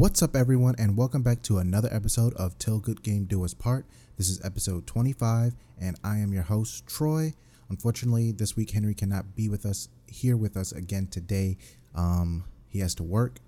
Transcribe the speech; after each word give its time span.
What's 0.00 0.22
up, 0.22 0.34
everyone, 0.34 0.76
and 0.78 0.96
welcome 0.96 1.20
back 1.20 1.42
to 1.42 1.58
another 1.58 1.90
episode 1.92 2.32
of 2.36 2.58
Till 2.58 2.78
Good 2.78 3.02
Game 3.02 3.24
Do 3.24 3.44
Us 3.44 3.52
Part. 3.52 3.84
This 4.16 4.30
is 4.30 4.42
episode 4.42 4.86
25, 4.86 5.54
and 5.78 6.00
I 6.02 6.16
am 6.16 6.32
your 6.32 6.44
host, 6.44 6.86
Troy. 6.86 7.34
Unfortunately, 7.68 8.32
this 8.32 8.56
week 8.56 8.70
Henry 8.70 8.94
cannot 8.94 9.36
be 9.36 9.50
with 9.50 9.66
us 9.66 9.90
here 10.06 10.38
with 10.38 10.56
us 10.56 10.72
again 10.72 11.08
today. 11.08 11.58
Um, 11.94 12.44
he 12.66 12.78
has 12.78 12.94
to 12.94 13.02
work. 13.02 13.40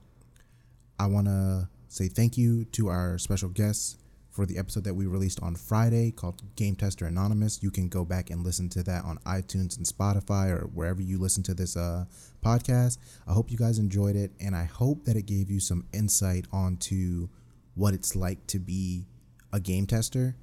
I 0.98 1.06
want 1.06 1.26
to 1.26 1.70
say 1.88 2.08
thank 2.08 2.36
you 2.36 2.66
to 2.66 2.88
our 2.88 3.16
special 3.16 3.48
guests 3.48 3.96
for 4.32 4.46
the 4.46 4.56
episode 4.56 4.84
that 4.84 4.94
we 4.94 5.06
released 5.06 5.40
on 5.42 5.54
Friday 5.54 6.10
called 6.10 6.42
Game 6.56 6.74
Tester 6.74 7.04
Anonymous. 7.04 7.62
You 7.62 7.70
can 7.70 7.88
go 7.88 8.02
back 8.02 8.30
and 8.30 8.42
listen 8.42 8.70
to 8.70 8.82
that 8.82 9.04
on 9.04 9.18
iTunes 9.18 9.76
and 9.76 9.86
Spotify 9.86 10.50
or 10.50 10.66
wherever 10.68 11.02
you 11.02 11.18
listen 11.18 11.42
to 11.44 11.54
this 11.54 11.76
uh, 11.76 12.06
podcast. 12.42 12.96
I 13.28 13.34
hope 13.34 13.50
you 13.50 13.58
guys 13.58 13.78
enjoyed 13.78 14.16
it, 14.16 14.32
and 14.40 14.56
I 14.56 14.64
hope 14.64 15.04
that 15.04 15.16
it 15.16 15.26
gave 15.26 15.50
you 15.50 15.60
some 15.60 15.84
insight 15.92 16.46
onto 16.50 17.28
what 17.74 17.92
it's 17.92 18.16
like 18.16 18.46
to 18.48 18.58
be 18.58 19.06
a 19.52 19.60
game 19.60 19.86
tester, 19.86 20.34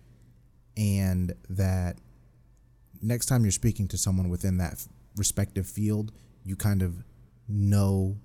and 0.78 1.34
that 1.50 1.98
next 3.02 3.26
time 3.26 3.44
you're 3.44 3.52
speaking 3.52 3.88
to 3.88 3.98
someone 3.98 4.30
within 4.30 4.58
that 4.58 4.86
respective 5.16 5.66
field, 5.66 6.12
you 6.46 6.56
kind 6.56 6.84
of 6.84 7.04
know 7.48 8.18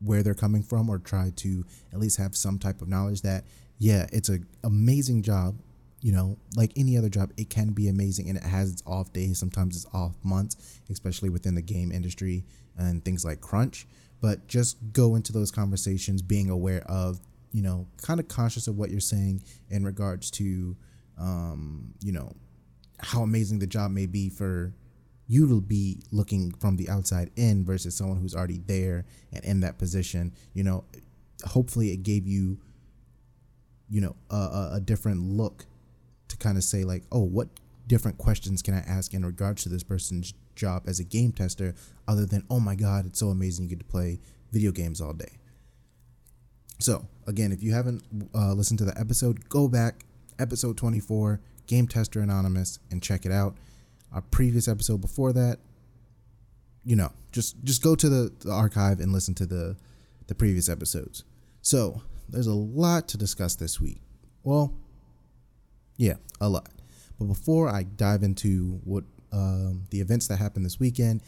where 0.00 0.22
they're 0.24 0.34
coming 0.34 0.62
from 0.62 0.88
or 0.88 0.98
try 0.98 1.30
to 1.36 1.64
at 1.92 2.00
least 2.00 2.18
have 2.18 2.34
some 2.34 2.58
type 2.58 2.82
of 2.82 2.88
knowledge 2.88 3.22
that 3.22 3.44
yeah 3.80 4.06
it's 4.12 4.28
an 4.28 4.46
amazing 4.62 5.22
job 5.22 5.58
you 6.00 6.12
know 6.12 6.38
like 6.56 6.70
any 6.76 6.96
other 6.96 7.08
job 7.08 7.32
it 7.36 7.50
can 7.50 7.70
be 7.70 7.88
amazing 7.88 8.28
and 8.28 8.38
it 8.38 8.44
has 8.44 8.70
its 8.72 8.82
off 8.86 9.12
days 9.12 9.38
sometimes 9.38 9.74
it's 9.74 9.86
off 9.92 10.14
months 10.22 10.80
especially 10.88 11.28
within 11.28 11.56
the 11.56 11.62
game 11.62 11.90
industry 11.90 12.44
and 12.80 13.04
things 13.04 13.24
like 13.24 13.40
crunch. 13.40 13.86
But 14.20 14.46
just 14.46 14.76
go 14.92 15.14
into 15.14 15.32
those 15.32 15.50
conversations 15.50 16.22
being 16.22 16.50
aware 16.50 16.82
of 16.86 17.20
you 17.52 17.62
know 17.62 17.86
kind 18.02 18.20
of 18.20 18.28
conscious 18.28 18.68
of 18.68 18.76
what 18.76 18.90
you're 18.90 19.00
saying 19.00 19.42
in 19.70 19.84
regards 19.84 20.30
to 20.30 20.76
um 21.18 21.92
you 22.00 22.12
know 22.12 22.32
how 23.00 23.22
amazing 23.22 23.58
the 23.58 23.66
job 23.66 23.90
may 23.90 24.06
be 24.06 24.28
for 24.28 24.72
you 25.26 25.48
to 25.48 25.60
be 25.60 26.00
looking 26.12 26.52
from 26.52 26.76
the 26.76 26.88
outside 26.88 27.30
in 27.36 27.64
versus 27.64 27.96
someone 27.96 28.18
who's 28.18 28.34
already 28.34 28.60
there 28.66 29.04
and 29.32 29.44
in 29.44 29.60
that 29.60 29.78
position. 29.78 30.32
You 30.52 30.64
know 30.64 30.84
hopefully 31.44 31.90
it 31.90 32.02
gave 32.02 32.26
you 32.26 32.58
you 33.90 34.00
know 34.00 34.16
a, 34.30 34.70
a 34.74 34.80
different 34.80 35.22
look 35.22 35.66
to 36.28 36.36
kind 36.36 36.56
of 36.56 36.64
say 36.64 36.84
like 36.84 37.04
oh 37.12 37.22
what 37.22 37.48
different 37.86 38.16
questions 38.18 38.62
can 38.62 38.72
i 38.72 38.78
ask 38.78 39.14
in 39.14 39.24
regards 39.24 39.62
to 39.64 39.68
this 39.68 39.82
person's 39.82 40.32
job 40.54 40.84
as 40.86 41.00
a 41.00 41.04
game 41.04 41.32
tester 41.32 41.74
other 42.06 42.26
than 42.26 42.44
oh 42.50 42.60
my 42.60 42.74
god 42.74 43.06
it's 43.06 43.18
so 43.18 43.28
amazing 43.28 43.64
you 43.64 43.70
get 43.70 43.78
to 43.78 43.84
play 43.84 44.20
video 44.52 44.72
games 44.72 45.00
all 45.00 45.12
day. 45.12 45.38
So 46.78 47.06
again 47.26 47.52
if 47.52 47.62
you 47.62 47.72
haven't 47.72 48.02
uh, 48.34 48.52
listened 48.52 48.78
to 48.80 48.84
the 48.84 48.98
episode 48.98 49.48
go 49.48 49.68
back 49.68 50.04
episode 50.38 50.76
24 50.76 51.40
game 51.66 51.86
tester 51.86 52.20
anonymous 52.20 52.78
and 52.90 53.02
check 53.02 53.24
it 53.24 53.32
out. 53.32 53.56
Our 54.12 54.22
previous 54.22 54.66
episode 54.68 55.00
before 55.00 55.32
that 55.32 55.58
you 56.84 56.96
know 56.96 57.12
just 57.32 57.62
just 57.64 57.82
go 57.82 57.94
to 57.94 58.08
the, 58.08 58.32
the 58.40 58.52
archive 58.52 59.00
and 59.00 59.12
listen 59.12 59.34
to 59.36 59.46
the 59.46 59.76
the 60.26 60.34
previous 60.34 60.68
episodes. 60.68 61.24
So 61.62 62.02
there's 62.32 62.46
a 62.46 62.54
lot 62.54 63.08
to 63.08 63.18
discuss 63.18 63.54
this 63.56 63.80
week. 63.80 64.00
Well 64.42 64.74
yeah 65.96 66.14
a 66.40 66.48
lot. 66.48 66.70
But 67.18 67.26
before 67.26 67.68
i 67.68 67.82
dive 67.82 68.22
into 68.22 68.80
what 68.84 69.04
um, 69.32 69.84
the 69.90 70.00
events 70.00 70.26
that 70.28 70.38
happened 70.38 70.64
this 70.64 70.80
weekend 70.80 71.22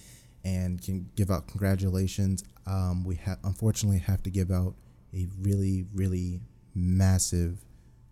and 0.45 0.83
can 0.83 1.08
give 1.14 1.30
out 1.30 1.47
congratulations 1.47 2.42
um, 2.67 3.05
we 3.05 3.17
have 3.17 3.39
unfortunately 3.45 3.98
have 3.98 4.23
to 4.23 4.30
give 4.30 4.50
out 4.50 4.75
a 5.14 5.28
really 5.42 5.84
really 5.95 6.41
massive 6.75 7.58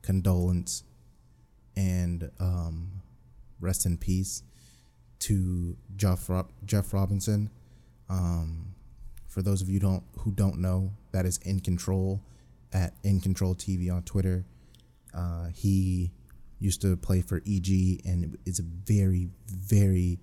condolence 0.03 0.85
and 1.77 2.31
um, 2.39 2.91
rest 3.61 3.87
in 3.87 3.97
peace 3.97 4.43
to 5.21 5.77
Geoff 5.97 6.29
Rob- 6.29 6.53
Geoff 6.65 6.93
Robinson. 6.93 7.51
Um, 8.09 8.75
for 9.29 9.43
those 9.43 9.63
of 9.63 9.69
you 9.69 9.79
don't 9.79 10.03
who 10.19 10.33
don't 10.33 10.59
know, 10.59 10.93
that 11.13 11.25
is 11.27 11.39
in 11.39 11.61
control 11.61 12.21
at 12.73 12.95
in 13.03 13.21
control 13.21 13.55
TV 13.55 13.93
on 13.93 14.03
Twitter. 14.03 14.45
Uh, 15.15 15.47
he 15.55 16.13
used 16.59 16.83
to 16.83 16.97
play 16.97 17.23
for 17.23 17.43
EG 17.47 18.01
and 18.05 18.37
is 18.45 18.59
a 18.59 18.63
very 18.63 19.31
very 19.47 20.19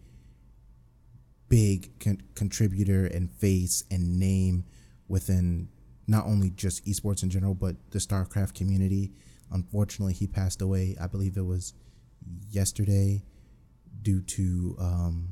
big 1.50 2.00
con- 2.00 2.22
contributor 2.36 3.06
and 3.06 3.32
face 3.32 3.84
and 3.90 4.20
name 4.20 4.64
within 5.08 5.70
not 6.08 6.26
only 6.26 6.50
just 6.50 6.86
esports 6.86 7.24
in 7.24 7.30
general 7.30 7.54
but 7.54 7.76
the 7.92 8.00
StarCraft 8.00 8.54
community. 8.54 9.12
Unfortunately, 9.52 10.14
he 10.14 10.28
passed 10.28 10.62
away. 10.62 10.96
I 11.00 11.08
believe 11.08 11.38
it 11.38 11.46
was 11.46 11.74
yesterday 12.50 13.24
due 14.02 14.22
to 14.22 14.76
um, 14.80 15.30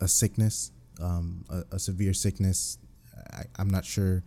a 0.00 0.08
sickness, 0.08 0.70
um, 1.00 1.44
a, 1.50 1.62
a, 1.72 1.78
severe 1.78 2.14
sickness. 2.14 2.78
I, 3.32 3.42
I'm 3.58 3.68
not 3.68 3.84
sure 3.84 4.22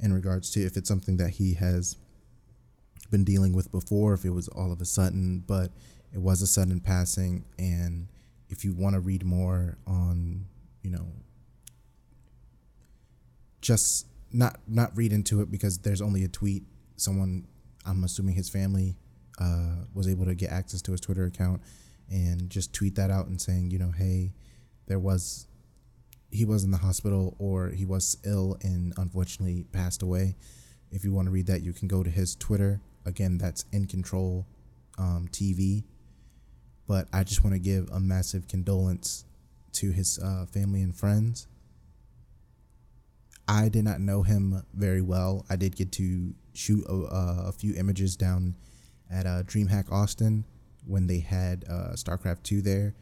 in 0.00 0.12
regards 0.12 0.50
to 0.52 0.64
if 0.64 0.76
it's 0.76 0.88
something 0.88 1.16
that 1.18 1.30
he 1.30 1.54
has 1.54 1.96
been 3.10 3.24
dealing 3.24 3.52
with 3.52 3.70
before, 3.70 4.14
if 4.14 4.24
it 4.24 4.30
was 4.30 4.48
all 4.48 4.72
of 4.72 4.80
a 4.80 4.84
sudden, 4.84 5.44
but 5.46 5.70
it 6.12 6.20
was 6.20 6.42
a 6.42 6.46
sudden 6.46 6.80
passing. 6.80 7.44
And 7.58 8.08
if 8.48 8.64
you 8.64 8.74
want 8.74 8.94
to 8.94 9.00
read 9.00 9.24
more 9.24 9.78
on, 9.86 10.46
you 10.82 10.90
know, 10.90 11.06
just 13.60 14.06
not 14.32 14.58
not 14.66 14.96
read 14.96 15.12
into 15.12 15.40
it 15.40 15.50
because 15.50 15.78
there's 15.78 16.02
only 16.02 16.24
a 16.24 16.28
tweet. 16.28 16.64
Someone, 16.96 17.46
I'm 17.86 18.04
assuming 18.04 18.34
his 18.34 18.48
family, 18.48 18.96
uh, 19.40 19.84
was 19.94 20.08
able 20.08 20.26
to 20.26 20.34
get 20.34 20.50
access 20.50 20.82
to 20.82 20.92
his 20.92 21.00
Twitter 21.00 21.24
account 21.24 21.60
and 22.10 22.50
just 22.50 22.72
tweet 22.72 22.94
that 22.96 23.10
out 23.10 23.26
and 23.26 23.40
saying, 23.40 23.70
you 23.70 23.78
know, 23.78 23.90
hey, 23.90 24.32
there 24.86 24.98
was 24.98 25.46
he 26.34 26.44
was 26.44 26.64
in 26.64 26.72
the 26.72 26.78
hospital 26.78 27.36
or 27.38 27.70
he 27.70 27.84
was 27.84 28.18
ill 28.24 28.58
and 28.60 28.92
unfortunately 28.96 29.64
passed 29.70 30.02
away. 30.02 30.34
If 30.90 31.04
you 31.04 31.12
want 31.12 31.26
to 31.26 31.30
read 31.30 31.46
that, 31.46 31.62
you 31.62 31.72
can 31.72 31.86
go 31.86 32.02
to 32.02 32.10
his 32.10 32.34
Twitter. 32.34 32.80
Again, 33.06 33.38
that's 33.38 33.64
in 33.70 33.86
control 33.86 34.44
um, 34.98 35.28
TV. 35.30 35.84
But 36.88 37.06
I 37.12 37.22
just 37.22 37.44
want 37.44 37.54
to 37.54 37.60
give 37.60 37.88
a 37.90 38.00
massive 38.00 38.48
condolence 38.48 39.24
to 39.74 39.92
his 39.92 40.18
uh, 40.18 40.46
family 40.46 40.82
and 40.82 40.94
friends. 40.94 41.46
I 43.46 43.68
did 43.68 43.84
not 43.84 44.00
know 44.00 44.22
him 44.22 44.64
very 44.74 45.02
well. 45.02 45.46
I 45.48 45.54
did 45.54 45.76
get 45.76 45.92
to 45.92 46.34
shoot 46.52 46.84
a, 46.88 46.94
a 47.46 47.52
few 47.52 47.74
images 47.76 48.16
down 48.16 48.56
at 49.08 49.24
uh, 49.26 49.44
DreamHack 49.44 49.92
Austin 49.92 50.44
when 50.84 51.06
they 51.06 51.20
had 51.20 51.64
uh, 51.70 51.92
StarCraft 51.92 52.42
2 52.42 52.60
there. 52.60 52.96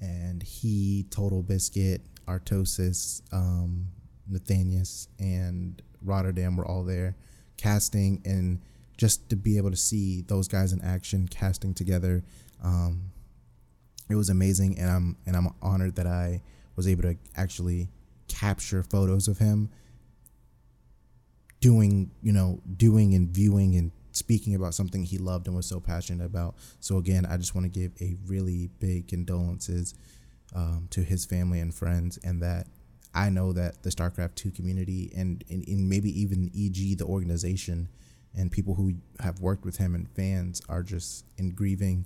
And 0.00 0.40
he, 0.42 1.06
Total 1.10 1.42
Biscuit, 1.42 2.02
Artosis, 2.28 3.22
um, 3.32 3.86
Nathanias, 4.30 5.08
and 5.18 5.80
Rotterdam 6.02 6.56
were 6.56 6.66
all 6.66 6.84
there 6.84 7.16
casting. 7.56 8.22
And 8.24 8.60
just 8.96 9.28
to 9.30 9.36
be 9.36 9.56
able 9.56 9.70
to 9.70 9.76
see 9.76 10.22
those 10.22 10.48
guys 10.48 10.72
in 10.72 10.82
action 10.82 11.28
casting 11.28 11.74
together, 11.74 12.24
um, 12.62 13.12
it 14.08 14.14
was 14.14 14.28
amazing. 14.28 14.78
And 14.78 14.90
I'm, 14.90 15.16
and 15.26 15.36
I'm 15.36 15.48
honored 15.62 15.96
that 15.96 16.06
I 16.06 16.42
was 16.76 16.86
able 16.88 17.02
to 17.02 17.16
actually 17.36 17.88
capture 18.28 18.82
photos 18.82 19.28
of 19.28 19.38
him 19.38 19.70
doing, 21.60 22.10
you 22.22 22.32
know, 22.32 22.60
doing 22.76 23.14
and 23.14 23.28
viewing 23.28 23.76
and 23.76 23.92
speaking 24.12 24.54
about 24.54 24.74
something 24.74 25.02
he 25.04 25.18
loved 25.18 25.46
and 25.46 25.56
was 25.56 25.66
so 25.66 25.80
passionate 25.80 26.24
about. 26.24 26.56
So 26.80 26.96
again, 26.96 27.26
I 27.26 27.36
just 27.36 27.54
want 27.54 27.70
to 27.72 27.80
give 27.80 27.92
a 28.00 28.16
really 28.26 28.70
big 28.78 29.08
condolences 29.08 29.94
um, 30.54 30.88
to 30.90 31.02
his 31.02 31.24
family 31.24 31.60
and 31.60 31.74
friends, 31.74 32.18
and 32.22 32.42
that 32.42 32.66
I 33.14 33.30
know 33.30 33.52
that 33.54 33.82
the 33.82 33.90
StarCraft 33.90 34.34
two 34.34 34.50
community 34.50 35.10
and, 35.16 35.42
and, 35.48 35.66
and 35.66 35.88
maybe 35.88 36.10
even 36.20 36.50
EG 36.54 36.98
the 36.98 37.06
organization 37.06 37.88
and 38.34 38.52
people 38.52 38.74
who 38.74 38.94
have 39.20 39.40
worked 39.40 39.64
with 39.64 39.78
him 39.78 39.94
and 39.94 40.08
fans 40.10 40.60
are 40.68 40.82
just 40.82 41.24
in 41.38 41.52
grieving 41.52 42.04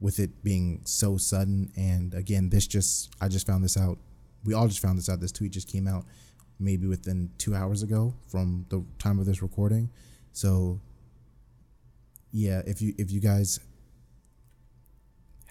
with 0.00 0.18
it 0.18 0.44
being 0.44 0.82
so 0.84 1.16
sudden. 1.16 1.72
And 1.76 2.12
again, 2.12 2.50
this 2.50 2.66
just 2.66 3.14
I 3.20 3.28
just 3.28 3.46
found 3.46 3.64
this 3.64 3.78
out. 3.78 3.98
We 4.44 4.52
all 4.52 4.68
just 4.68 4.80
found 4.80 4.98
this 4.98 5.08
out. 5.08 5.20
This 5.20 5.32
tweet 5.32 5.52
just 5.52 5.68
came 5.68 5.88
out 5.88 6.04
maybe 6.58 6.86
within 6.86 7.30
two 7.38 7.54
hours 7.54 7.82
ago 7.82 8.14
from 8.28 8.66
the 8.68 8.84
time 8.98 9.18
of 9.18 9.24
this 9.24 9.40
recording. 9.40 9.90
So 10.32 10.80
yeah, 12.32 12.60
if 12.66 12.82
you 12.82 12.94
if 12.98 13.10
you 13.10 13.20
guys 13.20 13.60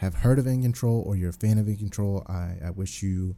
have 0.04 0.16
heard 0.16 0.40
of 0.40 0.48
In 0.48 0.62
Control 0.62 1.04
or 1.06 1.16
you're 1.16 1.30
a 1.30 1.34
fan 1.34 1.58
of 1.58 1.68
In 1.68 1.78
Control, 1.78 2.26
I, 2.28 2.56
I 2.66 2.70
wish 2.70 3.02
you, 3.02 3.36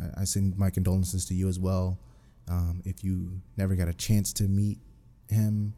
I, 0.00 0.22
I 0.22 0.24
send 0.24 0.56
my 0.56 0.70
condolences 0.70 1.24
to 1.26 1.34
you 1.34 1.48
as 1.48 1.58
well. 1.58 1.98
Um, 2.48 2.82
if 2.84 3.02
you 3.02 3.40
never 3.56 3.74
got 3.74 3.88
a 3.88 3.94
chance 3.94 4.32
to 4.34 4.44
meet 4.44 4.78
him, 5.28 5.74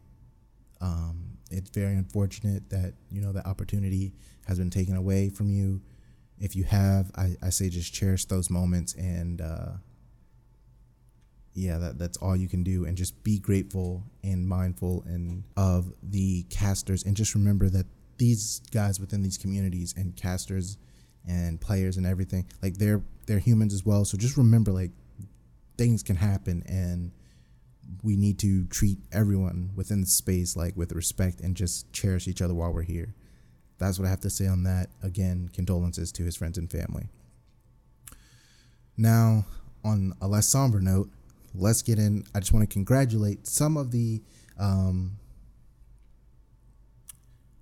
um, 0.81 1.39
it's 1.51 1.71
very 1.71 1.95
unfortunate 1.95 2.69
that 2.71 2.95
you 3.11 3.21
know 3.21 3.33
the 3.33 3.47
opportunity 3.49 4.13
has 4.47 4.59
been 4.59 4.71
taken 4.71 4.97
away 4.97 5.31
from 5.31 5.51
you. 5.51 5.81
If 6.39 6.55
you 6.55 6.65
have, 6.65 7.11
I, 7.17 7.37
I 7.43 7.51
say 7.51 7.69
just 7.69 7.93
cherish 7.93 8.27
those 8.27 8.51
moments 8.51 8.95
and 8.95 9.41
uh, 9.41 9.71
yeah, 11.55 11.79
that, 11.79 11.99
that's 11.99 12.17
all 12.19 12.37
you 12.37 12.49
can 12.49 12.63
do, 12.63 12.85
and 12.85 12.97
just 12.97 13.25
be 13.25 13.39
grateful 13.39 14.05
and 14.23 14.47
mindful 14.47 15.05
and 15.07 15.43
of 15.57 15.93
the 16.03 16.45
casters, 16.45 17.03
and 17.03 17.17
just 17.17 17.35
remember 17.35 17.69
that 17.71 17.87
these 18.19 18.61
guys 18.73 19.01
within 19.01 19.23
these 19.23 19.39
communities 19.39 19.95
and 19.97 20.15
casters 20.17 20.77
and 21.27 21.61
players 21.61 21.97
and 21.97 22.07
everything, 22.07 22.47
like 22.63 22.75
they're 22.79 23.03
they're 23.27 23.39
humans 23.39 23.75
as 23.75 23.85
well. 23.85 24.05
So 24.05 24.19
just 24.19 24.37
remember, 24.37 24.73
like 24.73 24.91
things 25.77 26.03
can 26.03 26.17
happen, 26.17 26.63
and 26.67 27.13
we 28.03 28.17
need 28.17 28.39
to 28.41 28.67
treat 28.67 28.99
everyone 29.13 29.71
within 29.75 30.01
the 30.01 30.07
space 30.07 30.57
like 30.57 30.77
with 30.77 30.93
respect 30.93 31.41
and 31.41 31.57
just 31.57 31.91
cherish 31.93 32.29
each 32.29 32.43
other 32.43 32.55
while 32.55 32.73
we're 32.73 32.83
here. 32.83 33.15
That's 33.79 33.99
what 33.99 34.07
I 34.07 34.11
have 34.11 34.21
to 34.21 34.31
say 34.31 34.47
on 34.47 34.65
that. 34.65 34.89
Again, 35.03 35.51
condolences 35.53 36.13
to 36.13 36.25
his 36.25 36.37
friends 36.37 36.59
and 36.59 36.71
family. 36.71 37.09
Now, 38.97 39.47
on 39.85 40.13
a 40.21 40.27
less 40.27 40.49
somber 40.49 40.81
note, 40.81 41.11
let's 41.55 41.83
get 41.83 41.99
in. 41.99 42.25
I 42.35 42.41
just 42.41 42.53
want 42.53 42.69
to 42.69 42.73
congratulate 42.73 43.47
some 43.47 43.77
of 43.77 43.93
the 43.93 44.21
um, 44.59 45.13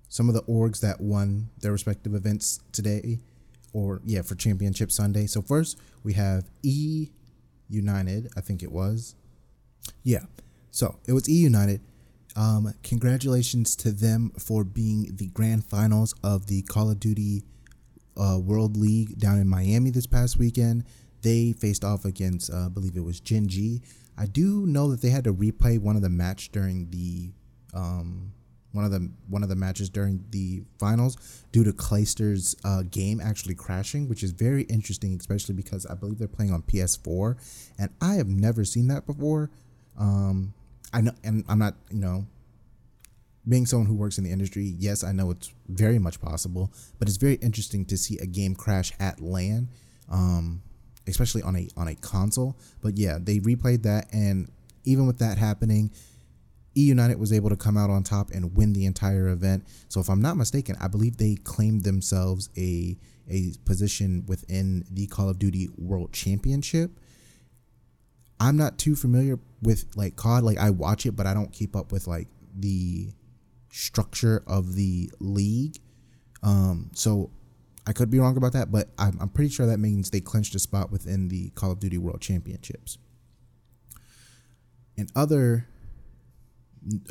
some 0.09 0.29
of 0.29 0.35
the 0.35 0.43
orgs 0.43 0.79
that 0.81 1.01
won 1.01 1.49
their 1.59 1.71
respective 1.71 2.13
events 2.13 2.59
today, 2.71 3.19
or 3.73 4.01
yeah, 4.05 4.21
for 4.21 4.35
Championship 4.35 4.91
Sunday. 4.91 5.27
So 5.27 5.41
first 5.41 5.77
we 6.03 6.13
have 6.13 6.49
E 6.63 7.09
United, 7.69 8.29
I 8.37 8.41
think 8.41 8.63
it 8.63 8.71
was. 8.71 9.15
Yeah, 10.03 10.25
so 10.71 10.99
it 11.07 11.13
was 11.13 11.29
E 11.29 11.33
United. 11.33 11.81
Um, 12.35 12.73
congratulations 12.83 13.75
to 13.77 13.91
them 13.91 14.31
for 14.37 14.63
being 14.63 15.15
the 15.15 15.27
grand 15.27 15.65
finals 15.65 16.13
of 16.23 16.45
the 16.47 16.61
Call 16.61 16.91
of 16.91 16.99
Duty 16.99 17.43
uh, 18.15 18.37
World 18.39 18.77
League 18.77 19.17
down 19.17 19.39
in 19.39 19.47
Miami 19.47 19.89
this 19.89 20.05
past 20.05 20.37
weekend. 20.37 20.83
They 21.23 21.51
faced 21.53 21.83
off 21.83 22.05
against, 22.05 22.53
uh, 22.53 22.67
I 22.67 22.69
believe 22.69 22.95
it 22.95 23.03
was 23.03 23.19
Gen 23.19 23.47
G. 23.47 23.81
I 24.17 24.27
do 24.27 24.65
know 24.67 24.89
that 24.91 25.01
they 25.01 25.09
had 25.09 25.23
to 25.23 25.33
replay 25.33 25.79
one 25.79 25.95
of 25.95 26.01
the 26.03 26.09
match 26.09 26.51
during 26.51 26.89
the 26.91 27.31
um, 27.73 28.33
one 28.71 28.85
of 28.85 28.91
the 28.91 29.09
one 29.29 29.43
of 29.43 29.49
the 29.49 29.55
matches 29.55 29.89
during 29.89 30.23
the 30.31 30.63
finals 30.79 31.45
due 31.51 31.63
to 31.63 31.71
Clayster's 31.71 32.55
uh, 32.63 32.83
game 32.89 33.19
actually 33.19 33.55
crashing, 33.55 34.07
which 34.07 34.23
is 34.23 34.31
very 34.31 34.63
interesting, 34.63 35.15
especially 35.19 35.55
because 35.55 35.85
I 35.85 35.95
believe 35.95 36.19
they're 36.19 36.27
playing 36.27 36.51
on 36.53 36.61
PS4, 36.63 37.37
and 37.79 37.89
I 38.01 38.15
have 38.15 38.27
never 38.27 38.63
seen 38.65 38.87
that 38.89 39.05
before. 39.05 39.49
Um, 39.97 40.53
I 40.93 41.01
know, 41.01 41.13
and 41.23 41.43
I'm 41.49 41.59
not, 41.59 41.75
you 41.89 41.99
know, 41.99 42.25
being 43.47 43.65
someone 43.65 43.87
who 43.87 43.95
works 43.95 44.17
in 44.17 44.23
the 44.23 44.31
industry, 44.31 44.75
yes, 44.77 45.03
I 45.03 45.11
know 45.11 45.31
it's 45.31 45.53
very 45.67 45.99
much 45.99 46.21
possible, 46.21 46.71
but 46.99 47.07
it's 47.07 47.17
very 47.17 47.35
interesting 47.35 47.85
to 47.85 47.97
see 47.97 48.17
a 48.19 48.25
game 48.25 48.55
crash 48.55 48.91
at 48.99 49.21
LAN. 49.21 49.69
Um, 50.09 50.61
especially 51.07 51.41
on 51.41 51.55
a 51.55 51.67
on 51.77 51.87
a 51.87 51.95
console. 51.95 52.55
But 52.81 52.97
yeah, 52.97 53.17
they 53.21 53.39
replayed 53.39 53.83
that, 53.83 54.07
and 54.13 54.49
even 54.85 55.07
with 55.07 55.19
that 55.19 55.37
happening, 55.37 55.91
E 56.77 56.81
United 56.81 57.19
was 57.19 57.33
able 57.33 57.49
to 57.49 57.55
come 57.55 57.75
out 57.75 57.89
on 57.89 58.03
top 58.03 58.29
and 58.31 58.55
win 58.55 58.73
the 58.73 58.85
entire 58.85 59.29
event. 59.29 59.65
So 59.89 59.99
if 59.99 60.09
I'm 60.09 60.21
not 60.21 60.37
mistaken, 60.37 60.75
I 60.79 60.87
believe 60.87 61.17
they 61.17 61.35
claimed 61.35 61.83
themselves 61.83 62.49
a 62.55 62.97
a 63.29 63.51
position 63.65 64.23
within 64.27 64.85
the 64.89 65.07
Call 65.07 65.27
of 65.27 65.39
Duty 65.39 65.69
World 65.77 66.13
Championship. 66.13 66.91
I'm 68.39 68.55
not 68.55 68.77
too 68.77 68.95
familiar 68.95 69.39
with 69.61 69.85
like 69.95 70.15
COD. 70.15 70.43
Like 70.43 70.57
I 70.59 70.69
watch 70.69 71.05
it, 71.05 71.15
but 71.15 71.25
I 71.25 71.33
don't 71.33 71.51
keep 71.51 71.75
up 71.75 71.91
with 71.91 72.07
like 72.07 72.27
the 72.55 73.11
structure 73.71 74.43
of 74.47 74.75
the 74.75 75.11
league. 75.19 75.77
Um, 76.43 76.91
so 76.93 77.31
I 77.87 77.93
could 77.93 78.11
be 78.11 78.19
wrong 78.19 78.37
about 78.37 78.53
that, 78.53 78.71
but 78.71 78.89
I'm, 78.97 79.17
I'm 79.19 79.29
pretty 79.29 79.49
sure 79.49 79.65
that 79.65 79.79
means 79.79 80.09
they 80.09 80.19
clinched 80.19 80.53
a 80.55 80.59
spot 80.59 80.91
within 80.91 81.29
the 81.29 81.49
Call 81.49 81.71
of 81.71 81.79
Duty 81.79 81.97
World 81.97 82.21
Championships. 82.21 82.97
And 84.95 85.11
other 85.15 85.67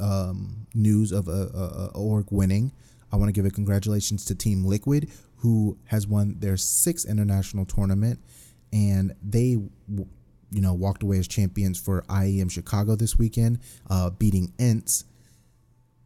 um, 0.00 0.66
news 0.74 1.12
of 1.12 1.28
a, 1.28 1.30
a, 1.30 1.90
a, 1.94 1.98
org 1.98 2.26
winning, 2.30 2.72
I 3.12 3.16
want 3.16 3.28
to 3.28 3.32
give 3.32 3.44
a 3.44 3.50
congratulations 3.50 4.24
to 4.26 4.34
Team 4.34 4.64
Liquid, 4.64 5.10
who 5.36 5.78
has 5.86 6.06
won 6.06 6.36
their 6.38 6.56
sixth 6.56 7.08
international 7.08 7.64
tournament, 7.64 8.20
and 8.72 9.14
they, 9.22 9.48
you 9.48 10.08
know, 10.50 10.74
walked 10.74 11.02
away 11.02 11.18
as 11.18 11.28
champions 11.28 11.78
for 11.78 12.02
IEM 12.08 12.50
Chicago 12.50 12.96
this 12.96 13.18
weekend, 13.18 13.60
uh, 13.88 14.10
beating 14.10 14.52
ENCE. 14.58 15.04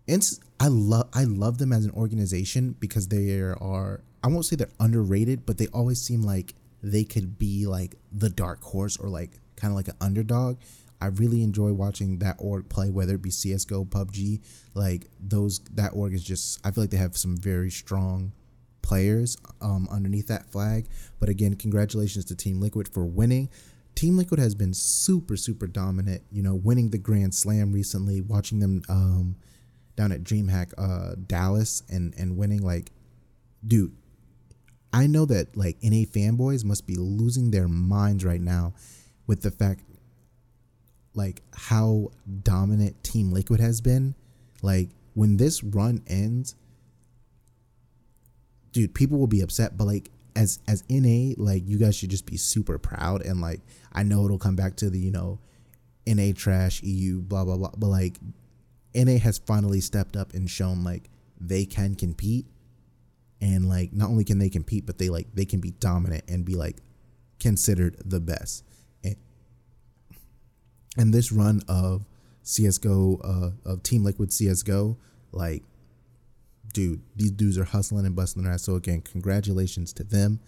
ENCE, 0.09 0.41
I 0.59 0.69
love, 0.69 1.09
I 1.15 1.25
love 1.25 1.59
them 1.59 1.73
as 1.73 1.85
an 1.85 1.93
organization 1.93 2.77
because 2.79 3.09
they 3.09 3.39
are 3.39 4.03
I 4.23 4.29
won't 4.29 4.45
say 4.45 4.57
they're 4.57 4.69
underrated, 4.79 5.47
but 5.47 5.59
they 5.59 5.67
always 5.69 6.01
seem 6.01 6.23
like 6.23 6.55
they 6.83 7.05
could 7.05 7.39
be 7.39 7.67
like 7.67 7.97
the 8.13 8.31
dark 8.31 8.63
horse 8.63 8.97
or 8.99 9.09
like 9.09 9.31
kind 9.57 9.73
of 9.73 9.77
like 9.77 9.89
an 9.89 9.97
underdog. 10.01 10.59
I 11.00 11.06
really 11.06 11.43
enjoy 11.43 11.73
watching 11.73 12.19
that 12.19 12.37
org 12.38 12.69
play, 12.69 12.91
whether 12.91 13.14
it 13.14 13.23
be 13.23 13.31
CS:GO, 13.31 13.85
PUBG. 13.85 14.41
Like 14.75 15.08
those, 15.19 15.61
that 15.75 15.93
org 15.94 16.14
is 16.14 16.23
just. 16.23 16.64
I 16.64 16.70
feel 16.70 16.85
like 16.85 16.91
they 16.91 16.97
have 16.97 17.17
some 17.17 17.37
very 17.37 17.70
strong 17.70 18.32
players 18.82 19.37
um, 19.61 19.88
underneath 19.91 20.29
that 20.29 20.50
flag. 20.50 20.88
But 21.19 21.29
again, 21.29 21.55
congratulations 21.55 22.25
to 22.26 22.37
Team 22.37 22.61
Liquid 22.61 22.88
for 22.88 23.05
winning. 23.05 23.49
Team 23.94 24.17
Liquid 24.17 24.41
has 24.41 24.55
been 24.55 24.75
super, 24.75 25.37
super 25.37 25.67
dominant. 25.67 26.23
You 26.31 26.43
know, 26.43 26.55
winning 26.55 26.91
the 26.91 26.99
Grand 26.99 27.35
Slam 27.35 27.73
recently, 27.73 28.20
watching 28.20 28.61
them 28.61 28.82
um, 28.88 29.37
down 29.97 30.12
at 30.12 30.23
DreamHack 30.23 30.73
uh, 30.79 31.14
Dallas 31.26 31.82
and 31.88 32.14
and 32.17 32.37
winning. 32.37 32.62
Like, 32.62 32.93
dude, 33.67 33.97
I 34.93 35.06
know 35.06 35.25
that 35.26 35.56
like 35.56 35.79
NA 35.82 36.05
fanboys 36.05 36.64
must 36.64 36.87
be 36.87 36.97
losing 36.97 37.50
their 37.50 37.69
minds 37.69 38.25
right 38.25 38.41
now 38.41 38.75
with 39.26 39.43
the 39.43 39.50
fact 39.50 39.82
like 41.15 41.43
how 41.53 42.11
dominant 42.43 43.03
Team 43.03 43.33
Liquid 43.33 43.61
has 43.61 43.81
been. 43.81 44.15
Like 44.62 44.91
when 45.15 45.37
this 45.37 45.62
run 45.62 46.03
ends, 46.07 46.55
dude, 48.73 48.95
people 48.95 49.19
will 49.19 49.27
be 49.27 49.41
upset, 49.41 49.77
but 49.77 49.85
like 49.87 50.11
as 50.37 50.61
as 50.69 50.85
NA, 50.89 51.35
like 51.37 51.62
you 51.67 51.79
guys 51.79 51.97
should 51.97 52.11
just 52.11 52.27
be 52.27 52.37
super 52.37 52.79
proud 52.79 53.23
and 53.23 53.41
like 53.41 53.61
I 53.93 54.03
know 54.03 54.25
it'll 54.25 54.39
come 54.39 54.57
back 54.57 54.77
to 54.77 54.91
the, 54.91 54.99
you 54.99 55.11
know, 55.11 55.39
NA 56.07 56.33
trash, 56.35 56.83
EU, 56.83 57.21
blah 57.21 57.45
blah 57.45 57.57
blah. 57.57 57.73
But 57.77 57.89
like 57.89 58.19
NA 58.95 59.19
has 59.19 59.39
finally 59.39 59.81
stepped 59.81 60.17
up 60.17 60.35
and 60.35 60.49
shown 60.49 60.85
like 60.85 61.11
they 61.41 61.65
can 61.65 61.95
compete 61.95 62.47
and 63.41 63.69
like 63.69 63.93
not 63.93 64.11
only 64.11 64.25
can 64.25 64.39
they 64.39 64.51
compete 64.51 64.85
but 64.85 64.99
they 64.99 65.09
like 65.09 65.27
they 65.35 65.47
can 65.47 65.61
be 65.61 65.71
dominant 65.73 66.23
and 66.29 66.45
be 66.45 66.55
like 66.55 66.77
considered 67.39 67.97
the 68.05 68.21
best 68.21 68.65
and, 70.97 71.15
this 71.15 71.33
run 71.33 71.63
of 71.69 72.05
csgo 72.45 73.21
uh, 73.23 73.71
of 73.71 73.83
team 73.83 74.03
liquid 74.03 74.31
csgo 74.31 74.97
like 75.33 75.62
dude 76.73 77.03
these 77.17 77.31
dudes 77.31 77.59
are 77.59 77.64
hustling 77.64 78.07
and 78.07 78.17
busting 78.17 78.43
their 78.43 78.53
ass 78.53 78.62
so 78.62 78.75
again 78.75 79.00
congratulations 79.00 79.93
to 79.93 80.03
them 80.03 80.41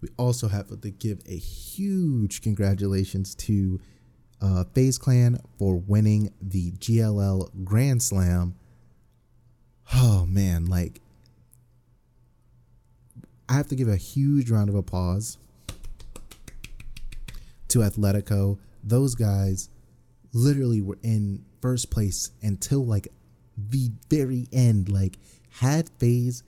we 0.00 0.08
also 0.16 0.48
have 0.48 0.68
to 0.80 0.90
give 0.90 1.20
a 1.26 1.36
huge 1.36 2.42
congratulations 2.42 3.34
to 3.34 3.80
uh, 4.40 4.64
FaZe 4.74 4.98
Clan 4.98 5.40
for 5.58 5.76
winning 5.76 6.32
the 6.40 6.72
GLL 6.72 7.64
Grand 7.64 8.02
Slam. 8.02 8.54
Oh 9.94 10.26
man, 10.26 10.66
like 10.66 11.00
I 13.48 13.54
have 13.54 13.68
to 13.68 13.74
give 13.74 13.88
a 13.88 13.96
huge 13.96 14.50
round 14.50 14.68
of 14.68 14.74
applause 14.74 15.38
to 17.68 17.80
Athletico. 17.80 18.58
Those 18.84 19.14
guys 19.14 19.70
literally 20.38 20.80
were 20.80 20.98
in 21.02 21.44
first 21.60 21.90
place 21.90 22.30
until 22.42 22.84
like 22.84 23.08
the 23.56 23.90
very 24.08 24.46
end. 24.52 24.88
Like, 24.88 25.18
had 25.60 25.90
FaZe 25.98 26.42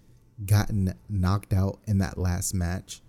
gotten 0.46 0.94
knocked 1.08 1.52
out 1.52 1.80
in 1.86 1.98
that 1.98 2.16
last 2.16 2.54
match, 2.54 3.02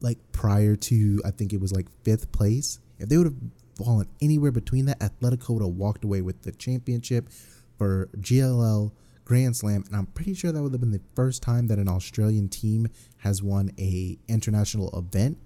like 0.00 0.18
prior 0.32 0.76
to 0.76 1.20
I 1.24 1.30
think 1.30 1.52
it 1.52 1.60
was 1.60 1.72
like 1.72 1.86
fifth 2.02 2.30
place, 2.32 2.78
if 2.98 3.08
they 3.08 3.16
would 3.16 3.26
have 3.26 3.40
fallen 3.76 4.08
anywhere 4.20 4.52
between 4.52 4.86
that, 4.86 5.00
Athletico 5.00 5.50
would 5.50 5.62
have 5.62 5.74
walked 5.74 6.04
away 6.04 6.20
with 6.20 6.42
the 6.42 6.52
championship 6.52 7.28
for 7.78 8.08
GLL 8.18 8.92
Grand 9.24 9.56
Slam, 9.56 9.84
and 9.86 9.96
I'm 9.96 10.06
pretty 10.06 10.34
sure 10.34 10.52
that 10.52 10.62
would 10.62 10.72
have 10.72 10.80
been 10.80 10.92
the 10.92 11.00
first 11.14 11.42
time 11.42 11.68
that 11.68 11.78
an 11.78 11.88
Australian 11.88 12.48
team 12.48 12.88
has 13.18 13.42
won 13.42 13.70
a 13.78 14.18
international 14.28 14.90
event. 14.98 15.38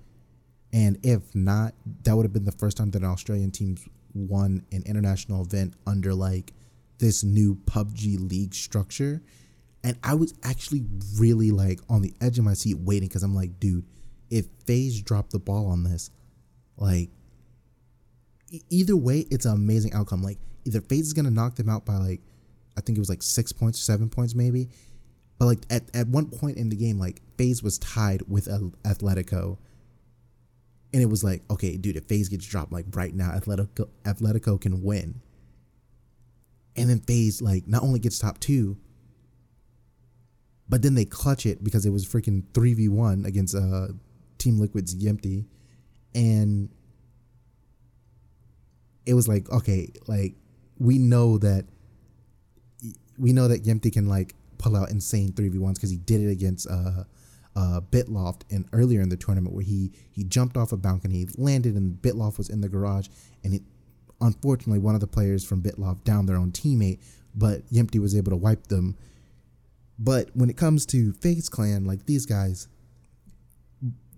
And 0.76 0.98
if 1.02 1.34
not, 1.34 1.72
that 2.02 2.14
would 2.14 2.24
have 2.24 2.34
been 2.34 2.44
the 2.44 2.52
first 2.52 2.76
time 2.76 2.90
that 2.90 3.00
an 3.00 3.08
Australian 3.08 3.50
team 3.50 3.78
won 4.12 4.62
an 4.72 4.82
international 4.84 5.42
event 5.42 5.72
under 5.86 6.12
like 6.12 6.52
this 6.98 7.24
new 7.24 7.54
PUBG 7.64 8.30
league 8.30 8.54
structure. 8.54 9.22
And 9.82 9.96
I 10.04 10.12
was 10.12 10.34
actually 10.42 10.84
really 11.18 11.50
like 11.50 11.80
on 11.88 12.02
the 12.02 12.12
edge 12.20 12.38
of 12.38 12.44
my 12.44 12.52
seat 12.52 12.76
waiting 12.78 13.08
because 13.08 13.22
I'm 13.22 13.34
like, 13.34 13.58
dude, 13.58 13.86
if 14.28 14.48
FaZe 14.66 15.00
dropped 15.00 15.30
the 15.30 15.38
ball 15.38 15.66
on 15.68 15.82
this, 15.82 16.10
like 16.76 17.08
either 18.68 18.96
way, 18.96 19.20
it's 19.30 19.46
an 19.46 19.54
amazing 19.54 19.94
outcome. 19.94 20.22
Like 20.22 20.38
either 20.66 20.82
FaZe 20.82 21.06
is 21.06 21.12
gonna 21.14 21.30
knock 21.30 21.54
them 21.54 21.70
out 21.70 21.86
by 21.86 21.96
like 21.96 22.20
I 22.76 22.82
think 22.82 22.98
it 22.98 23.00
was 23.00 23.08
like 23.08 23.22
six 23.22 23.50
points, 23.50 23.78
seven 23.80 24.10
points 24.10 24.34
maybe. 24.34 24.68
But 25.38 25.46
like 25.46 25.60
at, 25.70 25.84
at 25.96 26.08
one 26.08 26.26
point 26.26 26.58
in 26.58 26.68
the 26.68 26.76
game, 26.76 26.98
like 26.98 27.22
FaZe 27.38 27.62
was 27.62 27.78
tied 27.78 28.24
with 28.28 28.46
Athletico. 28.84 29.56
And 30.92 31.02
it 31.02 31.06
was 31.06 31.22
like, 31.24 31.42
okay, 31.50 31.76
dude, 31.76 31.96
if 31.96 32.04
FaZe 32.04 32.28
gets 32.28 32.46
dropped 32.46 32.72
like 32.72 32.86
right 32.92 33.14
now, 33.14 33.30
Athletico 33.30 33.88
Athletico 34.04 34.60
can 34.60 34.82
win. 34.82 35.20
And 36.76 36.88
then 36.88 37.00
FaZe 37.00 37.42
like 37.42 37.66
not 37.66 37.82
only 37.82 37.98
gets 37.98 38.18
top 38.18 38.38
two, 38.38 38.76
but 40.68 40.82
then 40.82 40.94
they 40.94 41.04
clutch 41.04 41.46
it 41.46 41.62
because 41.62 41.86
it 41.86 41.90
was 41.90 42.06
freaking 42.06 42.44
three 42.54 42.74
v 42.74 42.88
one 42.88 43.24
against 43.24 43.54
uh 43.54 43.88
Team 44.38 44.58
Liquid's 44.58 44.94
Yempty, 44.94 45.46
and 46.14 46.68
it 49.04 49.14
was 49.14 49.28
like 49.28 49.48
okay, 49.50 49.90
like 50.06 50.34
we 50.78 50.98
know 50.98 51.38
that 51.38 51.66
we 53.18 53.32
know 53.32 53.48
that 53.48 53.64
Yempty 53.64 53.92
can 53.92 54.08
like 54.08 54.34
pull 54.58 54.76
out 54.76 54.90
insane 54.90 55.32
three 55.32 55.48
v 55.48 55.58
ones 55.58 55.78
because 55.78 55.90
he 55.90 55.96
did 55.96 56.20
it 56.20 56.30
against 56.30 56.68
uh 56.68 57.04
uh, 57.56 57.80
Bitloft 57.90 58.42
and 58.50 58.68
earlier 58.72 59.00
in 59.00 59.08
the 59.08 59.16
tournament 59.16 59.54
where 59.54 59.64
he 59.64 59.90
he 60.12 60.22
jumped 60.22 60.56
off 60.56 60.72
a 60.72 60.76
balcony, 60.76 61.26
landed, 61.36 61.74
and 61.74 62.00
Bitloft 62.00 62.38
was 62.38 62.50
in 62.50 62.60
the 62.60 62.68
garage, 62.68 63.08
and 63.42 63.54
it 63.54 63.62
unfortunately 64.20 64.78
one 64.78 64.94
of 64.94 65.00
the 65.00 65.06
players 65.06 65.44
from 65.44 65.62
Bitloft 65.62 66.04
downed 66.04 66.28
their 66.28 66.36
own 66.36 66.52
teammate, 66.52 67.00
but 67.34 67.66
Yempty 67.72 67.98
was 67.98 68.14
able 68.14 68.30
to 68.30 68.36
wipe 68.36 68.66
them. 68.66 68.96
But 69.98 70.30
when 70.34 70.50
it 70.50 70.56
comes 70.58 70.84
to 70.86 71.12
FaZe 71.14 71.48
Clan, 71.48 71.86
like 71.86 72.04
these 72.04 72.26
guys, 72.26 72.68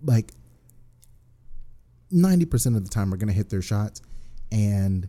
like 0.03 0.33
ninety 2.11 2.45
percent 2.45 2.75
of 2.75 2.83
the 2.83 2.89
time 2.89 3.13
are 3.13 3.17
gonna 3.17 3.31
hit 3.31 3.49
their 3.49 3.61
shots, 3.61 4.01
and 4.51 5.07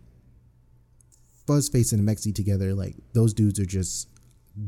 Fuzzface 1.45 1.91
and 1.91 2.07
Mexi 2.07 2.33
together, 2.33 2.73
like 2.73 2.95
those 3.11 3.33
dudes 3.33 3.59
are 3.59 3.65
just 3.65 4.07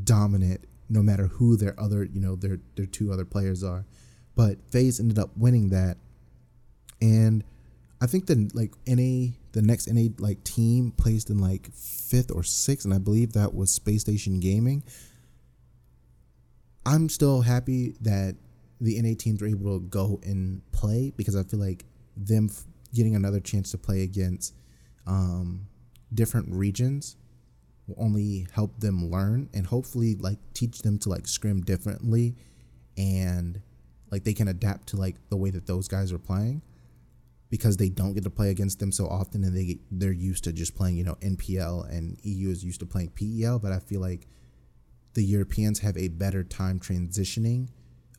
dominant 0.04 0.66
no 0.88 1.02
matter 1.02 1.26
who 1.26 1.56
their 1.56 1.78
other, 1.78 2.04
you 2.04 2.20
know, 2.20 2.36
their 2.36 2.58
their 2.76 2.86
two 2.86 3.12
other 3.12 3.24
players 3.24 3.62
are. 3.62 3.86
But 4.34 4.58
FaZe 4.70 5.00
ended 5.00 5.18
up 5.18 5.30
winning 5.36 5.70
that. 5.70 5.96
And 7.00 7.44
I 8.00 8.06
think 8.06 8.26
the 8.26 8.50
like 8.54 8.72
NA 8.86 9.32
the 9.52 9.62
next 9.62 9.88
NA 9.88 10.08
like 10.18 10.42
team 10.44 10.92
placed 10.96 11.30
in 11.30 11.38
like 11.38 11.72
fifth 11.72 12.30
or 12.30 12.42
sixth, 12.42 12.84
and 12.84 12.94
I 12.94 12.98
believe 12.98 13.32
that 13.32 13.54
was 13.54 13.72
Space 13.72 14.02
Station 14.02 14.40
Gaming. 14.40 14.82
I'm 16.86 17.08
still 17.08 17.40
happy 17.40 17.94
that 18.02 18.36
the 18.80 19.00
NA 19.00 19.14
teams 19.18 19.40
were 19.40 19.48
able 19.48 19.78
to 19.78 19.86
go 19.86 20.20
and 20.22 20.60
play 20.72 21.12
because 21.16 21.34
I 21.34 21.44
feel 21.44 21.60
like 21.60 21.86
them 22.16 22.50
getting 22.92 23.16
another 23.16 23.40
chance 23.40 23.70
to 23.70 23.78
play 23.78 24.02
against 24.02 24.54
um, 25.06 25.66
different 26.12 26.48
regions 26.50 27.16
will 27.86 27.96
only 27.98 28.46
help 28.52 28.78
them 28.80 29.10
learn 29.10 29.48
and 29.52 29.66
hopefully 29.66 30.14
like 30.16 30.38
teach 30.54 30.82
them 30.82 30.98
to 30.98 31.08
like 31.08 31.26
scrim 31.26 31.60
differently 31.62 32.34
and 32.96 33.60
like 34.10 34.24
they 34.24 34.32
can 34.32 34.48
adapt 34.48 34.88
to 34.88 34.96
like 34.96 35.16
the 35.28 35.36
way 35.36 35.50
that 35.50 35.66
those 35.66 35.88
guys 35.88 36.12
are 36.12 36.18
playing 36.18 36.62
because 37.50 37.76
they 37.76 37.88
don't 37.88 38.14
get 38.14 38.24
to 38.24 38.30
play 38.30 38.50
against 38.50 38.78
them 38.78 38.90
so 38.90 39.06
often 39.06 39.44
and 39.44 39.56
they 39.56 39.64
get, 39.64 39.78
they're 39.90 40.12
used 40.12 40.44
to 40.44 40.52
just 40.52 40.74
playing 40.74 40.96
you 40.96 41.04
know 41.04 41.16
NPL 41.16 41.88
and 41.90 42.18
EU 42.22 42.50
is 42.50 42.64
used 42.64 42.80
to 42.80 42.86
playing 42.86 43.10
PEL 43.10 43.58
but 43.58 43.72
I 43.72 43.78
feel 43.78 44.00
like 44.00 44.26
the 45.14 45.22
Europeans 45.22 45.80
have 45.80 45.96
a 45.96 46.08
better 46.08 46.42
time 46.42 46.80
transitioning 46.80 47.68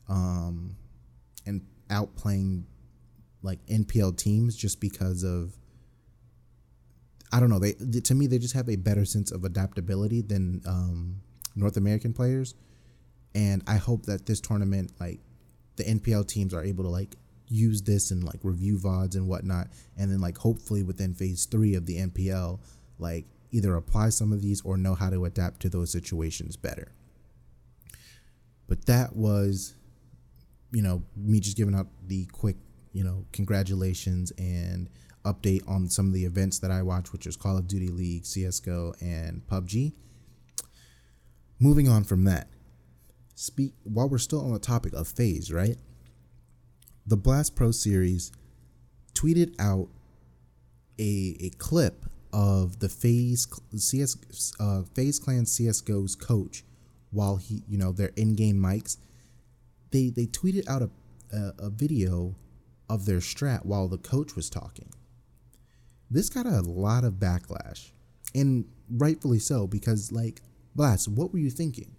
um 0.07 0.75
and 1.45 1.62
outplaying 1.89 2.63
like 3.41 3.65
NPL 3.67 4.17
teams 4.17 4.55
just 4.55 4.79
because 4.79 5.24
of 5.24 5.57
I 7.36 7.42
don't 7.42 7.50
know. 7.50 7.60
They, 7.60 7.74
to 7.74 8.15
me 8.15 8.27
they 8.27 8.38
just 8.38 8.54
have 8.54 8.70
a 8.70 8.77
better 8.77 9.04
sense 9.04 9.30
of 9.30 9.44
adaptability 9.44 10.22
than 10.22 10.62
um, 10.65 11.18
North 11.54 11.75
American 11.75 12.13
players, 12.13 12.56
and 13.34 13.62
I 13.68 13.75
hope 13.75 14.06
that 14.06 14.25
this 14.25 14.39
tournament, 14.39 14.94
like 15.01 15.20
the 15.75 15.84
NPL 15.84 16.30
teams, 16.30 16.54
are 16.54 16.63
able 16.63 16.86
to 16.86 16.89
like 16.89 17.18
use 17.50 17.82
this 17.82 18.10
and 18.12 18.24
like 18.24 18.39
review 18.44 18.77
vods 18.77 19.15
and 19.15 19.27
whatnot, 19.27 19.68
and 19.98 20.10
then 20.10 20.22
like 20.22 20.38
hopefully 20.38 20.82
within 20.82 21.13
phase 21.13 21.46
three 21.46 21.75
of 21.75 21.86
the 21.86 21.98
NPL, 21.98 22.62
like 23.00 23.25
either 23.51 23.75
apply 23.75 24.10
some 24.10 24.32
of 24.32 24.42
these 24.42 24.62
or 24.62 24.77
know 24.77 24.96
how 24.96 25.10
to 25.10 25.25
adapt 25.25 25.60
to 25.60 25.70
those 25.70 25.92
situations 25.92 26.56
better. 26.56 26.94
But 28.70 28.86
that 28.86 29.13
was, 29.13 29.75
you 30.72 30.82
know, 30.82 31.04
me 31.18 31.42
just 31.42 31.58
giving 31.58 31.75
out 31.75 31.88
the 32.08 32.27
quick, 32.27 32.56
you 32.94 33.04
know, 33.04 33.25
congratulations 33.34 34.32
and 34.38 34.89
update 35.25 35.67
on 35.67 35.89
some 35.89 36.08
of 36.08 36.13
the 36.13 36.25
events 36.25 36.60
that 36.60 36.72
I 36.72 36.82
watch, 36.82 37.12
which 37.12 37.27
is 37.27 37.36
Call 37.36 37.58
of 37.58 37.67
Duty 37.67 37.89
League, 37.89 38.24
CSGO, 38.24 39.01
and 39.01 39.46
PUBG. 39.48 39.94
Moving 41.60 41.89
on 41.89 42.03
from 42.03 42.24
that, 42.25 42.48
speak 43.34 43.74
while 43.84 44.08
we're 44.08 44.17
still 44.17 44.41
on 44.41 44.53
the 44.53 44.60
topic 44.60 44.94
of 44.94 45.08
FaZe, 45.08 45.51
right? 45.51 45.77
The 47.05 47.17
Blast 47.17 47.55
Pro 47.55 47.72
series 47.72 48.32
tweeted 49.13 49.55
out 49.60 49.89
a, 51.00 51.38
a 51.39 51.50
clip 51.58 52.05
of 52.34 52.79
the 52.79 52.89
FaZe 52.89 53.48
CS 53.75 54.53
uh, 54.60 54.84
FaZe 54.94 55.20
Clan 55.20 55.46
CS:GO's 55.46 56.15
coach 56.15 56.63
while 57.12 57.38
he, 57.38 57.63
you 57.67 57.77
know, 57.77 57.91
their 57.91 58.12
in-game 58.15 58.58
mics. 58.58 58.98
They 59.91 60.10
they 60.10 60.25
tweeted 60.25 60.67
out 60.67 60.82
a, 60.82 60.89
a, 61.34 61.53
a 61.60 61.70
video 61.70 62.36
of 62.89 63.05
their 63.05 63.20
strat 63.20 63.65
while 63.65 63.88
the 63.88 63.98
coach 63.98 64.36
was 64.36 64.50
talking 64.50 64.89
this 66.10 66.30
got 66.30 66.46
a 66.46 66.62
lot 66.62 67.04
of 67.04 67.14
backlash, 67.14 67.92
and 68.34 68.66
rightfully 68.90 69.40
so 69.40 69.68
because 69.68 70.12
like 70.12 70.42
Blast, 70.76 71.08
what 71.08 71.32
were 71.32 71.40
you 71.40 71.50
thinking? 71.50 71.96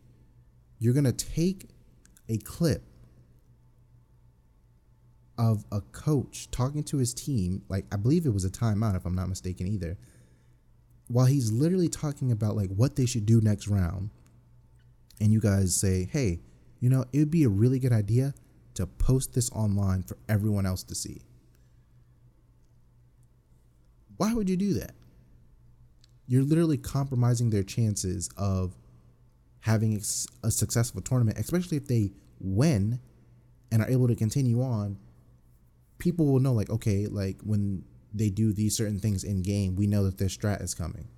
You're 0.79 0.95
gonna 0.95 1.13
take 1.13 1.71
a 2.29 2.39
clip 2.39 2.83
of 5.39 5.65
a 5.71 5.81
coach 5.81 6.51
talking 6.51 6.83
to 6.85 6.99
his 6.99 7.13
team, 7.13 7.63
like 7.69 7.87
I 7.93 7.97
believe 7.97 8.27
it 8.27 8.35
was 8.35 8.45
a 8.45 8.51
timeout 8.51 8.97
if 8.97 9.05
I'm 9.05 9.15
not 9.15 9.29
mistaken 9.29 9.67
either, 9.67 9.99
while 11.09 11.27
he's 11.27 11.53
literally 11.53 11.89
talking 11.89 12.33
about 12.33 12.57
like 12.57 12.71
what 12.71 12.97
they 12.97 13.07
should 13.07 13.27
do 13.27 13.41
next 13.41 13.69
round, 13.69 14.11
and 15.21 15.33
you 15.33 15.41
guys 15.41 15.75
say, 15.75 16.09
hey, 16.11 16.41
you 16.81 16.91
know, 16.91 17.05
it 17.13 17.19
would 17.19 17.31
be 17.31 17.45
a 17.45 17.49
really 17.49 17.79
good 17.79 17.93
idea 17.93 18.35
to 18.75 18.87
post 18.87 19.35
this 19.35 19.51
online 19.53 20.03
for 20.03 20.19
everyone 20.29 20.67
else 20.67 20.83
to 20.85 20.95
see. 20.95 21.23
Why 24.16 24.32
would 24.35 24.49
you 24.49 24.56
do 24.56 24.75
that? 24.75 24.92
You're 26.26 26.42
literally 26.42 26.78
compromising 26.78 27.50
their 27.50 27.62
chances 27.62 28.28
of 28.37 28.76
having 29.61 30.00
a 30.42 30.50
successful 30.50 31.00
tournament, 31.00 31.38
especially 31.38 31.76
if 31.76 31.87
they 31.87 32.12
win 32.40 33.00
and 33.70 33.82
are 33.82 33.88
able 33.88 34.08
to 34.08 34.14
continue 34.14 34.62
on. 34.62 34.99
People 35.99 36.26
will 36.26 36.40
know, 36.40 36.52
like, 36.52 36.70
okay, 36.70 37.06
like 37.06 37.40
when 37.42 37.85
they 38.12 38.30
do 38.30 38.52
these 38.52 38.76
certain 38.76 38.99
things 38.99 39.25
in 39.25 39.42
game, 39.42 39.76
we 39.76 39.87
know 39.87 40.04
that 40.04 40.18
their 40.18 40.28
strat 40.28 40.62
is 40.62 40.75
coming. 40.75 41.08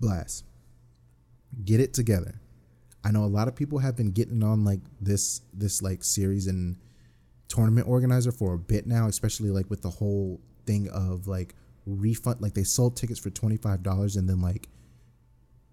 Blast. 0.00 0.44
Get 1.64 1.80
it 1.80 1.94
together. 1.94 2.40
I 3.04 3.10
know 3.10 3.24
a 3.24 3.26
lot 3.26 3.48
of 3.48 3.54
people 3.54 3.78
have 3.78 3.96
been 3.96 4.10
getting 4.10 4.42
on 4.42 4.64
like 4.64 4.80
this 5.00 5.42
this 5.52 5.82
like 5.82 6.02
series 6.02 6.46
and 6.46 6.76
tournament 7.48 7.86
organizer 7.86 8.32
for 8.32 8.54
a 8.54 8.58
bit 8.58 8.86
now, 8.86 9.06
especially 9.08 9.50
like 9.50 9.68
with 9.68 9.82
the 9.82 9.90
whole 9.90 10.40
thing 10.66 10.88
of 10.90 11.26
like 11.26 11.54
refund 11.86 12.40
like 12.40 12.54
they 12.54 12.64
sold 12.64 12.96
tickets 12.96 13.20
for 13.20 13.30
$25 13.30 14.16
and 14.16 14.28
then 14.28 14.40
like 14.40 14.68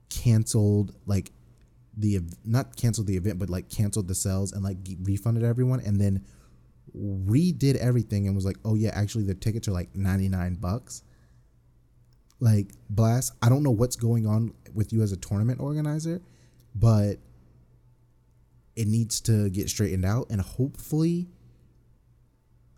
canceled 0.09 0.93
like 1.05 1.31
the 1.97 2.19
not 2.45 2.75
canceled 2.75 3.07
the 3.07 3.15
event 3.15 3.39
but 3.39 3.49
like 3.49 3.69
canceled 3.69 4.07
the 4.07 4.15
sales 4.15 4.51
and 4.51 4.63
like 4.63 4.77
refunded 5.03 5.43
everyone 5.43 5.79
and 5.81 5.99
then 5.99 6.23
redid 6.95 7.75
everything 7.77 8.27
and 8.27 8.35
was 8.35 8.45
like 8.45 8.57
oh 8.65 8.75
yeah 8.75 8.91
actually 8.93 9.23
the 9.23 9.35
tickets 9.35 9.67
are 9.67 9.71
like 9.71 9.95
99 9.95 10.55
bucks. 10.55 11.03
Like 12.39 12.71
blast 12.89 13.33
i 13.41 13.49
don't 13.49 13.61
know 13.61 13.71
what's 13.71 13.95
going 13.95 14.25
on 14.25 14.53
with 14.73 14.91
you 14.91 15.03
as 15.03 15.11
a 15.11 15.17
tournament 15.17 15.59
organizer 15.59 16.21
but 16.73 17.17
it 18.75 18.87
needs 18.87 19.21
to 19.21 19.49
get 19.51 19.69
straightened 19.69 20.05
out 20.05 20.27
and 20.31 20.41
hopefully 20.41 21.27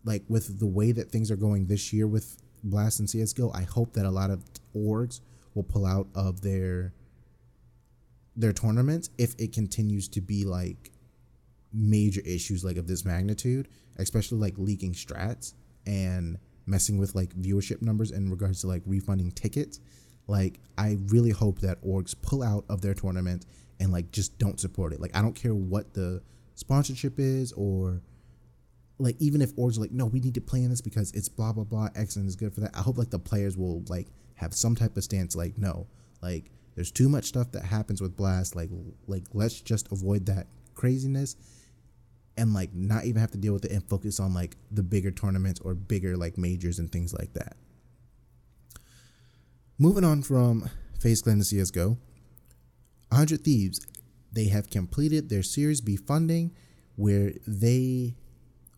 like 0.04 0.24
with 0.28 0.60
the 0.60 0.68
way 0.68 0.92
that 0.92 1.12
things 1.12 1.32
are 1.32 1.36
going 1.36 1.68
this 1.68 1.94
year 1.94 2.08
with 2.08 2.38
Blast 2.64 3.00
and 3.00 3.10
CS:GO, 3.10 3.52
I 3.54 3.64
hope 3.64 3.94
that 3.94 4.06
a 4.06 4.12
lot 4.12 4.30
of 4.30 4.44
orgs 4.76 5.22
will 5.54 5.64
pull 5.64 5.86
out 5.86 6.08
of 6.16 6.42
their 6.42 6.94
their 8.36 8.54
tournaments 8.54 9.10
if 9.18 9.36
it 9.38 9.54
continues 9.54 10.08
to 10.08 10.22
be 10.22 10.44
like 10.44 10.92
major 11.72 12.22
issues 12.26 12.64
like 12.64 12.78
of 12.78 12.88
this 12.88 13.06
magnitude, 13.06 13.68
especially 13.98 14.40
like 14.40 14.58
leaking 14.58 14.94
strats 14.94 15.54
and 15.86 16.38
messing 16.66 16.98
with 16.98 17.14
like 17.16 17.36
viewership 17.36 17.82
numbers 17.82 18.12
in 18.12 18.30
regards 18.30 18.62
to 18.62 18.68
like 18.68 18.82
refunding 18.86 19.32
tickets. 19.32 19.80
Like 20.28 20.60
I 20.78 20.98
really 21.08 21.32
hope 21.32 21.60
that 21.60 21.84
orgs 21.84 22.16
pull 22.20 22.44
out 22.44 22.66
of 22.70 22.82
their 22.82 22.94
tournament 22.94 23.46
and 23.80 23.92
like 23.92 24.12
just 24.12 24.38
don't 24.40 24.60
support 24.60 24.94
it. 24.94 25.02
Like 25.02 25.16
I 25.16 25.22
don't 25.22 25.36
care 25.36 25.54
what 25.54 25.94
the 25.94 26.22
sponsorship 26.56 27.20
is 27.20 27.52
or 27.54 28.02
like 29.00 29.16
even 29.20 29.42
if 29.42 29.56
orgs 29.56 29.78
are 29.78 29.82
like, 29.82 29.92
no, 29.92 30.06
we 30.06 30.20
need 30.20 30.36
to 30.36 30.42
play 30.42 30.64
in 30.64 30.70
this 30.70 30.82
because 30.82 31.12
it's 31.14 31.30
blah 31.30 31.52
blah 31.54 31.64
blah, 31.64 31.90
excellent 31.96 32.28
is 32.30 32.36
good 32.36 32.54
for 32.54 32.62
that. 32.62 32.76
I 32.76 32.82
hope 32.82 32.98
like 32.98 33.10
the 33.10 33.20
players 33.20 33.58
will 33.58 33.84
like 33.90 34.08
have 34.36 34.54
some 34.54 34.76
type 34.76 34.98
of 34.98 35.04
stance 35.04 35.36
like, 35.36 35.58
no, 35.58 35.88
like 36.22 36.52
there's 36.76 36.92
too 36.92 37.10
much 37.10 37.26
stuff 37.26 37.52
that 37.54 37.64
happens 37.64 38.02
with 38.02 38.16
Blast. 38.18 38.56
Like 38.56 38.70
like 39.08 39.24
let's 39.34 39.62
just 39.62 39.92
avoid 39.92 40.26
that 40.28 40.48
craziness. 40.76 41.36
and 42.38 42.54
like 42.54 42.74
not 42.74 43.06
even 43.06 43.22
have 43.22 43.32
to 43.32 43.38
deal 43.38 43.54
with 43.54 43.66
it 43.66 43.72
and 43.72 43.88
focus 43.88 44.20
on 44.20 44.34
like 44.34 44.58
the 44.72 44.84
bigger 44.84 45.12
tournaments 45.12 45.60
or 45.62 45.74
bigger 45.76 46.18
like 46.18 46.38
majors 46.38 46.80
and 46.80 46.92
things 46.92 47.14
like 47.14 47.34
that. 47.34 47.56
Moving 49.78 50.04
on 50.04 50.22
from 50.24 50.70
FaZe 51.00 51.22
Clan 51.22 51.38
to 51.40 51.44
CSGO, 51.44 51.98
100 53.10 53.44
Thieves, 53.44 53.86
they 54.32 54.46
have 54.46 54.70
completed 54.70 55.30
their 55.30 55.44
Series 55.44 55.82
B 55.82 55.96
funding 55.96 56.56
where 56.96 57.34
they 57.48 58.16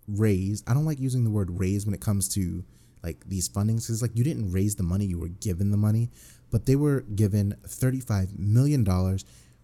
raised, 0.07 0.69
I 0.69 0.73
don't 0.73 0.85
like 0.85 0.99
using 0.99 1.23
the 1.23 1.29
word 1.29 1.59
raise 1.59 1.85
when 1.85 1.93
it 1.95 2.01
comes 2.01 2.27
to 2.29 2.63
like 3.03 3.23
these 3.27 3.47
fundings 3.47 3.85
because 3.85 4.01
like 4.01 4.15
you 4.15 4.23
didn't 4.23 4.51
raise 4.51 4.75
the 4.75 4.83
money, 4.83 5.05
you 5.05 5.19
were 5.19 5.27
given 5.27 5.71
the 5.71 5.77
money, 5.77 6.09
but 6.51 6.65
they 6.65 6.75
were 6.75 7.01
given 7.01 7.55
$35 7.67 8.37
million. 8.37 8.85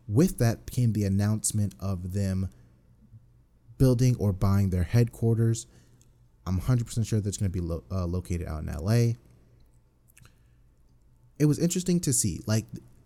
With 0.08 0.38
that 0.40 0.70
came 0.70 0.94
the 0.94 1.06
announcement 1.06 1.74
of 1.80 2.14
them 2.14 2.50
building 3.78 4.16
or 4.20 4.32
buying 4.32 4.70
their 4.70 4.84
headquarters. 4.84 5.66
I'm 6.46 6.60
100% 6.60 7.06
sure 7.06 7.20
that's 7.20 7.38
going 7.38 7.52
to 7.52 7.54
be 7.54 7.66
lo- 7.66 7.84
uh, 7.92 8.06
located 8.06 8.48
out 8.48 8.64
in 8.64 8.68
LA. 8.68 9.14
It 11.40 11.46
was 11.46 11.58
interesting 11.58 12.00
to 12.02 12.14
see. 12.14 12.42
Like, 12.46 12.66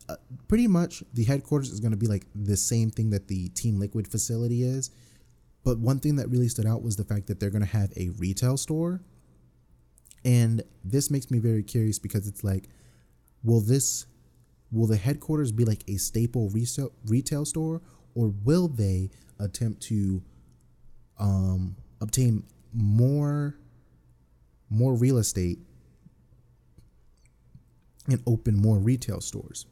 uh, 0.10 0.18
pretty 0.48 0.68
much 0.68 1.04
the 1.14 1.24
headquarters 1.24 1.72
is 1.72 1.80
going 1.80 1.92
to 1.92 1.98
be 1.98 2.08
like 2.08 2.26
the 2.36 2.58
same 2.58 2.90
thing 2.90 3.10
that 3.12 3.28
the 3.28 3.50
Team 3.50 3.80
Liquid 3.80 4.08
facility 4.08 4.64
is. 4.64 4.92
But 5.66 5.80
one 5.80 6.00
thing 6.00 6.16
that 6.16 6.30
really 6.30 6.48
stood 6.48 6.66
out 6.66 6.84
was 6.84 6.96
the 6.96 7.04
fact 7.04 7.28
that 7.28 7.42
they're 7.42 7.50
going 7.50 7.66
to 7.66 7.78
have 7.78 7.92
a 7.98 8.10
retail 8.10 8.56
store. 8.56 9.02
And 10.24 10.64
this 10.84 11.12
makes 11.12 11.30
me 11.30 11.40
very 11.40 11.64
curious 11.64 12.00
because 12.00 12.28
it's 12.28 12.44
like, 12.44 12.70
will 13.44 13.60
this, 13.60 14.06
will 14.72 14.88
the 14.88 14.96
headquarters 14.96 15.52
be 15.52 15.66
like 15.66 15.84
a 15.90 15.98
staple 15.98 16.50
retail 17.06 17.46
store 17.46 17.82
or 18.14 18.34
will 18.44 18.70
they 18.70 19.10
attempt 19.40 19.82
to 19.84 20.24
um, 21.20 21.76
obtain 22.00 22.44
more 22.74 23.58
more 24.70 24.94
real 24.96 25.18
estate 25.18 25.60
and 28.08 28.22
open 28.28 28.56
more 28.56 28.78
retail 28.78 29.22
stores. 29.22 29.66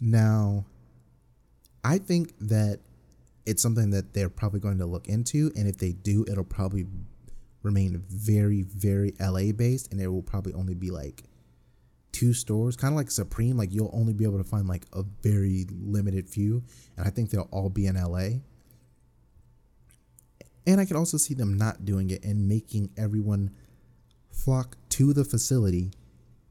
Now, 0.00 0.64
I 1.82 1.98
think 1.98 2.34
that 2.40 2.80
it's 3.46 3.62
something 3.62 3.90
that 3.90 4.14
they're 4.14 4.30
probably 4.30 4.60
going 4.60 4.78
to 4.78 4.86
look 4.86 5.08
into, 5.08 5.52
and 5.56 5.68
if 5.68 5.78
they 5.78 5.92
do, 5.92 6.24
it'll 6.28 6.44
probably 6.44 6.86
remain 7.62 8.02
very, 8.08 8.62
very 8.62 9.14
LA 9.20 9.52
based, 9.52 9.92
and 9.92 10.00
it 10.00 10.08
will 10.08 10.22
probably 10.22 10.52
only 10.54 10.74
be 10.74 10.90
like 10.90 11.24
two 12.12 12.32
stores, 12.32 12.76
kind 12.76 12.92
of 12.92 12.96
like 12.96 13.10
Supreme. 13.10 13.56
Like 13.56 13.72
you'll 13.72 13.90
only 13.92 14.12
be 14.12 14.24
able 14.24 14.38
to 14.38 14.44
find 14.44 14.68
like 14.68 14.86
a 14.92 15.02
very 15.22 15.66
limited 15.70 16.28
few, 16.28 16.62
and 16.96 17.06
I 17.06 17.10
think 17.10 17.30
they'll 17.30 17.48
all 17.50 17.68
be 17.68 17.86
in 17.86 17.96
LA. 17.96 18.40
And 20.66 20.80
I 20.80 20.86
could 20.86 20.96
also 20.96 21.18
see 21.18 21.34
them 21.34 21.58
not 21.58 21.84
doing 21.84 22.08
it 22.10 22.24
and 22.24 22.48
making 22.48 22.90
everyone 22.96 23.50
flock 24.30 24.76
to 24.90 25.12
the 25.12 25.24
facility. 25.24 25.92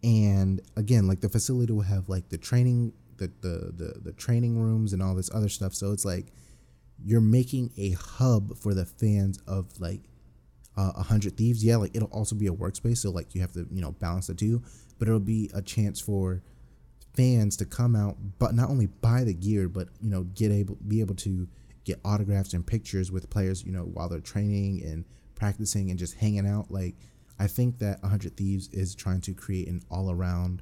And 0.04 0.62
again, 0.76 1.08
like 1.08 1.22
the 1.22 1.30
facility 1.30 1.74
will 1.74 1.82
have 1.82 2.10
like 2.10 2.30
the 2.30 2.38
training, 2.38 2.94
the 3.18 3.32
the 3.42 3.74
the, 3.76 4.00
the 4.04 4.12
training 4.12 4.60
rooms 4.60 4.94
and 4.94 5.02
all 5.02 5.16
this 5.16 5.32
other 5.34 5.50
stuff. 5.50 5.74
So 5.74 5.92
it's 5.92 6.06
like 6.06 6.28
you're 7.06 7.22
making 7.22 7.72
a 7.78 7.92
hub 7.92 8.58
for 8.58 8.74
the 8.74 8.86
fans 8.86 9.40
of 9.48 9.80
like 9.80 10.02
uh, 10.78 10.92
a 10.96 11.00
uh, 11.00 11.04
hundred 11.04 11.38
thieves. 11.38 11.64
Yeah, 11.64 11.78
like 11.78 11.96
it'll 11.96 12.10
also 12.10 12.36
be 12.36 12.48
a 12.48 12.54
workspace. 12.54 12.98
So 12.98 13.12
like 13.12 13.36
you 13.36 13.42
have 13.42 13.54
to 13.54 13.68
you 13.72 13.82
know 13.82 13.92
balance 13.92 14.28
the 14.28 14.36
two, 14.36 14.62
but 15.00 15.08
it'll 15.08 15.20
be 15.20 15.50
a 15.54 15.62
chance 15.62 16.00
for 16.00 16.42
fans 17.16 17.58
to 17.58 17.66
come 17.66 17.96
out, 17.96 18.18
but 18.40 18.56
not 18.56 18.70
only 18.70 18.88
buy 18.88 19.24
the 19.24 19.34
gear, 19.34 19.68
but 19.68 19.90
you 20.02 20.10
know 20.10 20.24
get 20.24 20.52
able 20.52 20.78
be 20.88 21.00
able 21.00 21.16
to 21.16 21.48
get 21.84 22.00
autographs 22.06 22.54
and 22.54 22.66
pictures 22.66 23.12
with 23.12 23.30
players, 23.30 23.64
you 23.64 23.72
know, 23.72 23.84
while 23.84 24.10
they're 24.10 24.20
training 24.20 24.82
and 24.84 25.06
practicing 25.36 25.90
and 25.90 26.00
just 26.00 26.16
hanging 26.16 26.48
out. 26.48 26.72
Like, 26.72 26.96
I 27.40 27.48
think 27.48 27.80
that 27.80 28.00
a 28.00 28.04
100 28.04 28.38
Thieves 28.38 28.70
is 28.70 28.96
trying 28.96 29.22
to 29.22 29.34
create 29.34 29.68
an 29.68 29.82
all 29.90 30.12
around 30.12 30.62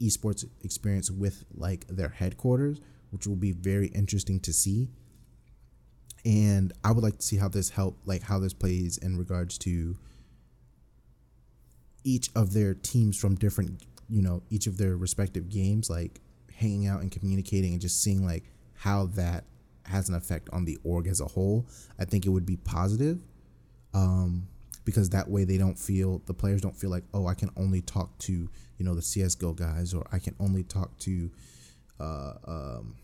esports 0.00 0.44
experience 0.62 1.10
with 1.10 1.44
like 1.54 1.86
their 1.88 2.08
headquarters, 2.08 2.80
which 3.10 3.26
will 3.26 3.36
be 3.36 3.52
very 3.52 3.88
interesting 3.88 4.40
to 4.40 4.52
see. 4.52 4.88
And 6.24 6.72
I 6.84 6.92
would 6.92 7.02
like 7.02 7.18
to 7.18 7.22
see 7.22 7.36
how 7.36 7.48
this 7.48 7.70
help, 7.70 7.98
like 8.04 8.22
how 8.22 8.38
this 8.38 8.52
plays 8.52 8.98
in 8.98 9.16
regards 9.16 9.56
to 9.58 9.96
each 12.04 12.30
of 12.34 12.52
their 12.52 12.74
teams 12.74 13.18
from 13.18 13.36
different, 13.36 13.82
you 14.08 14.22
know, 14.22 14.42
each 14.50 14.66
of 14.66 14.76
their 14.76 14.96
respective 14.96 15.48
games, 15.48 15.88
like 15.88 16.20
hanging 16.54 16.86
out 16.86 17.00
and 17.00 17.10
communicating 17.10 17.72
and 17.72 17.80
just 17.80 18.02
seeing 18.02 18.24
like 18.24 18.44
how 18.74 19.06
that 19.06 19.44
has 19.86 20.08
an 20.08 20.14
effect 20.14 20.48
on 20.52 20.64
the 20.64 20.78
org 20.84 21.06
as 21.06 21.20
a 21.20 21.26
whole, 21.26 21.66
I 21.98 22.04
think 22.04 22.26
it 22.26 22.30
would 22.30 22.46
be 22.46 22.56
positive. 22.56 23.22
Um, 23.92 24.46
because 24.84 25.10
that 25.10 25.28
way 25.28 25.44
they 25.44 25.58
don't 25.58 25.78
feel 25.78 26.22
the 26.26 26.34
players 26.34 26.60
don't 26.60 26.76
feel 26.76 26.90
like 26.90 27.04
oh 27.14 27.26
I 27.26 27.34
can 27.34 27.50
only 27.56 27.80
talk 27.80 28.16
to 28.20 28.32
you 28.32 28.84
know 28.84 28.94
the 28.94 29.02
CS:GO 29.02 29.52
guys 29.52 29.94
or 29.94 30.06
I 30.10 30.18
can 30.18 30.34
only 30.40 30.62
talk 30.62 30.96
to 31.00 31.30
uh, 31.98 32.32
um, 32.46 32.96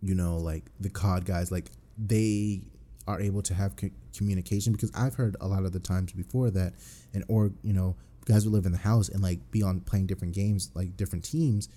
you 0.00 0.14
know 0.14 0.38
like 0.38 0.64
the 0.80 0.88
COD 0.88 1.24
guys 1.24 1.50
like 1.50 1.70
they 1.98 2.62
are 3.06 3.20
able 3.20 3.42
to 3.42 3.54
have 3.54 3.76
co- 3.76 3.90
communication 4.16 4.72
because 4.72 4.90
I've 4.94 5.14
heard 5.14 5.36
a 5.40 5.46
lot 5.46 5.64
of 5.64 5.72
the 5.72 5.80
times 5.80 6.12
before 6.12 6.50
that 6.50 6.74
and 7.12 7.24
or 7.28 7.52
you 7.62 7.72
know 7.72 7.96
guys 8.24 8.46
would 8.46 8.54
live 8.54 8.66
in 8.66 8.72
the 8.72 8.78
house 8.78 9.08
and 9.08 9.22
like 9.22 9.50
be 9.50 9.62
on 9.62 9.80
playing 9.80 10.06
different 10.06 10.34
games 10.34 10.70
like 10.74 10.96
different 10.96 11.24
teams 11.24 11.68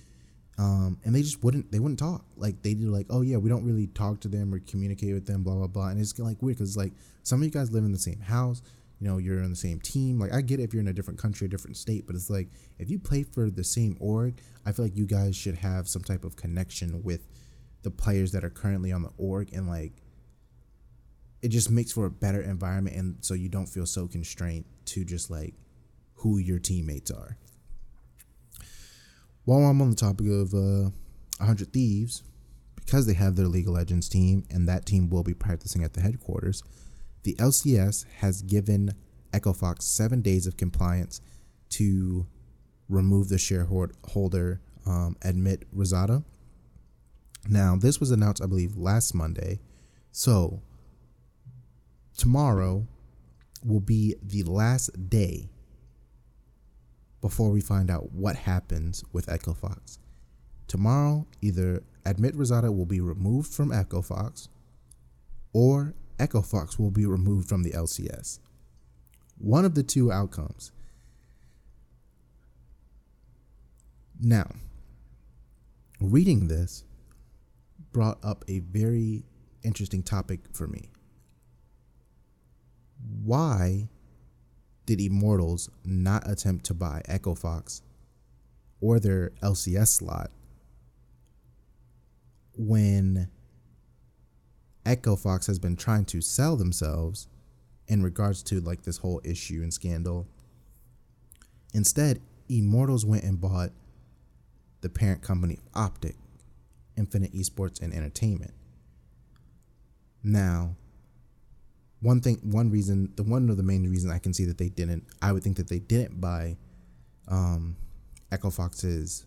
um, 0.60 0.98
and 1.04 1.14
they 1.14 1.22
just 1.22 1.44
wouldn't 1.44 1.72
they 1.72 1.80
wouldn't 1.80 2.00
talk. 2.00 2.26
Like 2.36 2.62
they 2.64 2.74
do 2.74 2.90
like 2.90 3.08
oh 3.10 3.22
yeah 3.22 3.38
we 3.38 3.50
don't 3.50 3.66
really 3.66 3.88
talk 3.88 4.20
to 4.22 4.28
them 4.28 4.54
or 4.54 4.60
communicate 4.60 5.14
with 5.14 5.26
them 5.26 5.44
blah 5.44 5.56
blah 5.56 5.68
blah 5.68 5.90
and 5.90 6.00
it's 6.00 6.18
like 6.18 6.42
weird 6.42 6.58
because 6.58 6.76
like 6.76 6.94
some 7.24 7.42
of 7.42 7.46
you 7.46 7.52
guys 7.52 7.72
live 7.72 7.84
in 7.84 7.92
the 7.92 8.00
same 8.00 8.20
house 8.20 8.62
you 9.00 9.08
know 9.08 9.18
you're 9.18 9.44
in 9.44 9.50
the 9.50 9.56
same 9.56 9.80
team 9.80 10.20
like 10.20 10.34
i 10.34 10.42
get 10.42 10.60
it 10.60 10.64
if 10.64 10.74
you're 10.74 10.82
in 10.82 10.88
a 10.88 10.94
different 10.94 11.20
country 11.20 11.46
a 11.46 11.50
different 11.50 11.78
state 11.78 12.08
but 12.08 12.16
it's 12.16 12.30
like 12.30 12.48
if 12.80 12.90
you 12.90 12.98
play 12.98 13.22
for 13.22 13.50
the 13.50 13.64
same 13.64 13.96
org 14.00 14.40
i 14.66 14.72
feel 14.72 14.86
like 14.86 14.96
you 14.96 15.06
guys 15.06 15.36
should 15.36 15.56
have 15.56 15.88
some 15.88 16.02
type 16.02 16.24
of 16.24 16.36
connection 16.36 17.04
with 17.04 17.28
the 17.84 17.92
players 17.92 18.32
that 18.32 18.44
are 18.44 18.50
currently 18.50 18.92
on 18.92 19.04
the 19.04 19.12
org 19.18 19.54
and 19.54 19.68
like 19.68 19.94
it 21.42 21.50
just 21.50 21.70
makes 21.70 21.92
for 21.92 22.06
a 22.06 22.12
better 22.12 22.42
environment 22.42 22.96
and 22.96 23.18
so 23.22 23.34
you 23.34 23.50
don't 23.50 23.68
feel 23.68 23.86
so 23.86 24.08
constrained 24.08 24.66
to 24.86 25.06
just 25.06 25.30
like 25.30 25.54
who 26.16 26.38
your 26.38 26.60
teammates 26.60 27.12
are 27.12 27.38
while 29.48 29.60
I'm 29.60 29.82
on 29.82 29.92
the 29.92 29.96
topic 29.96 30.28
of 30.28 30.54
uh, 30.54 30.92
100 31.38 31.72
Thieves, 31.72 32.22
because 32.76 33.08
they 33.08 33.14
have 33.14 33.38
their 33.38 33.48
League 33.48 33.70
of 33.70 33.76
Legends 33.76 34.10
team 34.10 34.44
and 34.50 34.68
that 34.68 34.86
team 34.86 35.10
will 35.10 35.24
be 35.24 35.34
practicing 35.34 35.86
at 35.86 35.94
the 35.94 36.02
headquarters, 36.02 36.64
the 37.24 37.34
LCS 37.36 38.06
has 38.18 38.42
given 38.42 38.94
Echo 39.32 39.54
Fox 39.54 39.86
seven 39.86 40.22
days 40.22 40.48
of 40.48 40.58
compliance 40.58 41.22
to 41.70 42.28
remove 42.90 43.30
the 43.30 43.38
shareholder 43.38 44.60
um, 44.86 45.16
Amit 45.22 45.64
Raizada. 45.74 46.26
Now, 47.48 47.78
this 47.78 48.02
was 48.02 48.12
announced, 48.12 48.44
I 48.44 48.48
believe, 48.48 48.76
last 48.76 49.14
Monday. 49.14 49.62
So, 50.12 50.62
tomorrow 52.18 52.86
will 53.64 53.80
be 53.80 54.16
the 54.22 54.44
last 54.44 55.10
day 55.10 55.50
before 57.22 57.50
we 57.50 57.62
find 57.62 57.90
out 57.90 58.12
what 58.12 58.36
happens 58.36 59.04
with 59.14 59.30
Echo 59.30 59.54
Fox. 59.54 60.00
Tomorrow, 60.68 61.26
either 61.42 61.84
Amit 62.06 62.34
Raizada 62.34 62.76
will 62.76 62.86
be 62.86 63.00
removed 63.00 63.54
from 63.54 63.72
Echo 63.72 64.02
Fox 64.02 64.50
or 65.54 65.94
Echo 66.20 66.42
Fox 66.42 66.78
will 66.78 66.92
be 66.92 67.06
removed 67.06 67.48
from 67.48 67.64
the 67.64 67.72
LCS. 67.72 68.40
One 69.38 69.66
of 69.66 69.76
the 69.76 69.84
two 69.84 70.12
outcomes. 70.12 70.72
Now, 74.20 74.50
reading 76.02 76.48
this 76.48 76.84
brought 77.92 78.18
up 78.24 78.44
a 78.48 78.60
very 78.60 79.24
interesting 79.64 80.02
topic 80.02 80.40
for 80.54 80.68
me. 80.68 80.90
Why 83.24 83.90
did 84.86 85.02
Immortals 85.02 85.70
not 85.84 86.30
attempt 86.30 86.66
to 86.66 86.74
buy 86.74 87.02
Echo 87.06 87.36
Fox 87.36 87.82
or 88.80 89.00
their 89.00 89.32
LCS 89.42 89.88
slot 89.88 90.32
when 92.58 93.30
Echo 94.86 95.16
Fox 95.16 95.48
has 95.48 95.60
been 95.60 95.76
trying 95.76 96.06
to 96.06 96.22
sell 96.22 96.56
themselves 96.56 97.28
in 97.88 98.02
regards 98.02 98.42
to 98.44 98.62
like 98.62 98.84
this 98.84 98.98
whole 98.98 99.22
issue 99.24 99.62
and 99.62 99.74
scandal? 99.74 100.28
Instead, 101.74 102.22
Immortals 102.50 103.06
went 103.06 103.26
and 103.26 103.40
bought 103.40 103.72
the 104.82 104.90
parent 104.90 105.22
company 105.22 105.60
Optic, 105.74 106.16
Infinite 106.96 107.34
Esports 107.34 107.82
and 107.82 107.94
Entertainment. 107.94 108.54
Now, 110.24 110.76
one 112.02 112.22
thing, 112.22 112.40
one 112.44 112.70
reason, 112.70 113.12
the 113.16 113.24
one 113.24 113.50
of 113.50 113.58
the 113.58 113.64
main 113.64 113.90
reason 113.90 114.12
I 114.12 114.20
can 114.20 114.34
see 114.34 114.46
that 114.46 114.58
they 114.58 114.70
didn't, 114.70 115.06
I 115.22 115.32
would 115.32 115.44
think 115.44 115.58
that 115.58 115.68
they 115.68 115.80
didn't 115.80 116.22
buy 116.22 116.58
um, 117.28 117.76
Echo 118.32 118.50
Fox's 118.50 119.26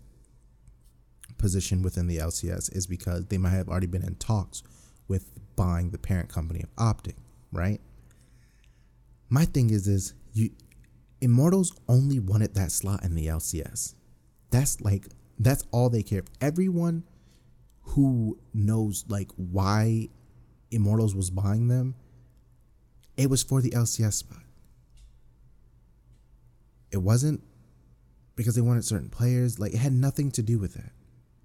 position 1.39 1.83
within 1.83 2.07
the 2.07 2.19
LCS 2.19 2.75
is 2.77 2.87
because 2.87 3.27
they 3.27 3.39
might 3.39 3.51
have 3.51 3.69
already 3.69 3.87
been 3.87 4.03
in 4.03 4.15
talks 4.17 4.63
with 5.09 5.31
buying 5.57 5.91
the 5.91 5.99
parent 5.99 6.29
company 6.29 6.63
of 6.63 6.69
Optic, 6.79 7.17
right? 7.53 7.81
My 9.29 9.45
thing 9.45 9.71
is 9.71 9.89
is 9.89 10.15
you 10.33 10.51
Immortals 11.21 11.75
only 11.89 12.19
wanted 12.19 12.55
that 12.55 12.73
slot 12.73 13.05
in 13.05 13.15
the 13.15 13.27
LCS. 13.27 13.95
That's 14.51 14.81
like 14.81 15.09
that's 15.39 15.65
all 15.71 15.91
they 15.91 16.03
care. 16.03 16.23
Everyone 16.41 17.05
who 17.83 18.39
knows 18.55 19.05
like 19.09 19.31
why 19.37 20.09
Immortals 20.71 21.15
was 21.15 21.31
buying 21.31 21.69
them, 21.69 21.95
it 23.21 23.29
was 23.29 23.43
for 23.43 23.61
the 23.61 23.71
LCS 23.71 24.15
spot. 24.15 24.43
It 26.91 26.97
wasn't 26.97 27.43
because 28.35 28.55
they 28.55 28.63
wanted 28.63 28.83
certain 28.83 29.11
players. 29.11 29.59
Like 29.59 29.75
it 29.75 29.79
had 29.79 29.93
nothing 29.93 30.31
to 30.33 30.43
do 30.43 30.59
with 30.59 30.73
that. 30.73 30.93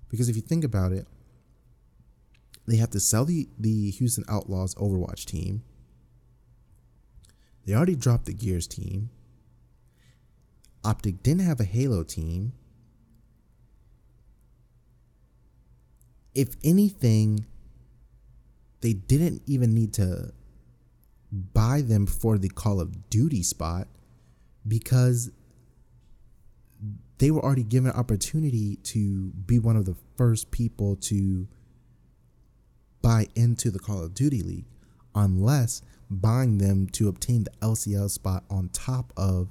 Because 0.07 0.29
if 0.29 0.37
you 0.37 0.41
think 0.41 0.63
about 0.63 0.93
it, 0.93 1.05
they 2.65 2.77
have 2.77 2.91
to 2.91 2.99
sell 3.01 3.25
the, 3.25 3.49
the 3.59 3.91
Houston 3.91 4.23
Outlaws 4.29 4.73
Overwatch 4.75 5.25
team. 5.25 5.63
They 7.65 7.73
already 7.73 7.95
dropped 7.97 8.25
the 8.25 8.33
Gears 8.33 8.67
team. 8.67 9.09
Optic 10.85 11.21
didn't 11.23 11.45
have 11.45 11.59
a 11.59 11.65
Halo 11.65 12.03
team. 12.03 12.53
If 16.33 16.55
anything, 16.63 17.45
they 18.79 18.93
didn't 18.93 19.41
even 19.45 19.73
need 19.73 19.93
to 19.95 20.31
buy 21.35 21.81
them 21.81 22.05
for 22.05 22.37
the 22.37 22.49
Call 22.49 22.79
of 22.79 23.09
Duty 23.09 23.43
spot 23.43 23.87
because 24.67 25.31
they 27.17 27.31
were 27.31 27.43
already 27.43 27.63
given 27.63 27.89
an 27.89 27.95
opportunity 27.95 28.77
to 28.77 29.31
be 29.45 29.59
one 29.59 29.75
of 29.75 29.85
the 29.85 29.95
first 30.17 30.51
people 30.51 30.95
to 30.97 31.47
buy 33.01 33.27
into 33.35 33.69
the 33.69 33.79
Call 33.79 34.03
of 34.03 34.13
Duty 34.13 34.41
League 34.41 34.65
unless 35.13 35.81
buying 36.09 36.57
them 36.57 36.87
to 36.87 37.07
obtain 37.07 37.43
the 37.43 37.51
LCL 37.61 38.09
spot 38.09 38.43
on 38.49 38.69
top 38.69 39.11
of 39.17 39.49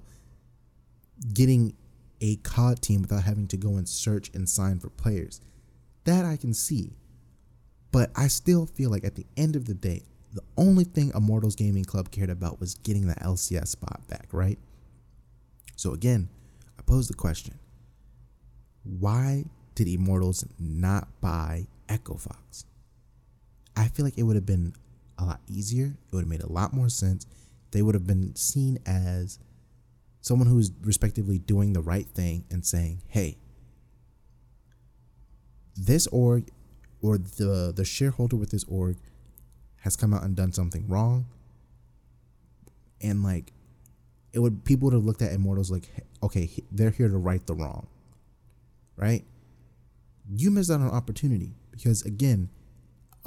getting 1.33 1.75
a 2.21 2.37
COD 2.37 2.81
team 2.81 3.03
without 3.03 3.25
having 3.25 3.47
to 3.49 3.57
go 3.57 3.77
and 3.77 3.89
search 3.89 4.31
and 4.35 4.49
sign 4.49 4.79
for 4.79 4.89
players. 4.91 5.41
That 6.05 6.25
I 6.25 6.37
can 6.37 6.55
see. 6.55 6.97
But 7.93 8.11
I 8.17 8.29
still 8.29 8.67
feel 8.67 8.91
like 8.91 9.05
at 9.05 9.15
the 9.15 9.27
end 9.37 9.57
of 9.57 9.67
the 9.67 9.75
day, 9.75 10.03
the 10.35 10.43
only 10.57 10.85
thing 10.85 11.13
Immortals 11.15 11.55
Gaming 11.55 11.85
Club 11.85 12.11
cared 12.11 12.29
about 12.29 12.61
was 12.61 12.75
getting 12.75 13.07
the 13.07 13.15
LCS 13.15 13.69
spot 13.69 14.01
back, 14.09 14.27
right? 14.33 14.59
So 15.77 15.93
again, 15.93 16.29
I 16.79 16.83
pose 16.83 17.09
the 17.09 17.15
question 17.15 17.59
why 18.83 19.45
did 19.75 19.89
Immortals 19.89 20.45
not 20.59 21.09
buy 21.21 21.69
Echo 21.89 22.17
Fox? 22.17 22.67
I 23.77 23.89
feel 23.89 24.05
like 24.05 24.19
it 24.19 24.25
would 24.25 24.37
have 24.37 24.45
been 24.45 24.75
a 25.19 25.25
lot 25.25 25.41
easier. 25.49 25.87
It 25.87 26.15
would 26.15 26.23
have 26.23 26.29
made 26.29 26.43
a 26.43 26.53
lot 26.53 26.73
more 26.75 26.89
sense. 26.89 27.27
They 27.71 27.81
would 27.81 27.95
have 27.95 28.07
been 28.07 28.37
seen 28.37 28.79
as 28.85 29.39
someone 30.21 30.49
who 30.49 30.59
is 30.59 30.71
respectively 30.83 31.39
doing 31.39 31.73
the 31.73 31.81
right 31.81 32.07
thing 32.07 32.45
and 32.51 32.65
saying, 32.65 33.03
hey, 33.09 33.39
this 35.77 36.07
org 36.09 36.51
or 37.03 37.19
the 37.19 37.73
the 37.75 37.85
shareholder 37.85 38.37
with 38.37 38.51
this 38.51 38.65
org 38.65 38.97
has 39.85 39.97
come 39.97 40.15
out 40.15 40.23
and 40.23 40.35
done 40.35 40.51
something 40.51 40.89
wrong. 40.89 41.27
And 43.03 43.23
like 43.23 43.53
it 44.33 44.39
would 44.39 44.65
people 44.65 44.87
would 44.87 44.95
have 44.95 45.05
looked 45.05 45.23
at 45.23 45.33
immortals 45.33 45.71
like 45.71 45.89
okay 46.23 46.51
they're 46.73 46.91
here 46.91 47.09
to 47.09 47.17
right 47.17 47.47
the 47.47 47.55
wrong 47.55 47.87
right? 48.97 49.25
You 50.33 50.51
missed 50.51 50.71
out 50.71 50.81
on 50.81 50.83
an 50.83 50.91
opportunity 50.91 51.53
because 51.71 52.03
again 52.03 52.49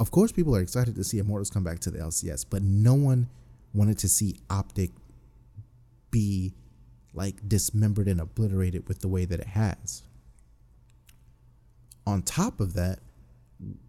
of 0.00 0.10
course 0.10 0.32
people 0.32 0.54
are 0.56 0.60
excited 0.60 0.96
to 0.96 1.04
see 1.04 1.18
immortals 1.18 1.50
come 1.50 1.62
back 1.62 1.78
to 1.80 1.90
the 1.90 1.98
lcs 1.98 2.44
but 2.48 2.62
no 2.62 2.94
one 2.94 3.28
wanted 3.72 3.98
to 3.98 4.08
see 4.08 4.36
optic 4.50 4.90
be 6.10 6.54
like 7.14 7.48
dismembered 7.48 8.08
and 8.08 8.20
obliterated 8.20 8.88
with 8.88 9.00
the 9.00 9.08
way 9.08 9.24
that 9.24 9.40
it 9.40 9.46
has. 9.48 10.02
On 12.06 12.22
top 12.22 12.60
of 12.60 12.74
that 12.74 13.00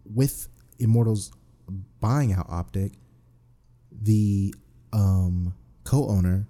with 0.04 0.48
immortals 0.78 1.32
buying 2.00 2.32
out 2.32 2.46
optic 2.48 2.92
the 3.90 4.54
um 4.92 5.54
co-owner 5.84 6.46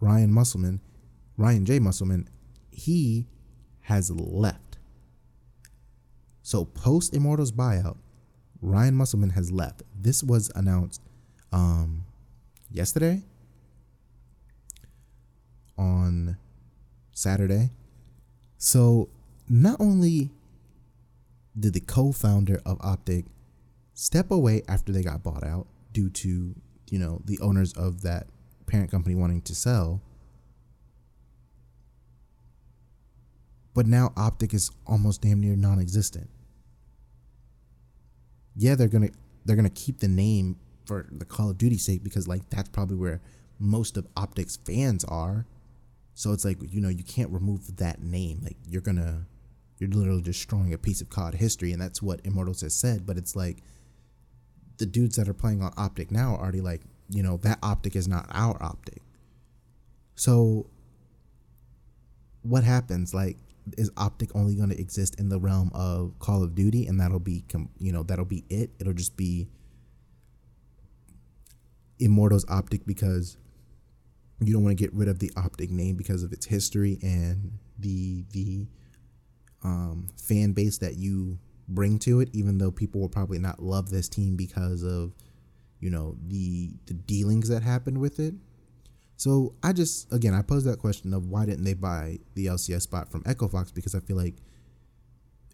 Ryan 0.00 0.32
Musselman, 0.32 0.80
Ryan 1.36 1.64
J. 1.64 1.78
Musselman, 1.78 2.28
he 2.70 3.26
has 3.82 4.10
left. 4.10 4.78
So 6.42 6.64
post 6.64 7.14
Immortals 7.14 7.52
buyout, 7.52 7.98
Ryan 8.62 8.94
Musselman 8.94 9.30
has 9.30 9.52
left. 9.52 9.82
This 9.94 10.22
was 10.22 10.50
announced 10.54 11.02
um, 11.52 12.04
yesterday 12.70 13.22
on 15.76 16.36
Saturday. 17.12 17.70
So 18.56 19.10
not 19.48 19.76
only 19.80 20.30
did 21.58 21.74
the 21.74 21.80
co-founder 21.80 22.62
of 22.64 22.78
Optic 22.80 23.26
step 24.00 24.30
away 24.30 24.62
after 24.66 24.92
they 24.92 25.02
got 25.02 25.22
bought 25.22 25.44
out 25.44 25.66
due 25.92 26.08
to, 26.08 26.54
you 26.88 26.98
know, 26.98 27.20
the 27.26 27.38
owners 27.40 27.74
of 27.74 28.00
that 28.00 28.26
parent 28.66 28.90
company 28.90 29.14
wanting 29.14 29.42
to 29.42 29.54
sell. 29.54 30.00
But 33.74 33.86
now 33.86 34.14
Optic 34.16 34.54
is 34.54 34.70
almost 34.86 35.20
damn 35.20 35.38
near 35.38 35.54
non-existent. 35.54 36.30
Yeah, 38.56 38.74
they're 38.74 38.88
gonna 38.88 39.10
they're 39.44 39.54
gonna 39.54 39.68
keep 39.68 40.00
the 40.00 40.08
name 40.08 40.56
for 40.86 41.06
the 41.12 41.26
Call 41.26 41.50
of 41.50 41.58
Duty 41.58 41.76
sake 41.76 42.02
because 42.02 42.26
like 42.26 42.48
that's 42.48 42.70
probably 42.70 42.96
where 42.96 43.20
most 43.58 43.98
of 43.98 44.06
Optic's 44.16 44.56
fans 44.56 45.04
are. 45.04 45.46
So 46.14 46.32
it's 46.32 46.44
like 46.44 46.56
you 46.72 46.80
know 46.80 46.88
you 46.88 47.04
can't 47.04 47.30
remove 47.30 47.76
that 47.76 48.02
name. 48.02 48.40
Like 48.42 48.56
you're 48.66 48.80
gonna 48.80 49.26
you're 49.78 49.90
literally 49.90 50.22
destroying 50.22 50.72
a 50.72 50.78
piece 50.78 51.02
of 51.02 51.10
COD 51.10 51.34
history, 51.34 51.72
and 51.72 51.80
that's 51.80 52.00
what 52.00 52.20
Immortals 52.24 52.62
has 52.62 52.74
said. 52.74 53.04
But 53.06 53.18
it's 53.18 53.36
like 53.36 53.62
the 54.80 54.86
dudes 54.86 55.16
that 55.16 55.28
are 55.28 55.34
playing 55.34 55.62
on 55.62 55.72
Optic 55.76 56.10
now 56.10 56.34
are 56.34 56.40
already 56.40 56.60
like, 56.60 56.80
you 57.10 57.22
know, 57.22 57.36
that 57.38 57.58
optic 57.62 57.94
is 57.94 58.08
not 58.08 58.26
our 58.30 58.60
optic. 58.62 59.02
So 60.16 60.68
what 62.42 62.64
happens? 62.64 63.14
Like, 63.14 63.36
is 63.76 63.90
optic 63.96 64.34
only 64.34 64.54
going 64.54 64.70
to 64.70 64.80
exist 64.80 65.20
in 65.20 65.28
the 65.28 65.38
realm 65.38 65.70
of 65.74 66.18
Call 66.18 66.42
of 66.42 66.54
Duty, 66.54 66.86
and 66.86 66.98
that'll 66.98 67.20
be, 67.20 67.44
you 67.78 67.92
know, 67.92 68.02
that'll 68.02 68.24
be 68.24 68.44
it. 68.48 68.70
It'll 68.80 68.92
just 68.92 69.16
be 69.16 69.48
Immortals 71.98 72.46
optic 72.48 72.86
because 72.86 73.36
you 74.40 74.54
don't 74.54 74.64
want 74.64 74.76
to 74.76 74.82
get 74.82 74.92
rid 74.94 75.08
of 75.08 75.18
the 75.18 75.30
optic 75.36 75.70
name 75.70 75.96
because 75.96 76.22
of 76.22 76.32
its 76.32 76.46
history 76.46 76.98
and 77.02 77.58
the 77.78 78.24
the 78.32 78.66
um, 79.62 80.08
fan 80.16 80.52
base 80.52 80.78
that 80.78 80.96
you 80.96 81.38
bring 81.70 81.98
to 82.00 82.20
it. 82.20 82.28
Even 82.32 82.58
though 82.58 82.70
people 82.70 83.00
will 83.00 83.08
probably 83.08 83.38
not 83.38 83.62
love 83.62 83.90
this 83.90 84.08
team 84.08 84.36
because 84.36 84.82
of 84.82 85.14
you 85.80 85.90
know 85.90 86.16
the 86.26 86.72
the 86.86 86.94
dealings 86.94 87.48
that 87.48 87.62
happened 87.62 87.98
with 87.98 88.20
it. 88.20 88.34
So 89.16 89.54
I 89.62 89.72
just 89.72 90.12
again 90.12 90.34
I 90.34 90.42
pose 90.42 90.64
that 90.64 90.78
question 90.78 91.12
of 91.12 91.26
why 91.26 91.46
didn't 91.46 91.64
they 91.64 91.74
buy 91.74 92.18
the 92.34 92.46
LCS 92.46 92.82
spot 92.82 93.10
from 93.10 93.22
Echo 93.26 93.48
Fox 93.48 93.70
because 93.70 93.94
I 93.94 94.00
feel 94.00 94.16
like 94.16 94.36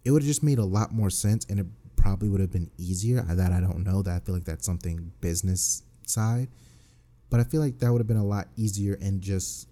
it 0.05 0.11
would 0.11 0.23
have 0.23 0.29
just 0.29 0.43
made 0.43 0.59
a 0.59 0.65
lot 0.65 0.93
more 0.93 1.11
sense 1.11 1.45
and 1.49 1.59
it 1.59 1.67
probably 1.97 2.29
would 2.29 2.41
have 2.41 2.53
been 2.53 2.71
easier. 2.79 3.23
That 3.23 3.53
I 3.53 3.61
don't 3.61 3.85
know. 3.85 4.03
That 4.03 4.17
I 4.17 4.21
feel 4.21 4.35
like 4.35 4.45
that's 4.45 4.67
something 4.67 5.13
business 5.21 5.83
side, 6.07 6.49
but 7.31 7.41
I 7.41 7.45
feel 7.45 7.61
like 7.61 7.79
that 7.79 7.91
would 7.91 8.01
have 8.01 8.07
been 8.07 8.17
a 8.17 8.25
lot 8.25 8.49
easier 8.57 8.97
and 9.01 9.21
just 9.21 9.69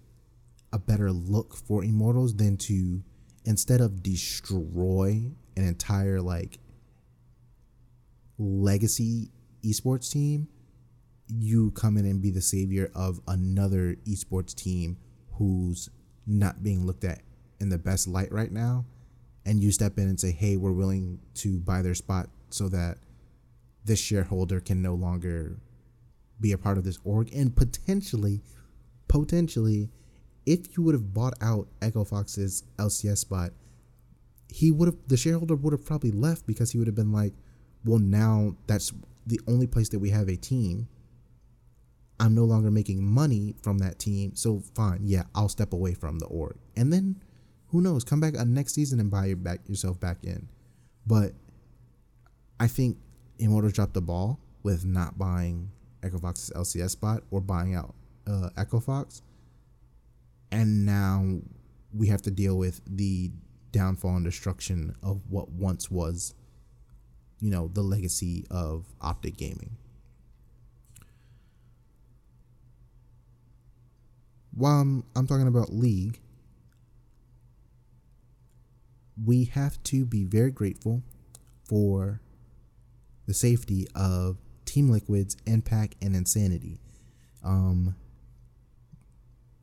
a 0.73 0.79
better 0.79 1.11
look 1.11 1.55
for 1.55 1.83
Immortals 1.83 2.35
than 2.35 2.57
to 2.57 3.01
instead 3.45 3.79
of 3.79 4.03
destroy 4.03 5.31
an 5.55 5.65
entire 5.67 6.21
like 6.21 6.59
legacy 8.37 9.29
esports 9.63 10.11
team, 10.11 10.47
you 11.27 11.71
come 11.71 11.97
in 11.97 12.05
and 12.05 12.21
be 12.21 12.31
the 12.31 12.41
savior 12.41 12.91
of 12.93 13.19
another 13.27 13.95
esports 14.07 14.53
team 14.53 14.97
who's 15.33 15.89
not 16.27 16.63
being 16.63 16.85
looked 16.85 17.03
at 17.03 17.21
in 17.59 17.69
the 17.69 17.77
best 17.77 18.07
light 18.07 18.31
right 18.31 18.51
now. 18.51 18.85
And 19.45 19.61
you 19.61 19.71
step 19.71 19.97
in 19.97 20.05
and 20.05 20.19
say, 20.19 20.31
hey, 20.31 20.57
we're 20.57 20.71
willing 20.71 21.19
to 21.35 21.59
buy 21.59 21.81
their 21.81 21.93
spot 21.93 22.29
so 22.49 22.67
that 22.69 22.97
this 23.83 23.99
shareholder 23.99 24.59
can 24.59 24.81
no 24.81 24.95
longer 24.95 25.59
be 26.39 26.51
a 26.51 26.57
part 26.57 26.77
of 26.77 26.83
this 26.83 26.99
org. 27.03 27.33
And 27.33 27.55
potentially, 27.55 28.41
potentially, 29.07 29.89
if 30.45 30.75
you 30.75 30.83
would 30.83 30.95
have 30.95 31.13
bought 31.13 31.35
out 31.41 31.67
Echo 31.81 32.03
Fox's 32.03 32.63
LCS 32.77 33.19
spot, 33.19 33.51
he 34.49 34.71
would 34.71 34.87
have 34.87 34.97
the 35.07 35.17
shareholder 35.17 35.55
would 35.55 35.73
have 35.73 35.85
probably 35.85 36.11
left 36.11 36.45
because 36.45 36.71
he 36.71 36.77
would 36.77 36.87
have 36.87 36.95
been 36.95 37.11
like, 37.11 37.33
well, 37.83 37.99
now 37.99 38.55
that's 38.67 38.93
the 39.25 39.39
only 39.47 39.67
place 39.67 39.89
that 39.89 39.99
we 39.99 40.09
have 40.09 40.27
a 40.27 40.35
team. 40.35 40.87
I'm 42.19 42.33
no 42.33 42.45
longer 42.45 42.71
making 42.71 43.03
money 43.03 43.55
from 43.61 43.79
that 43.79 43.99
team. 43.99 44.35
So 44.35 44.61
fine, 44.73 45.01
yeah, 45.03 45.23
I'll 45.35 45.49
step 45.49 45.73
away 45.73 45.93
from 45.93 46.19
the 46.19 46.25
org. 46.27 46.55
And 46.75 46.91
then 46.93 47.21
who 47.67 47.81
knows, 47.81 48.03
come 48.03 48.19
back 48.21 48.33
next 48.33 48.73
season 48.73 48.99
and 48.99 49.11
buy 49.11 49.25
your 49.25 49.35
back 49.35 49.67
yourself 49.67 49.99
back 49.99 50.23
in. 50.23 50.47
But 51.05 51.33
I 52.59 52.67
think 52.67 52.97
Immortals 53.37 53.73
dropped 53.73 53.93
the 53.93 54.01
ball 54.01 54.39
with 54.63 54.85
not 54.85 55.17
buying 55.17 55.71
Echo 56.01 56.17
Fox's 56.17 56.51
LCS 56.55 56.91
spot 56.91 57.23
or 57.31 57.41
buying 57.41 57.75
out 57.75 57.93
uh, 58.27 58.49
Echo 58.57 58.79
Fox. 58.79 59.21
And 60.51 60.85
now 60.85 61.41
we 61.93 62.07
have 62.07 62.21
to 62.23 62.31
deal 62.31 62.57
with 62.57 62.81
the 62.87 63.31
downfall 63.75 64.15
and 64.15 64.23
destruction 64.23 64.95
of 65.03 65.19
what 65.29 65.49
once 65.49 65.91
was, 65.91 66.33
you 67.41 67.51
know, 67.51 67.67
the 67.67 67.81
legacy 67.81 68.45
of 68.49 68.85
Optic 69.01 69.35
Gaming. 69.35 69.71
While 74.53 74.79
I'm, 74.79 75.03
I'm 75.13 75.27
talking 75.27 75.47
about 75.47 75.73
League, 75.73 76.21
we 79.21 79.43
have 79.45 79.83
to 79.83 80.05
be 80.05 80.23
very 80.23 80.51
grateful 80.51 81.03
for 81.67 82.21
the 83.27 83.33
safety 83.33 83.89
of 83.93 84.37
Team 84.63 84.89
Liquid's 84.89 85.35
Impact 85.45 85.95
and 86.01 86.15
Insanity. 86.15 86.79
Um, 87.43 87.97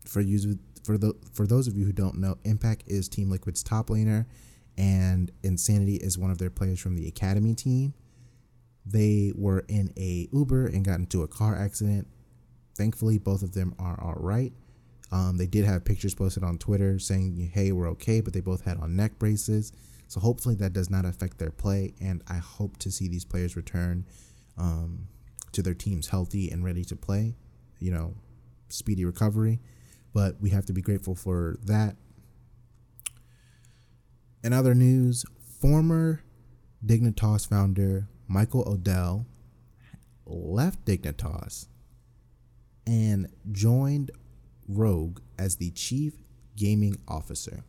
for 0.04 0.20
you, 0.20 0.58
for 0.82 0.98
the 0.98 1.14
for 1.32 1.46
those 1.46 1.68
of 1.68 1.76
you 1.76 1.84
who 1.84 1.92
don't 1.92 2.18
know, 2.18 2.38
Impact 2.44 2.84
is 2.86 3.08
Team 3.08 3.30
Liquid's 3.30 3.62
top 3.62 3.88
laner, 3.88 4.26
and 4.76 5.30
Insanity 5.42 5.96
is 5.96 6.18
one 6.18 6.30
of 6.30 6.38
their 6.38 6.50
players 6.50 6.80
from 6.80 6.96
the 6.96 7.06
Academy 7.06 7.54
team. 7.54 7.94
They 8.84 9.32
were 9.36 9.64
in 9.68 9.92
a 9.96 10.28
Uber 10.32 10.66
and 10.66 10.84
got 10.84 10.98
into 10.98 11.22
a 11.22 11.28
car 11.28 11.56
accident. 11.56 12.08
Thankfully, 12.76 13.18
both 13.18 13.42
of 13.42 13.52
them 13.52 13.74
are 13.78 14.00
all 14.00 14.16
right. 14.16 14.52
Um, 15.12 15.36
they 15.36 15.46
did 15.46 15.66
have 15.66 15.84
pictures 15.84 16.14
posted 16.14 16.42
on 16.42 16.58
Twitter 16.58 16.98
saying, 16.98 17.50
"Hey, 17.52 17.70
we're 17.70 17.90
okay," 17.90 18.20
but 18.20 18.32
they 18.32 18.40
both 18.40 18.62
had 18.62 18.78
on 18.78 18.96
neck 18.96 19.18
braces. 19.18 19.72
So 20.08 20.20
hopefully 20.20 20.54
that 20.56 20.72
does 20.72 20.90
not 20.90 21.04
affect 21.04 21.38
their 21.38 21.50
play, 21.50 21.94
and 22.00 22.22
I 22.28 22.36
hope 22.36 22.76
to 22.78 22.90
see 22.90 23.08
these 23.08 23.24
players 23.24 23.56
return 23.56 24.04
um, 24.58 25.08
to 25.52 25.62
their 25.62 25.74
teams 25.74 26.08
healthy 26.08 26.50
and 26.50 26.64
ready 26.64 26.84
to 26.86 26.96
play. 26.96 27.34
You 27.78 27.92
know, 27.92 28.14
speedy 28.68 29.04
recovery, 29.04 29.60
but 30.12 30.40
we 30.40 30.50
have 30.50 30.66
to 30.66 30.72
be 30.72 30.82
grateful 30.82 31.14
for 31.14 31.56
that. 31.64 31.96
In 34.44 34.52
other 34.52 34.74
news, 34.74 35.24
former 35.60 36.22
Dignitas 36.84 37.48
founder 37.48 38.08
Michael 38.26 38.68
O'Dell 38.68 39.26
left 40.26 40.84
Dignitas 40.84 41.68
and 42.86 43.28
joined 43.52 44.10
Rogue 44.66 45.20
as 45.38 45.56
the 45.56 45.70
chief 45.70 46.14
gaming 46.56 46.96
officer. 47.06 47.64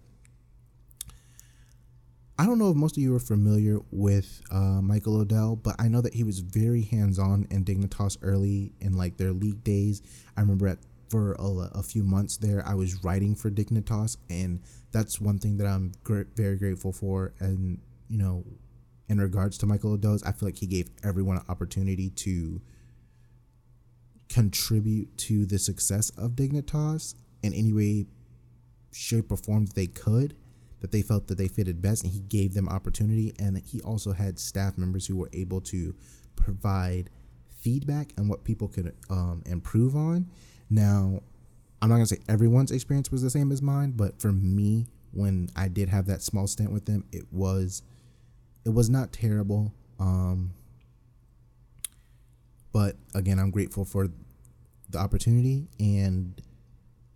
I 2.38 2.48
don't 2.48 2.58
know 2.58 2.72
if 2.72 2.76
most 2.76 2.98
of 2.98 3.04
you 3.04 3.14
are 3.16 3.20
familiar 3.20 3.80
with 3.92 4.42
uh, 4.52 4.82
Michael 4.82 5.18
O'Dell, 5.18 5.56
but 5.56 5.76
I 5.78 5.88
know 5.88 6.02
that 6.02 6.16
he 6.16 6.24
was 6.24 6.40
very 6.40 6.82
hands-on 6.82 7.48
in 7.52 7.64
Dignitas 7.64 8.18
early 8.24 8.74
in 8.82 8.94
like 8.98 9.18
their 9.18 9.32
league 9.32 9.64
days. 9.64 10.02
I 10.36 10.42
remember 10.42 10.68
at 10.68 10.80
for 11.14 11.34
a, 11.34 11.78
a 11.78 11.84
few 11.84 12.04
months 12.04 12.38
there, 12.38 12.68
I 12.68 12.74
was 12.74 13.04
writing 13.04 13.36
for 13.36 13.52
Dignitas, 13.52 14.18
and 14.32 14.60
that's 14.92 15.22
one 15.22 15.38
thing 15.38 15.58
that 15.58 15.68
I'm 15.68 15.92
gr- 16.04 16.24
very 16.36 16.58
grateful 16.58 16.92
for. 16.92 17.36
And 17.40 17.80
you 18.10 18.18
know, 18.18 18.44
in 19.08 19.22
regards 19.22 19.60
to 19.60 19.68
Michael 19.68 19.92
O'Dell, 19.92 20.18
I 20.26 20.32
feel 20.32 20.48
like 20.48 20.58
he 20.58 20.66
gave 20.66 20.90
everyone 21.04 21.38
an 21.38 21.44
opportunity 21.50 22.10
to 22.10 22.60
contribute 24.28 25.16
to 25.20 25.46
the 25.46 25.60
success 25.60 26.10
of 26.18 26.32
Dignitas 26.32 27.14
in 27.44 27.54
any 27.54 27.72
way, 27.72 28.08
shape, 28.92 29.32
or 29.32 29.38
form 29.38 29.68
that 29.68 29.76
they 29.76 29.88
could 29.88 30.36
that 30.80 30.92
they 30.92 31.04
felt 31.04 31.28
that 31.28 31.38
they 31.38 31.48
fitted 31.48 31.82
best 31.82 32.04
and 32.04 32.12
he 32.12 32.20
gave 32.20 32.54
them 32.54 32.68
opportunity 32.68 33.34
and 33.40 33.58
he 33.60 33.80
also 33.84 34.12
had 34.12 34.38
staff 34.38 34.78
members 34.78 35.08
who 35.08 35.16
were 35.16 35.30
able 35.32 35.62
to 35.62 35.96
provide 36.36 37.10
feedback 37.62 38.12
on 38.18 38.28
what 38.28 38.44
people 38.44 38.68
could 38.68 38.94
um, 39.10 39.42
improve 39.46 39.96
on 39.96 40.30
now 40.74 41.22
i'm 41.82 41.90
not 41.90 41.98
to 41.98 42.06
say 42.06 42.18
everyone's 42.28 42.72
experience 42.72 43.12
was 43.12 43.22
the 43.22 43.30
same 43.30 43.52
as 43.52 43.62
mine 43.62 43.92
but 43.96 44.20
for 44.22 44.32
me 44.32 44.88
when 45.12 45.50
i 45.56 45.68
did 45.68 45.90
have 45.90 46.06
that 46.06 46.22
small 46.22 46.48
stint 46.48 46.72
with 46.72 46.86
them 46.86 47.04
it 47.12 47.26
was 47.32 47.84
it 48.66 48.70
was 48.70 48.90
not 48.90 49.12
terrible 49.12 49.74
um, 50.00 50.52
but 52.72 52.96
again 53.14 53.40
i'm 53.40 53.52
grateful 53.52 53.86
for 53.86 54.08
the 54.90 54.98
opportunity 54.98 55.68
and 55.80 56.42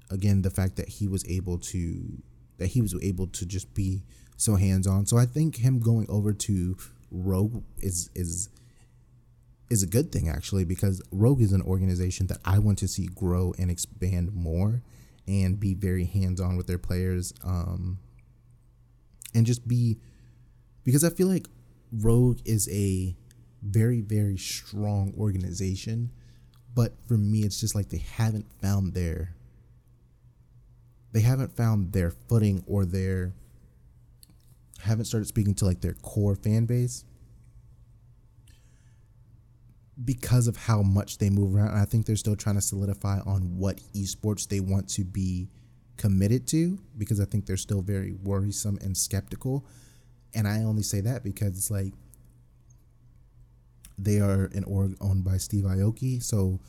again 0.09 0.41
the 0.41 0.49
fact 0.49 0.75
that 0.75 0.87
he 0.87 1.07
was 1.07 1.27
able 1.29 1.57
to 1.57 2.21
that 2.57 2.67
he 2.67 2.81
was 2.81 2.95
able 3.03 3.27
to 3.27 3.45
just 3.45 3.73
be 3.73 4.03
so 4.37 4.55
hands 4.55 4.87
on. 4.87 5.05
So 5.05 5.17
I 5.17 5.25
think 5.25 5.57
him 5.57 5.79
going 5.79 6.05
over 6.09 6.33
to 6.33 6.77
Rogue 7.11 7.63
is 7.79 8.09
is 8.15 8.49
is 9.69 9.83
a 9.83 9.87
good 9.87 10.11
thing 10.11 10.29
actually 10.29 10.63
because 10.63 11.01
Rogue 11.11 11.41
is 11.41 11.51
an 11.51 11.61
organization 11.61 12.27
that 12.27 12.39
I 12.45 12.59
want 12.59 12.77
to 12.79 12.87
see 12.87 13.07
grow 13.07 13.53
and 13.57 13.69
expand 13.69 14.33
more 14.33 14.81
and 15.27 15.59
be 15.59 15.73
very 15.73 16.05
hands 16.05 16.39
on 16.39 16.55
with 16.55 16.67
their 16.67 16.77
players 16.77 17.33
um, 17.43 17.99
and 19.33 19.45
just 19.45 19.67
be 19.67 19.97
because 20.83 21.03
I 21.03 21.09
feel 21.09 21.27
like 21.27 21.47
Rogue 21.91 22.39
is 22.45 22.69
a 22.71 23.15
very 23.61 24.01
very 24.01 24.37
strong 24.37 25.13
organization 25.17 26.11
but 26.73 26.93
for 27.07 27.17
me 27.17 27.39
it's 27.39 27.59
just 27.59 27.75
like 27.75 27.89
they 27.89 27.97
haven't 27.97 28.45
found 28.61 28.93
their 28.93 29.35
they 31.11 31.21
haven't 31.21 31.55
found 31.57 31.91
their 31.91 32.11
footing 32.11 32.63
or 32.67 32.85
their 32.85 33.33
haven't 34.81 35.05
started 35.05 35.25
speaking 35.25 35.55
to 35.55 35.65
like 35.65 35.81
their 35.81 35.95
core 35.95 36.35
fan 36.35 36.65
base 36.65 37.03
because 40.03 40.47
of 40.47 40.57
how 40.57 40.81
much 40.81 41.17
they 41.17 41.29
move 41.29 41.55
around. 41.55 41.77
I 41.77 41.85
think 41.85 42.05
they're 42.05 42.15
still 42.15 42.35
trying 42.35 42.55
to 42.55 42.61
solidify 42.61 43.19
on 43.25 43.57
what 43.57 43.81
esports 43.95 44.47
they 44.47 44.59
want 44.59 44.89
to 44.89 45.03
be 45.03 45.49
committed 45.97 46.47
to 46.47 46.79
because 46.97 47.19
I 47.19 47.25
think 47.25 47.45
they're 47.45 47.57
still 47.57 47.81
very 47.81 48.13
worrisome 48.13 48.77
and 48.81 48.95
skeptical. 48.95 49.65
And 50.35 50.47
I 50.47 50.63
only 50.63 50.83
say 50.83 51.01
that 51.01 51.23
because 51.23 51.57
it's 51.57 51.71
like 51.71 51.93
they 53.97 54.19
are 54.19 54.45
an 54.53 54.63
org 54.65 54.95
owned 55.01 55.23
by 55.23 55.37
Steve 55.37 55.63
Aoki, 55.63 56.21
so 56.21 56.59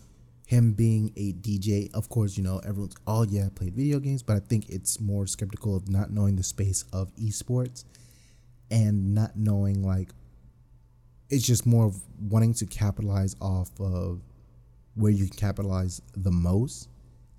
him 0.47 0.73
being 0.73 1.12
a 1.14 1.35
DJ, 1.35 1.93
of 1.93 2.09
course, 2.09 2.38
you 2.38 2.43
know, 2.43 2.59
everyone's, 2.61 2.97
oh 3.07 3.25
yeah, 3.25 3.49
played 3.55 3.75
video 3.75 3.99
games, 3.99 4.23
but 4.23 4.37
I 4.37 4.41
think 4.41 4.71
it's 4.71 4.99
more 4.99 5.27
skeptical 5.27 5.77
of 5.77 5.91
not 5.91 6.11
knowing 6.11 6.37
the 6.37 6.43
space 6.43 6.87
of 6.91 7.14
esports 7.17 7.85
and 8.71 9.14
not 9.14 9.37
knowing, 9.37 9.83
like, 9.87 10.09
it's 11.31 11.47
just 11.47 11.67
more 11.67 11.87
of 11.87 12.01
wanting 12.21 12.55
to 12.55 12.67
capitalize 12.67 13.37
off 13.41 13.71
of 13.81 14.21
where 14.95 15.12
you 15.12 15.27
can 15.27 15.37
capitalize 15.37 16.01
the 16.17 16.31
most 16.31 16.88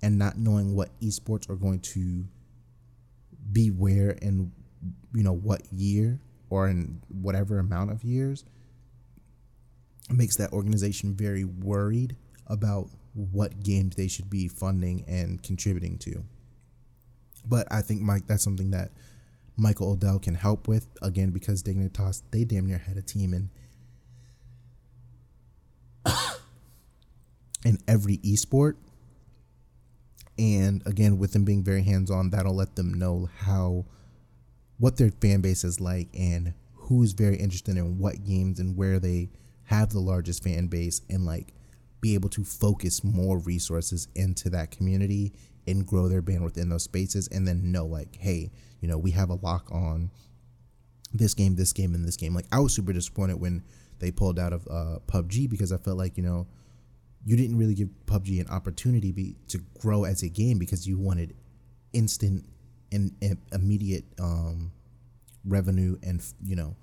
and 0.02 0.18
not 0.18 0.38
knowing 0.38 0.74
what 0.74 0.88
esports 1.00 1.48
are 1.50 1.56
going 1.56 1.80
to 1.80 2.24
be 3.52 3.68
where 3.68 4.10
in, 4.10 4.52
you 5.14 5.22
know, 5.22 5.32
what 5.32 5.62
year 5.72 6.20
or 6.48 6.68
in 6.68 7.00
whatever 7.08 7.58
amount 7.58 7.90
of 7.90 8.02
years 8.04 8.44
makes 10.08 10.36
that 10.36 10.52
organization 10.52 11.14
very 11.14 11.44
worried 11.44 12.16
about 12.46 12.88
what 13.14 13.62
games 13.62 13.96
they 13.96 14.08
should 14.08 14.30
be 14.30 14.48
funding 14.48 15.04
and 15.06 15.42
contributing 15.42 15.98
to. 15.98 16.24
But 17.46 17.66
I 17.70 17.82
think 17.82 18.00
Mike 18.00 18.26
that's 18.26 18.42
something 18.42 18.70
that 18.70 18.90
Michael 19.56 19.92
O'Dell 19.92 20.18
can 20.18 20.34
help 20.34 20.68
with 20.68 20.88
again 21.02 21.30
because 21.30 21.62
Dignitas 21.62 22.22
they 22.30 22.44
damn 22.44 22.66
near 22.66 22.78
had 22.78 22.96
a 22.96 23.02
team 23.02 23.34
in 23.34 23.50
in 27.64 27.78
every 27.86 28.18
esport. 28.18 28.74
And 30.38 30.82
again, 30.86 31.18
with 31.18 31.32
them 31.32 31.44
being 31.44 31.62
very 31.62 31.82
hands 31.82 32.10
on, 32.10 32.30
that'll 32.30 32.56
let 32.56 32.76
them 32.76 32.94
know 32.94 33.28
how 33.40 33.84
what 34.78 34.96
their 34.96 35.10
fan 35.10 35.42
base 35.42 35.62
is 35.62 35.78
like 35.78 36.08
and 36.14 36.54
who's 36.72 37.12
very 37.12 37.36
interested 37.36 37.76
in 37.76 37.98
what 37.98 38.24
games 38.24 38.58
and 38.58 38.76
where 38.76 38.98
they 38.98 39.30
have 39.64 39.90
the 39.90 40.00
largest 40.00 40.42
fan 40.42 40.66
base 40.66 41.02
and 41.10 41.24
like 41.24 41.52
be 42.00 42.14
able 42.14 42.30
to 42.30 42.42
focus 42.42 43.04
more 43.04 43.38
resources 43.38 44.08
into 44.14 44.48
that 44.50 44.70
community 44.70 45.32
and 45.66 45.86
grow 45.86 46.08
their 46.08 46.22
band 46.22 46.42
within 46.42 46.70
those 46.70 46.82
spaces 46.82 47.28
and 47.28 47.46
then 47.46 47.70
know 47.70 47.84
like 47.86 48.16
hey 48.16 48.50
you 48.80 48.88
know 48.88 48.98
we 48.98 49.10
have 49.10 49.30
a 49.30 49.34
lock 49.34 49.70
on 49.70 50.10
this 51.12 51.34
game 51.34 51.54
this 51.54 51.72
game 51.72 51.94
and 51.94 52.04
this 52.04 52.16
game 52.16 52.34
like 52.34 52.46
i 52.50 52.58
was 52.58 52.74
super 52.74 52.92
disappointed 52.92 53.38
when 53.38 53.62
they 53.98 54.10
pulled 54.10 54.38
out 54.38 54.52
of 54.52 54.66
uh, 54.68 54.98
pubg 55.06 55.48
because 55.48 55.72
i 55.72 55.76
felt 55.76 55.98
like 55.98 56.16
you 56.16 56.22
know 56.24 56.46
you 57.24 57.36
didn't 57.36 57.58
really 57.58 57.74
give 57.74 57.88
pubg 58.06 58.40
an 58.40 58.48
opportunity 58.48 59.12
be, 59.12 59.36
to 59.48 59.58
grow 59.78 60.04
as 60.04 60.22
a 60.22 60.28
game 60.28 60.58
because 60.58 60.86
you 60.86 60.98
wanted 60.98 61.34
instant 61.92 62.44
and, 62.92 63.12
and 63.22 63.38
immediate 63.52 64.04
um, 64.20 64.72
revenue 65.44 65.96
and 66.02 66.22
you 66.42 66.56
know 66.56 66.76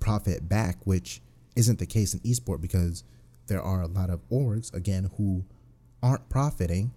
profit 0.00 0.48
back 0.48 0.78
which 0.84 1.20
isn't 1.56 1.78
the 1.78 1.86
case 1.86 2.14
in 2.14 2.20
esport 2.20 2.60
because 2.60 3.02
there 3.46 3.62
are 3.62 3.82
a 3.82 3.86
lot 3.86 4.10
of 4.10 4.20
orgs 4.30 4.72
again 4.74 5.10
who 5.16 5.44
aren't 6.02 6.28
profiting 6.28 6.92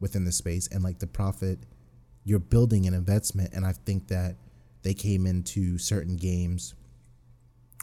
within 0.00 0.24
the 0.24 0.32
space 0.32 0.68
and 0.68 0.82
like 0.82 0.98
the 0.98 1.06
profit 1.06 1.60
you're 2.24 2.40
building 2.40 2.86
an 2.86 2.94
investment. 2.94 3.54
And 3.54 3.64
i 3.64 3.72
think 3.72 4.08
that 4.08 4.36
they 4.82 4.94
came 4.94 5.26
into 5.26 5.78
certain 5.78 6.16
games 6.16 6.74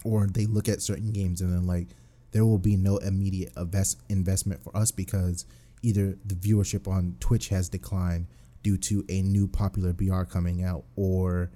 or 0.03 0.27
they 0.27 0.45
look 0.45 0.67
at 0.67 0.81
certain 0.81 1.11
games 1.11 1.41
and 1.41 1.53
then 1.53 1.65
like 1.65 1.87
there 2.33 2.45
will 2.45 2.57
be 2.59 2.75
no 2.75 2.97
immediate 2.97 3.53
invest 3.55 4.01
investment 4.09 4.61
for 4.61 4.75
us 4.75 4.91
because 4.91 5.45
either 5.81 6.17
the 6.25 6.35
viewership 6.35 6.87
on 6.87 7.15
Twitch 7.19 7.49
has 7.49 7.69
declined 7.69 8.27
due 8.63 8.77
to 8.77 9.05
a 9.09 9.21
new 9.21 9.47
popular 9.47 9.93
BR 9.93 10.23
coming 10.23 10.63
out 10.63 10.83
or 10.95 11.51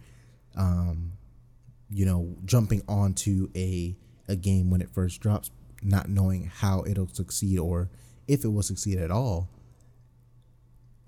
um 0.55 1.13
you 1.89 2.05
know 2.05 2.35
jumping 2.45 2.81
onto 2.87 3.49
a 3.55 3.95
a 4.27 4.35
game 4.35 4.69
when 4.69 4.81
it 4.81 4.89
first 4.89 5.19
drops 5.19 5.51
not 5.81 6.09
knowing 6.09 6.51
how 6.53 6.83
it'll 6.87 7.07
succeed 7.07 7.59
or 7.59 7.89
if 8.27 8.43
it 8.43 8.49
will 8.49 8.63
succeed 8.63 8.97
at 8.97 9.11
all 9.11 9.49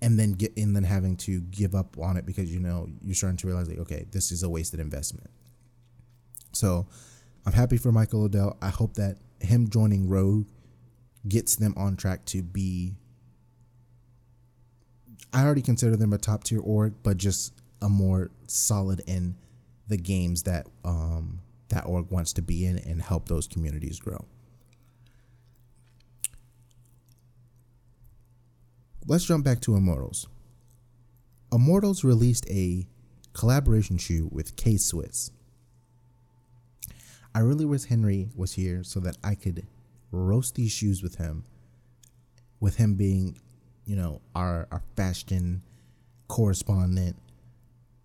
and 0.02 0.18
then 0.18 0.32
get 0.32 0.56
and 0.56 0.74
then 0.74 0.84
having 0.84 1.16
to 1.16 1.40
give 1.42 1.74
up 1.74 1.98
on 1.98 2.16
it 2.16 2.24
because 2.24 2.52
you 2.52 2.58
know 2.58 2.88
you're 3.04 3.14
starting 3.14 3.36
to 3.36 3.46
realize 3.46 3.68
like 3.68 3.78
okay 3.78 4.06
this 4.10 4.32
is 4.32 4.42
a 4.42 4.48
wasted 4.48 4.80
investment. 4.80 5.30
So 6.52 6.86
i'm 7.46 7.52
happy 7.52 7.76
for 7.76 7.92
michael 7.92 8.24
o'dell. 8.24 8.56
I 8.60 8.70
hope 8.70 8.94
that 8.94 9.18
him 9.40 9.68
joining 9.68 10.08
rogue 10.08 10.46
gets 11.28 11.56
them 11.56 11.74
on 11.76 11.96
track 11.96 12.24
to 12.24 12.42
be 12.42 12.94
i 15.32 15.44
already 15.44 15.62
consider 15.62 15.96
them 15.96 16.12
a 16.12 16.18
top 16.18 16.44
tier 16.44 16.60
org 16.60 16.94
but 17.02 17.16
just 17.16 17.52
a 17.82 17.88
more 17.88 18.30
solid 18.46 19.00
in 19.06 19.34
the 19.88 19.96
games 19.96 20.44
that 20.44 20.66
um 20.84 21.40
that 21.68 21.84
org 21.86 22.10
wants 22.10 22.32
to 22.32 22.42
be 22.42 22.64
in 22.64 22.78
and 22.78 23.02
help 23.02 23.28
those 23.28 23.46
communities 23.46 23.98
grow 23.98 24.24
let's 29.10 29.24
jump 29.24 29.44
back 29.44 29.60
to 29.60 29.74
Immortals. 29.74 30.28
Immortals 31.52 32.04
released 32.04 32.48
a 32.48 32.86
collaboration 33.32 33.98
shoe 33.98 34.28
with 34.30 34.54
K 34.54 34.76
Swiss. 34.76 35.32
I 37.34 37.40
really 37.40 37.64
wish 37.64 37.84
Henry 37.84 38.28
was 38.34 38.52
here 38.52 38.82
so 38.82 39.00
that 39.00 39.16
I 39.22 39.34
could 39.34 39.66
roast 40.10 40.54
these 40.54 40.72
shoes 40.72 41.02
with 41.02 41.16
him. 41.16 41.44
With 42.58 42.76
him 42.76 42.94
being, 42.94 43.38
you 43.84 43.96
know, 43.96 44.20
our, 44.34 44.66
our 44.70 44.82
fashion 44.96 45.62
correspondent. 46.28 47.16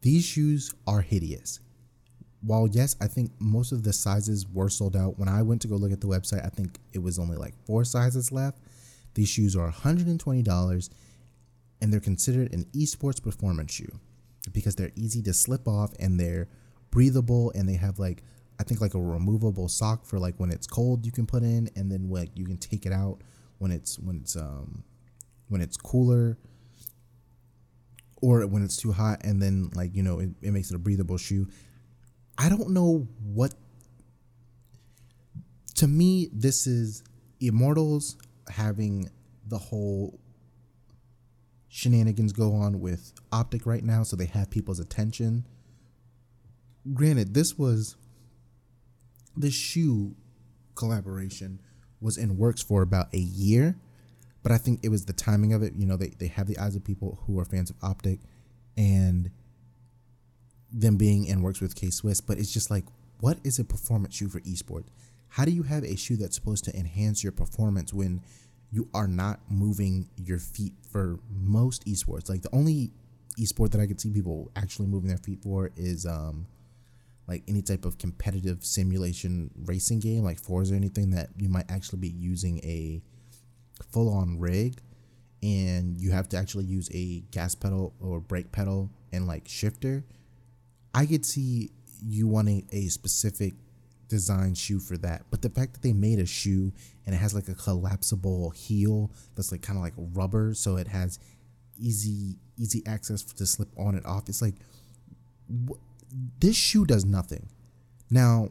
These 0.01 0.25
shoes 0.25 0.73
are 0.85 1.01
hideous. 1.01 1.59
While 2.41 2.67
yes, 2.67 2.95
I 3.01 3.07
think 3.07 3.31
most 3.39 3.71
of 3.71 3.83
the 3.83 3.93
sizes 3.93 4.45
were 4.47 4.69
sold 4.69 4.95
out. 4.95 5.17
When 5.17 5.27
I 5.27 5.41
went 5.41 5.61
to 5.63 5.67
go 5.67 5.75
look 5.75 5.91
at 5.91 6.01
the 6.01 6.07
website, 6.07 6.45
I 6.45 6.49
think 6.49 6.79
it 6.93 6.99
was 6.99 7.17
only 7.17 7.37
like 7.37 7.55
four 7.65 7.83
sizes 7.83 8.31
left. 8.31 8.59
These 9.15 9.29
shoes 9.29 9.55
are 9.55 9.71
$120 9.71 10.89
and 11.81 11.93
they're 11.93 11.99
considered 11.99 12.53
an 12.53 12.65
esports 12.75 13.21
performance 13.21 13.73
shoe 13.73 13.99
because 14.53 14.75
they're 14.75 14.91
easy 14.95 15.21
to 15.23 15.33
slip 15.33 15.67
off 15.67 15.93
and 15.99 16.19
they're 16.19 16.47
breathable 16.91 17.51
and 17.55 17.67
they 17.67 17.75
have 17.75 17.97
like 17.97 18.23
I 18.59 18.63
think 18.63 18.81
like 18.81 18.93
a 18.93 19.01
removable 19.01 19.67
sock 19.67 20.05
for 20.05 20.19
like 20.19 20.35
when 20.37 20.51
it's 20.51 20.67
cold 20.67 21.05
you 21.05 21.11
can 21.11 21.25
put 21.25 21.43
in 21.43 21.69
and 21.75 21.91
then 21.91 22.09
like 22.09 22.29
you 22.35 22.45
can 22.45 22.57
take 22.57 22.85
it 22.85 22.93
out 22.93 23.19
when 23.57 23.71
it's 23.71 23.99
when 23.99 24.17
it's 24.17 24.35
um 24.35 24.83
when 25.49 25.61
it's 25.61 25.77
cooler 25.77 26.37
or 28.21 28.45
when 28.47 28.63
it's 28.63 28.77
too 28.77 28.91
hot 28.91 29.23
and 29.23 29.41
then 29.41 29.69
like 29.75 29.95
you 29.95 30.03
know 30.03 30.19
it, 30.19 30.29
it 30.41 30.51
makes 30.51 30.71
it 30.71 30.75
a 30.75 30.79
breathable 30.79 31.17
shoe. 31.17 31.47
I 32.37 32.49
don't 32.49 32.71
know 32.71 33.07
what 33.21 33.53
to 35.75 35.87
me 35.87 36.29
this 36.33 36.67
is 36.67 37.03
Immortals 37.41 38.17
having 38.49 39.09
the 39.47 39.57
whole 39.57 40.19
shenanigans 41.67 42.31
go 42.31 42.53
on 42.53 42.79
with 42.79 43.11
Optic 43.31 43.65
right 43.65 43.83
now, 43.83 44.03
so 44.03 44.15
they 44.15 44.25
have 44.27 44.49
people's 44.49 44.79
attention. 44.79 45.45
Granted, 46.93 47.33
this 47.33 47.57
was 47.57 47.97
this 49.37 49.53
shoe 49.53 50.15
collaboration 50.75 51.59
was 52.01 52.17
in 52.17 52.37
works 52.37 52.61
for 52.61 52.81
about 52.81 53.13
a 53.13 53.19
year, 53.19 53.77
but 54.43 54.51
I 54.51 54.57
think 54.57 54.81
it 54.83 54.89
was 54.89 55.05
the 55.05 55.13
timing 55.13 55.53
of 55.53 55.63
it. 55.63 55.73
You 55.75 55.85
know, 55.85 55.97
they, 55.97 56.09
they 56.09 56.27
have 56.27 56.47
the 56.47 56.57
eyes 56.57 56.75
of 56.75 56.83
people 56.83 57.19
who 57.25 57.39
are 57.39 57.45
fans 57.45 57.69
of 57.69 57.77
Optic 57.81 58.19
and 58.77 59.31
them 60.71 60.97
being 60.97 61.25
in 61.25 61.41
works 61.41 61.61
with 61.61 61.75
K 61.75 61.89
Swiss, 61.89 62.21
but 62.21 62.37
it's 62.37 62.53
just 62.53 62.69
like, 62.69 62.85
what 63.21 63.39
is 63.43 63.59
a 63.59 63.63
performance 63.63 64.15
shoe 64.15 64.29
for 64.29 64.41
esports? 64.41 64.87
How 65.29 65.45
do 65.45 65.51
you 65.51 65.63
have 65.63 65.83
a 65.83 65.95
shoe 65.95 66.17
that's 66.17 66.35
supposed 66.35 66.63
to 66.65 66.75
enhance 66.77 67.23
your 67.23 67.31
performance 67.31 67.93
when 67.93 68.21
you 68.71 68.89
are 68.93 69.07
not 69.07 69.39
moving 69.49 70.09
your 70.15 70.39
feet 70.39 70.73
for 70.91 71.19
most 71.29 71.85
esports? 71.85 72.29
Like 72.29 72.41
the 72.41 72.53
only 72.53 72.91
esport 73.39 73.71
that 73.71 73.81
I 73.81 73.87
could 73.87 73.99
see 73.99 74.11
people 74.11 74.51
actually 74.55 74.87
moving 74.87 75.09
their 75.09 75.17
feet 75.17 75.41
for 75.43 75.71
is 75.75 76.05
um 76.05 76.47
like 77.27 77.43
any 77.47 77.61
type 77.61 77.85
of 77.85 77.97
competitive 77.97 78.63
simulation 78.63 79.49
racing 79.65 79.99
game 79.99 80.23
like 80.23 80.39
Forza 80.39 80.73
or 80.73 80.77
anything 80.77 81.11
that 81.11 81.29
you 81.37 81.49
might 81.49 81.69
actually 81.69 81.99
be 81.99 82.09
using 82.09 82.59
a 82.59 83.01
full 83.91 84.13
on 84.13 84.39
rig 84.39 84.79
and 85.41 85.99
you 85.99 86.11
have 86.11 86.29
to 86.29 86.37
actually 86.37 86.65
use 86.65 86.89
a 86.93 87.19
gas 87.31 87.55
pedal 87.55 87.93
or 87.99 88.19
brake 88.19 88.51
pedal 88.51 88.89
and 89.11 89.27
like 89.27 89.47
shifter. 89.47 90.03
I 90.93 91.05
could 91.05 91.25
see 91.25 91.71
you 92.03 92.27
wanting 92.27 92.67
a 92.71 92.87
specific 92.87 93.53
design 94.07 94.55
shoe 94.55 94.79
for 94.79 94.97
that. 94.97 95.23
But 95.29 95.41
the 95.41 95.49
fact 95.49 95.73
that 95.73 95.81
they 95.81 95.93
made 95.93 96.19
a 96.19 96.25
shoe 96.25 96.71
and 97.05 97.13
it 97.13 97.17
has 97.17 97.33
like 97.33 97.47
a 97.47 97.55
collapsible 97.55 98.51
heel 98.51 99.11
that's 99.35 99.51
like 99.51 99.61
kind 99.61 99.77
of 99.77 99.83
like 99.83 99.93
rubber, 99.97 100.53
so 100.53 100.77
it 100.77 100.87
has 100.87 101.19
easy 101.77 102.37
easy 102.57 102.81
access 102.85 103.21
to 103.21 103.45
slip 103.45 103.69
on 103.77 103.95
and 103.95 104.05
off. 104.05 104.29
It's 104.29 104.41
like 104.41 104.55
wh- 105.69 105.73
this 106.39 106.55
shoe 106.55 106.85
does 106.85 107.05
nothing. 107.05 107.49
Now, 108.09 108.49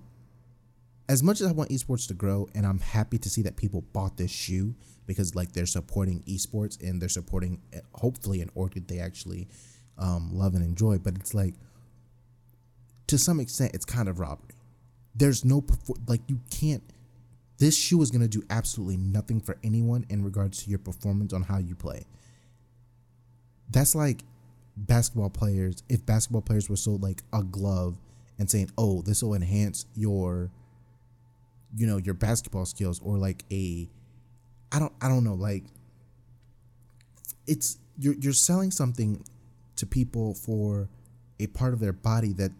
as 1.09 1.23
much 1.23 1.41
as 1.41 1.49
I 1.49 1.53
want 1.53 1.71
esports 1.71 2.09
to 2.09 2.15
grow, 2.15 2.49
and 2.55 2.67
I'm 2.67 2.81
happy 2.81 3.19
to 3.19 3.31
see 3.31 3.43
that 3.43 3.57
people 3.57 3.83
bought 3.93 4.17
this 4.17 4.31
shoe 4.31 4.75
because 5.07 5.35
like 5.35 5.53
they're 5.53 5.67
supporting 5.67 6.23
esports 6.23 6.81
and 6.83 7.01
they're 7.01 7.09
supporting 7.09 7.61
eh, 7.73 7.81
hopefully 7.95 8.41
an 8.41 8.51
that 8.55 8.89
they 8.89 8.99
actually 9.01 9.49
um, 9.99 10.31
love 10.33 10.55
and 10.55 10.65
enjoy. 10.65 10.99
But 10.99 11.17
it's 11.17 11.35
like 11.35 11.55
to 13.07 13.19
some 13.19 13.39
extent, 13.39 13.75
it's 13.75 13.85
kind 13.85 14.09
of 14.09 14.19
robbery 14.19 14.55
there's 15.15 15.45
no 15.45 15.65
like 16.07 16.21
you 16.27 16.41
can't 16.51 16.83
this 17.59 17.79
shoe 17.79 18.03
is 18.03 18.11
going 18.11 18.21
to 18.21 18.29
do 18.29 18.43
absolutely 18.51 18.97
nothing 18.97 19.41
for 19.41 19.57
anyone 19.63 20.05
in 20.09 20.25
regards 20.25 20.65
to 20.65 20.71
your 20.71 20.79
performance 20.79 21.33
on 21.33 21.43
how 21.43 21.59
you 21.59 21.75
play 21.75 22.05
that's 23.71 23.95
like 23.95 24.23
basketball 24.77 25.31
players 25.31 25.83
if 25.89 26.05
basketball 26.05 26.43
players 26.43 26.69
were 26.69 26.77
sold 26.77 27.03
like 27.03 27.23
a 27.33 27.43
glove 27.43 27.99
and 28.39 28.51
saying 28.51 28.69
oh 28.77 29.03
this 29.03 29.23
will 29.23 29.35
enhance 29.35 29.87
your 29.95 30.51
you 31.77 31.87
know 31.87 31.97
your 31.97 32.15
basketball 32.15 32.65
skills 32.65 33.01
or 33.05 33.17
like 33.17 33.45
a 33.53 33.89
i 34.73 34.79
don't 34.79 34.93
i 35.01 35.09
don't 35.09 35.23
know 35.23 35.35
like 35.35 35.65
it's 37.47 37.79
you're 37.99 38.15
you're 38.15 38.33
selling 38.33 38.71
something 38.71 39.25
to 39.77 39.87
people 39.87 40.35
for 40.35 40.89
a 41.39 41.47
part 41.49 41.73
of 41.73 41.81
their 41.81 41.93
body 41.93 42.33
that 42.33 42.51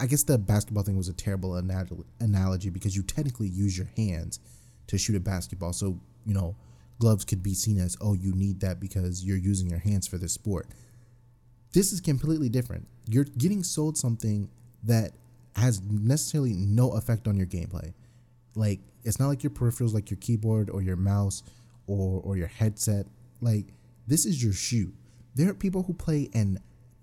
I 0.00 0.06
guess 0.06 0.22
the 0.22 0.38
basketball 0.38 0.82
thing 0.82 0.96
was 0.96 1.08
a 1.08 1.12
terrible 1.12 1.56
analogy 1.56 2.70
because 2.70 2.96
you 2.96 3.02
technically 3.02 3.48
use 3.48 3.76
your 3.76 3.90
hands 3.98 4.40
to 4.86 4.96
shoot 4.96 5.14
a 5.14 5.20
basketball. 5.20 5.74
So, 5.74 6.00
you 6.24 6.32
know, 6.32 6.56
gloves 6.98 7.26
could 7.26 7.42
be 7.42 7.52
seen 7.52 7.78
as, 7.78 7.98
oh, 8.00 8.14
you 8.14 8.32
need 8.32 8.60
that 8.60 8.80
because 8.80 9.22
you're 9.22 9.36
using 9.36 9.68
your 9.68 9.78
hands 9.78 10.06
for 10.06 10.16
this 10.16 10.32
sport. 10.32 10.68
This 11.72 11.92
is 11.92 12.00
completely 12.00 12.48
different. 12.48 12.86
You're 13.08 13.24
getting 13.24 13.62
sold 13.62 13.96
something 13.96 14.48
that 14.84 15.12
has 15.56 15.82
necessarily 15.82 16.54
no 16.54 16.92
effect 16.92 17.28
on 17.28 17.36
your 17.36 17.46
gameplay. 17.46 17.92
Like, 18.54 18.80
it's 19.04 19.18
not 19.18 19.28
like 19.28 19.42
your 19.42 19.50
peripherals, 19.50 19.94
like 19.94 20.10
your 20.10 20.18
keyboard 20.18 20.70
or 20.70 20.82
your 20.82 20.96
mouse 20.96 21.42
or, 21.86 22.20
or 22.24 22.36
your 22.36 22.48
headset. 22.48 23.06
Like, 23.40 23.66
this 24.06 24.26
is 24.26 24.42
your 24.42 24.52
shoe. 24.52 24.92
There 25.34 25.48
are 25.48 25.54
people 25.54 25.84
who 25.84 25.94
play 25.94 26.28
in 26.32 26.58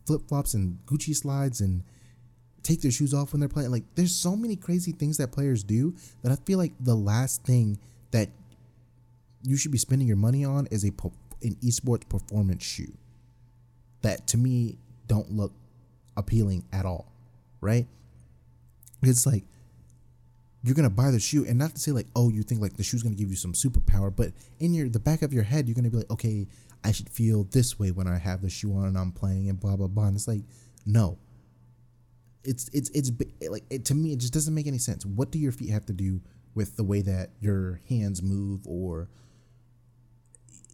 flip 0.05 0.27
flops 0.27 0.53
and 0.53 0.79
Gucci 0.85 1.15
slides 1.15 1.61
and 1.61 1.83
take 2.63 2.81
their 2.81 2.91
shoes 2.91 3.13
off 3.13 3.31
when 3.31 3.39
they're 3.39 3.49
playing. 3.49 3.71
Like 3.71 3.83
there's 3.95 4.15
so 4.15 4.35
many 4.35 4.55
crazy 4.55 4.91
things 4.91 5.17
that 5.17 5.31
players 5.31 5.63
do 5.63 5.95
that 6.21 6.31
I 6.31 6.35
feel 6.35 6.57
like 6.57 6.73
the 6.79 6.95
last 6.95 7.43
thing 7.43 7.79
that 8.11 8.29
you 9.43 9.55
should 9.57 9.71
be 9.71 9.77
spending 9.77 10.07
your 10.07 10.17
money 10.17 10.43
on 10.43 10.67
is 10.71 10.83
a 10.83 10.91
an 11.43 11.55
esports 11.63 12.07
performance 12.09 12.63
shoe. 12.63 12.93
That 14.07 14.25
to 14.27 14.37
me 14.37 14.77
don't 15.07 15.29
look 15.31 15.51
appealing 16.15 16.63
at 16.71 16.85
all, 16.85 17.11
right? 17.59 17.85
It's 19.03 19.25
like 19.25 19.43
you're 20.63 20.75
gonna 20.75 20.89
buy 20.89 21.11
the 21.11 21.19
shoe, 21.19 21.45
and 21.45 21.59
not 21.59 21.71
to 21.75 21.79
say 21.79 21.91
like, 21.91 22.07
oh, 22.15 22.29
you 22.29 22.41
think 22.41 22.61
like 22.61 22.77
the 22.77 22.83
shoe's 22.83 23.03
gonna 23.03 23.15
give 23.15 23.29
you 23.29 23.35
some 23.35 23.51
superpower, 23.51 24.15
but 24.15 24.31
in 24.61 24.73
your 24.73 24.87
the 24.87 24.99
back 24.99 25.23
of 25.23 25.33
your 25.33 25.43
head, 25.43 25.67
you're 25.67 25.75
gonna 25.75 25.89
be 25.89 25.97
like, 25.97 26.09
okay, 26.09 26.47
I 26.85 26.93
should 26.93 27.09
feel 27.09 27.43
this 27.51 27.77
way 27.77 27.91
when 27.91 28.07
I 28.07 28.17
have 28.17 28.41
the 28.41 28.49
shoe 28.49 28.73
on 28.77 28.85
and 28.85 28.97
I'm 28.97 29.11
playing, 29.11 29.49
and 29.49 29.59
blah 29.59 29.75
blah 29.75 29.87
blah. 29.87 30.05
And 30.05 30.15
it's 30.15 30.27
like, 30.27 30.43
no, 30.85 31.17
it's 32.45 32.69
it's 32.71 32.89
it's 32.91 33.11
like 33.49 33.65
it, 33.69 33.83
to 33.85 33.93
me 33.93 34.13
it 34.13 34.19
just 34.19 34.33
doesn't 34.33 34.53
make 34.55 34.67
any 34.67 34.77
sense. 34.77 35.05
What 35.05 35.31
do 35.31 35.37
your 35.37 35.51
feet 35.51 35.69
have 35.71 35.85
to 35.87 35.93
do 35.93 36.21
with 36.55 36.77
the 36.77 36.83
way 36.85 37.01
that 37.01 37.31
your 37.41 37.81
hands 37.89 38.23
move 38.23 38.61
or 38.65 39.09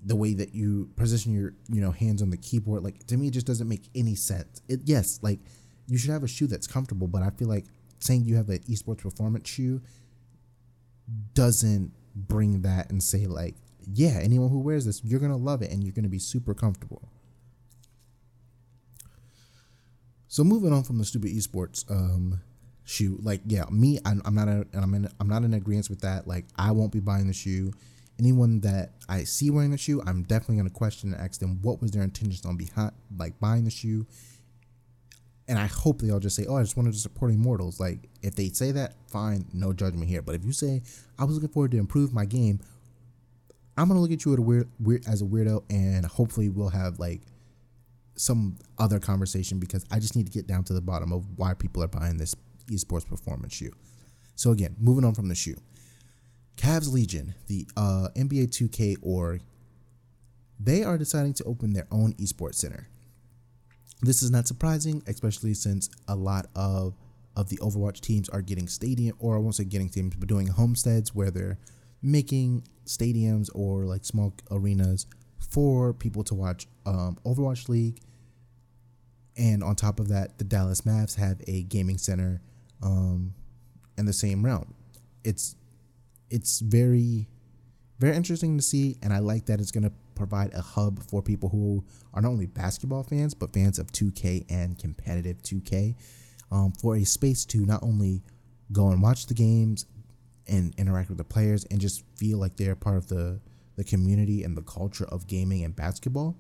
the 0.06 0.16
way 0.16 0.34
that 0.34 0.54
you 0.54 0.90
position 0.96 1.34
your 1.34 1.54
you 1.70 1.82
know 1.82 1.92
hands 1.92 2.22
on 2.22 2.30
the 2.30 2.38
keyboard? 2.38 2.84
Like 2.84 3.06
to 3.08 3.18
me, 3.18 3.28
it 3.28 3.32
just 3.32 3.48
doesn't 3.48 3.68
make 3.68 3.90
any 3.96 4.16
sense. 4.16 4.62
It 4.68 4.82
yes, 4.86 5.20
like 5.22 5.40
you 5.88 5.98
should 5.98 6.12
have 6.12 6.24
a 6.24 6.28
shoe 6.28 6.48
that's 6.48 6.68
comfortable, 6.68 7.08
but 7.08 7.22
I 7.22 7.30
feel 7.32 7.48
like 7.48 7.66
saying 8.00 8.26
you 8.26 8.36
have 8.36 8.50
an 8.50 8.60
esports 8.60 9.02
performance 9.02 9.50
shoe 9.50 9.82
doesn't 11.34 11.92
bring 12.16 12.62
that 12.62 12.90
and 12.90 13.02
say 13.02 13.26
like, 13.26 13.56
yeah, 13.92 14.20
anyone 14.22 14.50
who 14.50 14.60
wears 14.60 14.86
this, 14.86 15.04
you're 15.04 15.20
gonna 15.20 15.38
love 15.38 15.62
it 15.62 15.72
and 15.72 15.84
you're 15.84 15.94
gonna 15.94 16.10
be 16.10 16.20
super 16.20 16.54
comfortable. 16.54 17.10
So 20.28 20.44
moving 20.44 20.74
on 20.74 20.84
from 20.84 20.98
the 20.98 21.06
stupid 21.06 21.32
esports 21.32 21.90
um, 21.92 22.42
shoe, 22.84 23.20
like 23.22 23.42
yeah, 23.46 23.66
me, 23.70 24.00
I'm, 24.06 24.22
I'm 24.26 24.36
not 24.36 24.48
a, 24.48 24.66
I'm 24.74 24.94
in, 24.94 25.08
I'm 25.20 25.28
not 25.28 25.44
in 25.44 25.54
agreement 25.54 25.90
with 25.90 26.02
that. 26.02 26.28
Like 26.28 26.46
I 26.58 26.72
won't 26.72 26.92
be 26.92 27.00
buying 27.00 27.28
the 27.28 27.34
shoe. 27.34 27.72
Anyone 28.20 28.62
that 28.62 28.94
I 29.10 29.24
see 29.24 29.50
wearing 29.50 29.72
the 29.72 29.78
shoe, 29.78 30.02
I'm 30.06 30.24
definitely 30.24 30.58
gonna 30.58 30.70
question 30.70 31.14
and 31.14 31.22
ask 31.22 31.40
them 31.40 31.60
what 31.62 31.82
was 31.82 31.92
their 31.92 32.04
intentions 32.04 32.46
on 32.46 32.58
behind 32.58 32.92
like 33.18 33.40
buying 33.40 33.64
the 33.64 33.72
shoe. 33.72 34.06
And 35.48 35.60
I 35.60 35.66
hope 35.66 36.02
they 36.02 36.10
all 36.10 36.20
just 36.20 36.36
say, 36.36 36.46
"Oh, 36.46 36.56
I 36.56 36.62
just 36.62 36.78
wanted 36.78 36.94
to 36.94 37.00
support 37.00 37.32
Immortals." 37.32 37.80
Like 37.80 38.10
if 38.22 38.36
they 38.36 38.50
say 38.50 38.72
that, 38.72 38.96
fine, 39.10 39.46
no 39.52 39.74
judgment 39.74 40.08
here. 40.08 40.22
But 40.22 40.36
if 40.36 40.46
you 40.46 40.54
say, 40.54 40.84
"I 41.18 41.26
was 41.26 41.36
looking 41.36 41.50
forward 41.50 41.72
to 41.72 41.78
improve 41.78 42.14
my 42.14 42.26
game," 42.26 42.60
I'm 43.76 43.88
gonna 43.88 44.00
look 44.00 44.12
at 44.12 44.24
you 44.24 44.34
at 44.34 44.40
a 44.40 44.44
weird, 44.44 44.70
weird 44.80 45.06
as 45.08 45.22
a 45.22 45.26
weirdo, 45.26 45.64
and 45.70 46.06
hopefully 46.06 46.50
we'll 46.50 46.70
have 46.70 47.00
like 47.00 47.24
some 48.16 48.58
other 48.78 49.00
conversation 49.00 49.60
because 49.60 49.86
I 49.90 50.00
just 50.00 50.16
need 50.16 50.28
to 50.28 50.32
get 50.32 50.48
down 50.48 50.64
to 50.66 50.74
the 50.74 50.82
bottom 50.82 51.12
of 51.12 51.26
why 51.38 51.56
people 51.56 51.82
are 51.84 51.88
buying 51.88 52.18
this 52.18 52.36
esports 52.68 53.08
performance 53.08 53.54
shoe. 53.54 53.72
So 54.36 54.52
again, 54.52 54.76
moving 54.80 55.04
on 55.04 55.16
from 55.16 55.28
the 55.28 55.36
shoe, 55.36 55.58
Cavs 56.58 56.92
Legion, 56.92 57.36
the 57.48 57.68
uh, 57.76 58.10
NBA 58.16 58.50
2K 58.50 58.98
org, 59.02 59.42
they 60.60 60.84
are 60.84 60.98
deciding 60.98 61.34
to 61.36 61.44
open 61.44 61.74
their 61.74 61.88
own 61.92 62.14
esports 62.14 62.56
center. 62.56 62.88
This 64.02 64.22
is 64.22 64.32
not 64.32 64.48
surprising, 64.48 65.02
especially 65.08 65.54
since 65.54 65.90
a 66.08 66.16
lot 66.16 66.48
of 66.56 66.96
of 67.36 67.50
the 67.50 67.58
Overwatch 67.58 68.00
teams 68.00 68.30
are 68.30 68.42
getting 68.42 68.68
stadium, 68.68 69.16
or 69.20 69.36
I 69.36 69.40
won't 69.40 69.56
say 69.56 69.64
getting 69.64 69.90
teams, 69.90 70.16
but 70.16 70.28
doing 70.28 70.48
homesteads 70.48 71.16
where 71.16 71.32
they're 71.32 71.58
making 72.02 72.64
stadiums 72.86 73.50
or 73.56 73.86
like 73.86 74.06
small 74.06 74.36
arenas 74.52 75.08
for 75.40 75.94
people 75.94 76.24
to 76.26 76.36
watch 76.36 76.68
um, 76.86 77.18
Overwatch 77.26 77.70
League. 77.70 78.02
And 79.36 79.64
on 79.64 79.76
top 79.76 80.00
of 80.00 80.10
that, 80.10 80.38
the 80.38 80.44
Dallas 80.44 80.82
Mavs 80.82 81.16
have 81.16 81.42
a 81.48 81.64
gaming 81.64 81.98
center 81.98 82.42
um, 82.84 83.34
in 83.98 84.06
the 84.06 84.14
same 84.14 84.46
realm. 84.46 84.76
It's 85.24 85.56
it's 86.34 86.60
very 86.60 87.28
very 88.00 88.18
interesting 88.18 88.58
to 88.58 88.64
see, 88.64 88.98
and 89.02 89.14
I 89.14 89.20
like 89.20 89.46
that 89.46 89.62
it's 89.62 89.72
going 89.72 89.84
to 89.84 89.92
provide 90.16 90.54
a 90.54 90.62
hub 90.62 91.02
for 91.04 91.22
people 91.22 91.48
who 91.48 91.84
are 92.14 92.22
not 92.22 92.30
only 92.30 92.48
basketball 92.48 93.04
fans 93.04 93.34
but 93.34 93.54
fans 93.54 93.80
of 93.80 93.92
2K 93.92 94.46
and 94.50 94.78
competitive 94.78 95.42
2K 95.42 95.96
um, 96.52 96.72
for 96.74 96.98
a 96.98 97.04
space 97.04 97.46
to 97.46 97.66
not 97.66 97.82
only 97.82 98.22
go 98.72 98.90
and 98.90 99.02
watch 99.02 99.28
the 99.28 99.34
games 99.34 99.86
and 100.48 100.74
interact 100.78 101.10
with 101.10 101.18
the 101.18 101.24
players 101.24 101.66
and 101.72 101.80
just 101.80 102.04
feel 102.18 102.38
like 102.38 102.58
they're 102.58 102.76
part 102.76 102.98
of 102.98 103.08
the 103.08 103.40
the 103.76 103.84
community 103.84 104.44
and 104.44 104.58
the 104.58 104.62
culture 104.64 105.06
of 105.06 105.26
gaming 105.26 105.64
and 105.64 105.76
basketball. 105.76 106.36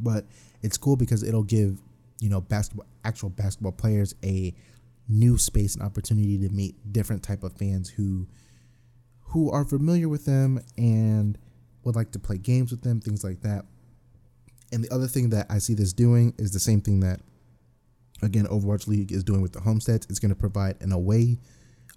But 0.00 0.26
it's 0.62 0.78
cool 0.78 0.96
because 0.96 1.22
it'll 1.22 1.42
give, 1.42 1.78
you 2.20 2.30
know, 2.30 2.40
basketball 2.40 2.86
actual 3.04 3.30
basketball 3.30 3.72
players 3.72 4.14
a 4.24 4.54
new 5.08 5.36
space 5.36 5.74
and 5.74 5.82
opportunity 5.82 6.38
to 6.38 6.48
meet 6.50 6.92
different 6.92 7.22
type 7.22 7.42
of 7.42 7.52
fans 7.54 7.88
who 7.90 8.26
who 9.32 9.50
are 9.50 9.64
familiar 9.64 10.08
with 10.08 10.26
them 10.26 10.60
and 10.76 11.38
would 11.84 11.96
like 11.96 12.12
to 12.12 12.18
play 12.18 12.36
games 12.36 12.70
with 12.70 12.82
them, 12.82 13.00
things 13.00 13.24
like 13.24 13.40
that. 13.40 13.64
And 14.72 14.84
the 14.84 14.92
other 14.94 15.06
thing 15.06 15.30
that 15.30 15.46
I 15.50 15.58
see 15.58 15.74
this 15.74 15.92
doing 15.92 16.34
is 16.38 16.52
the 16.52 16.60
same 16.60 16.80
thing 16.80 17.00
that 17.00 17.20
again 18.22 18.46
Overwatch 18.46 18.86
League 18.86 19.10
is 19.10 19.24
doing 19.24 19.40
with 19.40 19.52
the 19.52 19.60
homesteads. 19.60 20.06
It's 20.08 20.18
going 20.18 20.30
to 20.30 20.38
provide 20.38 20.76
an 20.80 20.92
away 20.92 21.38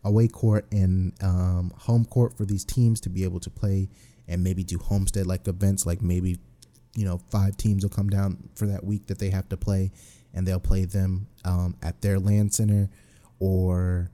away 0.03 0.27
court 0.27 0.65
and 0.71 1.13
um, 1.21 1.73
home 1.77 2.05
court 2.05 2.37
for 2.37 2.45
these 2.45 2.63
teams 2.63 3.01
to 3.01 3.09
be 3.09 3.23
able 3.23 3.39
to 3.39 3.49
play 3.49 3.89
and 4.27 4.43
maybe 4.43 4.63
do 4.63 4.77
homestead 4.77 5.25
like 5.25 5.47
events 5.47 5.85
like 5.85 6.01
maybe 6.01 6.37
you 6.95 7.03
know 7.03 7.19
five 7.31 7.57
teams 7.57 7.83
will 7.83 7.89
come 7.89 8.09
down 8.09 8.49
for 8.55 8.67
that 8.67 8.83
week 8.83 9.07
that 9.07 9.17
they 9.19 9.29
have 9.29 9.49
to 9.49 9.57
play 9.57 9.91
and 10.33 10.47
they'll 10.47 10.59
play 10.59 10.85
them 10.85 11.27
um, 11.43 11.75
at 11.81 12.01
their 12.01 12.19
LAN 12.19 12.49
center 12.49 12.89
or 13.39 14.11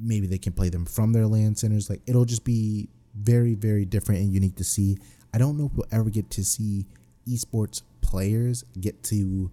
maybe 0.00 0.26
they 0.26 0.38
can 0.38 0.52
play 0.52 0.68
them 0.68 0.84
from 0.84 1.12
their 1.12 1.26
LAN 1.26 1.54
centers 1.54 1.90
like 1.90 2.00
it'll 2.06 2.24
just 2.24 2.44
be 2.44 2.88
very 3.14 3.54
very 3.54 3.84
different 3.84 4.20
and 4.20 4.32
unique 4.32 4.54
to 4.56 4.64
see 4.64 4.96
i 5.34 5.38
don't 5.38 5.58
know 5.58 5.66
if 5.66 5.72
we'll 5.74 5.86
ever 5.90 6.10
get 6.10 6.30
to 6.30 6.44
see 6.44 6.86
esports 7.28 7.82
players 8.00 8.64
get 8.80 9.02
to 9.02 9.50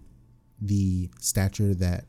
the 0.60 1.08
stature 1.20 1.74
that 1.74 2.04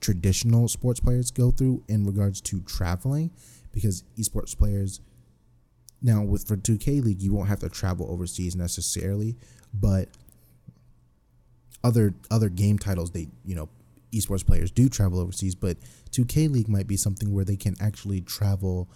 traditional 0.00 0.66
sports 0.68 1.00
players 1.00 1.30
go 1.30 1.50
through 1.50 1.82
in 1.88 2.04
regards 2.04 2.40
to 2.40 2.60
traveling 2.62 3.30
because 3.72 4.02
esports 4.18 4.56
players 4.56 5.00
now, 6.04 6.22
with 6.22 6.46
for 6.46 6.58
2K 6.58 7.02
League, 7.02 7.22
you 7.22 7.32
won't 7.32 7.48
have 7.48 7.60
to 7.60 7.70
travel 7.70 8.06
overseas 8.10 8.54
necessarily, 8.54 9.36
but 9.72 10.10
other 11.82 12.12
other 12.30 12.50
game 12.50 12.78
titles, 12.78 13.10
they 13.10 13.28
you 13.42 13.54
know, 13.54 13.70
esports 14.12 14.44
players 14.44 14.70
do 14.70 14.90
travel 14.90 15.18
overseas. 15.18 15.54
But 15.54 15.78
2K 16.14 16.50
League 16.50 16.68
might 16.68 16.86
be 16.86 16.96
something 16.96 17.32
where 17.32 17.44
they 17.44 17.56
can 17.56 17.74
actually 17.80 18.20
travel 18.20 18.88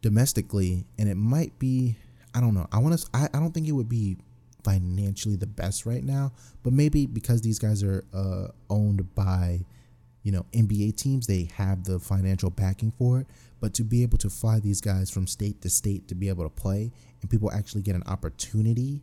domestically, 0.00 0.86
and 0.98 1.08
it 1.08 1.16
might 1.16 1.58
be 1.58 1.96
I 2.34 2.40
don't 2.40 2.54
know. 2.54 2.66
I 2.72 2.78
want 2.78 2.98
to. 2.98 3.06
I, 3.12 3.28
I 3.34 3.40
don't 3.40 3.52
think 3.52 3.68
it 3.68 3.72
would 3.72 3.88
be 3.88 4.16
financially 4.64 5.36
the 5.36 5.46
best 5.46 5.86
right 5.86 6.04
now, 6.04 6.32
but 6.62 6.72
maybe 6.72 7.06
because 7.06 7.40
these 7.40 7.58
guys 7.58 7.82
are 7.82 8.04
uh, 8.14 8.48
owned 8.68 9.14
by 9.14 9.64
you 10.22 10.32
know 10.32 10.46
NBA 10.52 10.96
teams, 10.96 11.26
they 11.26 11.50
have 11.54 11.84
the 11.84 11.98
financial 11.98 12.50
backing 12.50 12.92
for 12.92 13.20
it. 13.20 13.26
But 13.60 13.74
to 13.74 13.84
be 13.84 14.02
able 14.02 14.18
to 14.18 14.30
fly 14.30 14.60
these 14.60 14.80
guys 14.80 15.10
from 15.10 15.26
state 15.26 15.60
to 15.62 15.70
state 15.70 16.08
to 16.08 16.14
be 16.14 16.28
able 16.28 16.44
to 16.44 16.50
play, 16.50 16.92
and 17.20 17.30
people 17.30 17.50
actually 17.52 17.82
get 17.82 17.94
an 17.94 18.04
opportunity 18.06 19.02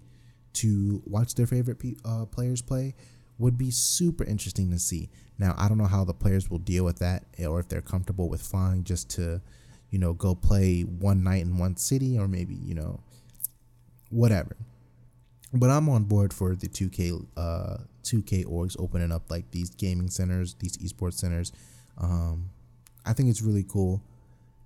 to 0.54 1.04
watch 1.06 1.36
their 1.36 1.46
favorite 1.46 1.78
uh, 2.06 2.26
players 2.26 2.62
play, 2.62 2.96
would 3.38 3.58
be 3.58 3.72
super 3.72 4.24
interesting 4.24 4.72
to 4.72 4.80
see. 4.80 5.10
Now, 5.40 5.54
I 5.58 5.68
don't 5.68 5.78
know 5.78 5.86
how 5.86 6.04
the 6.04 6.14
players 6.14 6.50
will 6.50 6.60
deal 6.60 6.84
with 6.84 7.00
that, 7.00 7.24
or 7.46 7.60
if 7.60 7.68
they're 7.68 7.82
comfortable 7.82 8.28
with 8.30 8.42
flying 8.42 8.84
just 8.84 9.10
to, 9.12 9.42
you 9.92 10.00
know, 10.00 10.14
go 10.14 10.34
play 10.34 10.82
one 10.82 11.24
night 11.24 11.44
in 11.44 11.58
one 11.58 11.78
city, 11.78 12.18
or 12.18 12.28
maybe 12.28 12.56
you 12.56 12.74
know, 12.74 13.00
whatever. 14.10 14.56
But 15.54 15.70
I'm 15.70 15.88
on 15.90 16.04
board 16.06 16.34
for 16.34 16.56
the 16.56 16.68
2K 16.68 17.26
uh 17.38 17.78
2K 18.04 18.46
orgs 18.46 18.76
opening 18.80 19.12
up 19.12 19.30
like 19.30 19.52
these 19.52 19.70
gaming 19.70 20.10
centers, 20.10 20.56
these 20.56 20.78
esports 20.78 21.16
centers. 21.16 21.52
Um, 21.98 22.50
I 23.06 23.14
think 23.14 23.30
it's 23.30 23.42
really 23.42 23.66
cool 23.68 24.02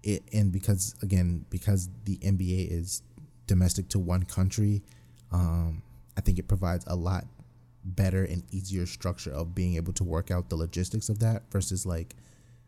it 0.03 0.23
and 0.33 0.51
because 0.51 0.95
again 1.01 1.45
because 1.49 1.89
the 2.05 2.17
NBA 2.17 2.71
is 2.71 3.03
domestic 3.47 3.89
to 3.89 3.99
one 3.99 4.23
country, 4.23 4.81
um, 5.31 5.81
I 6.17 6.21
think 6.21 6.39
it 6.39 6.47
provides 6.47 6.85
a 6.87 6.95
lot 6.95 7.25
better 7.83 8.23
and 8.23 8.43
easier 8.51 8.85
structure 8.85 9.31
of 9.31 9.55
being 9.55 9.75
able 9.75 9.93
to 9.93 10.03
work 10.03 10.31
out 10.31 10.49
the 10.49 10.55
logistics 10.55 11.09
of 11.09 11.19
that 11.19 11.43
versus 11.51 11.85
like 11.85 12.15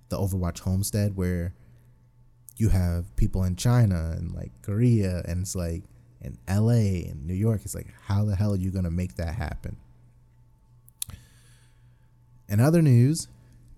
the 0.10 0.18
Overwatch 0.18 0.60
homestead 0.60 1.16
where 1.16 1.54
you 2.58 2.70
have 2.70 3.16
people 3.16 3.44
in 3.44 3.56
China 3.56 4.14
and 4.18 4.32
like 4.34 4.52
Korea 4.62 5.24
and 5.26 5.42
it's 5.42 5.56
like 5.56 5.84
in 6.22 6.38
LA 6.50 7.10
and 7.10 7.26
New 7.26 7.34
York. 7.34 7.62
It's 7.64 7.76
like 7.76 7.88
how 8.06 8.26
the 8.26 8.36
hell 8.36 8.54
are 8.54 8.58
you 8.58 8.72
gonna 8.72 8.92
make 8.92 9.16
that 9.16 9.36
happen? 9.36 9.78
In 12.50 12.60
other 12.60 12.82
news, 12.82 13.28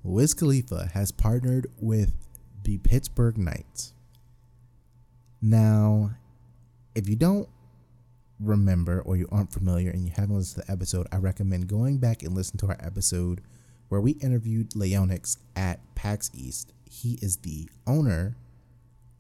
Wiz 0.04 0.34
Khalifa 0.34 0.90
has 0.94 1.12
partnered 1.12 1.68
with 1.80 2.14
the 2.64 2.78
Pittsburgh 2.80 3.38
Knights. 3.38 3.94
Now, 5.42 6.12
if 6.96 7.08
you 7.08 7.16
don't 7.16 7.48
remember 8.46 9.02
or 9.02 9.16
you 9.16 9.28
aren't 9.32 9.52
familiar 9.52 9.90
and 9.90 10.06
you 10.06 10.12
haven't 10.16 10.36
listened 10.36 10.64
to 10.64 10.68
the 10.68 10.72
episode, 10.72 11.08
I 11.12 11.18
recommend 11.18 11.68
going 11.68 11.98
back 11.98 12.24
and 12.24 12.36
listen 12.36 12.58
to 12.60 12.68
our 12.68 12.78
episode 12.80 13.42
where 13.90 14.02
we 14.02 14.12
interviewed 14.14 14.72
Leonix 14.72 15.38
at 15.56 15.80
PAX 15.96 16.32
East. 16.34 16.74
He 16.90 17.20
is 17.22 17.38
the 17.38 17.70
owner 17.86 18.38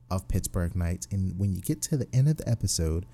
of 0.10 0.28
Pittsburgh 0.28 0.76
Knights. 0.76 1.08
And 1.12 1.38
when 1.40 1.54
you 1.54 1.62
get 1.62 1.82
to 1.84 1.98
the 1.98 2.08
end 2.14 2.28
of 2.28 2.38
the 2.38 2.50
episode, 2.50 3.06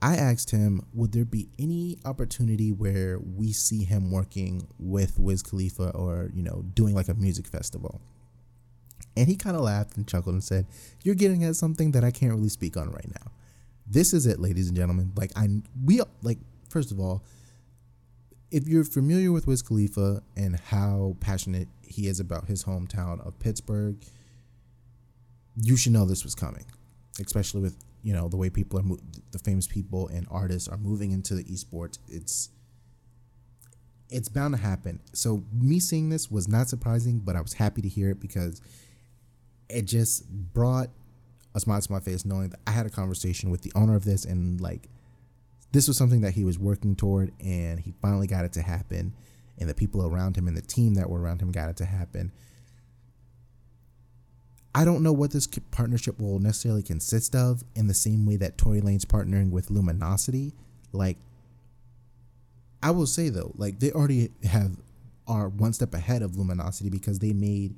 I 0.00 0.16
asked 0.16 0.50
him, 0.50 0.82
would 0.92 1.12
there 1.12 1.24
be 1.24 1.48
any 1.58 1.98
opportunity 2.04 2.70
where 2.70 3.18
we 3.18 3.52
see 3.52 3.84
him 3.84 4.10
working 4.10 4.68
with 4.78 5.18
Wiz 5.18 5.42
Khalifa 5.42 5.90
or, 5.90 6.30
you 6.34 6.42
know, 6.42 6.64
doing 6.74 6.94
like 6.94 7.08
a 7.08 7.14
music 7.14 7.46
festival? 7.46 8.00
And 9.16 9.28
he 9.28 9.36
kind 9.36 9.56
of 9.56 9.62
laughed 9.62 9.96
and 9.96 10.06
chuckled 10.06 10.34
and 10.34 10.42
said, 10.42 10.66
"You're 11.02 11.14
getting 11.14 11.44
at 11.44 11.56
something 11.56 11.92
that 11.92 12.04
I 12.04 12.10
can't 12.10 12.32
really 12.32 12.48
speak 12.48 12.76
on 12.76 12.90
right 12.90 13.08
now. 13.08 13.32
This 13.86 14.12
is 14.12 14.26
it, 14.26 14.40
ladies 14.40 14.68
and 14.68 14.76
gentlemen. 14.76 15.12
Like 15.16 15.32
I 15.36 15.48
we 15.84 16.00
like 16.22 16.38
first 16.68 16.90
of 16.90 16.98
all, 16.98 17.24
if 18.50 18.66
you're 18.66 18.84
familiar 18.84 19.32
with 19.32 19.46
Wiz 19.46 19.62
Khalifa 19.62 20.22
and 20.36 20.58
how 20.58 21.16
passionate 21.20 21.68
he 21.82 22.06
is 22.08 22.20
about 22.20 22.46
his 22.46 22.64
hometown 22.64 23.24
of 23.26 23.38
Pittsburgh, 23.38 23.96
you 25.56 25.76
should 25.76 25.92
know 25.92 26.04
this 26.04 26.24
was 26.24 26.34
coming, 26.34 26.64
especially 27.20 27.60
with 27.60 27.76
you 28.02 28.12
know 28.12 28.28
the 28.28 28.36
way 28.36 28.50
people 28.50 28.78
are 28.78 28.82
mo- 28.82 28.98
the 29.32 29.38
famous 29.38 29.66
people 29.66 30.08
and 30.08 30.26
artists 30.30 30.68
are 30.68 30.78
moving 30.78 31.12
into 31.12 31.34
the 31.34 31.44
esports. 31.44 31.98
It's 32.08 32.50
it's 34.10 34.28
bound 34.28 34.54
to 34.54 34.60
happen. 34.60 35.00
So 35.12 35.44
me 35.52 35.80
seeing 35.80 36.08
this 36.08 36.30
was 36.30 36.46
not 36.48 36.68
surprising, 36.68 37.18
but 37.18 37.36
I 37.36 37.40
was 37.40 37.54
happy 37.54 37.82
to 37.82 37.88
hear 37.88 38.10
it 38.10 38.20
because 38.20 38.60
it 39.68 39.86
just 39.86 40.28
brought 40.30 40.90
a 41.54 41.60
smile 41.60 41.80
to 41.80 41.92
my 41.92 42.00
face 42.00 42.24
knowing 42.24 42.50
that 42.50 42.60
I 42.66 42.72
had 42.72 42.86
a 42.86 42.90
conversation 42.90 43.50
with 43.50 43.62
the 43.62 43.72
owner 43.74 43.94
of 43.94 44.04
this 44.04 44.24
and 44.24 44.60
like 44.60 44.88
this 45.72 45.88
was 45.88 45.96
something 45.96 46.20
that 46.20 46.34
he 46.34 46.44
was 46.44 46.58
working 46.58 46.94
toward 46.94 47.32
and 47.40 47.80
he 47.80 47.94
finally 48.00 48.26
got 48.26 48.44
it 48.44 48.52
to 48.54 48.62
happen 48.62 49.14
and 49.58 49.68
the 49.68 49.74
people 49.74 50.06
around 50.06 50.36
him 50.36 50.48
and 50.48 50.56
the 50.56 50.62
team 50.62 50.94
that 50.94 51.08
were 51.08 51.20
around 51.20 51.40
him 51.40 51.52
got 51.52 51.68
it 51.68 51.76
to 51.78 51.84
happen. 51.84 52.32
I 54.74 54.84
don't 54.84 55.02
know 55.02 55.12
what 55.12 55.30
this 55.30 55.46
partnership 55.70 56.18
will 56.18 56.40
necessarily 56.40 56.82
consist 56.82 57.36
of 57.36 57.62
in 57.76 57.86
the 57.86 57.94
same 57.94 58.26
way 58.26 58.36
that 58.36 58.58
Tory 58.58 58.80
Lanez 58.80 59.04
partnering 59.04 59.50
with 59.50 59.70
Luminosity. 59.70 60.52
Like, 60.92 61.16
I 62.82 62.90
will 62.90 63.06
say 63.06 63.28
though, 63.28 63.52
like 63.56 63.78
they 63.78 63.92
already 63.92 64.30
have 64.44 64.76
are 65.26 65.48
one 65.48 65.72
step 65.72 65.94
ahead 65.94 66.22
of 66.22 66.36
Luminosity 66.36 66.90
because 66.90 67.18
they 67.20 67.32
made 67.32 67.76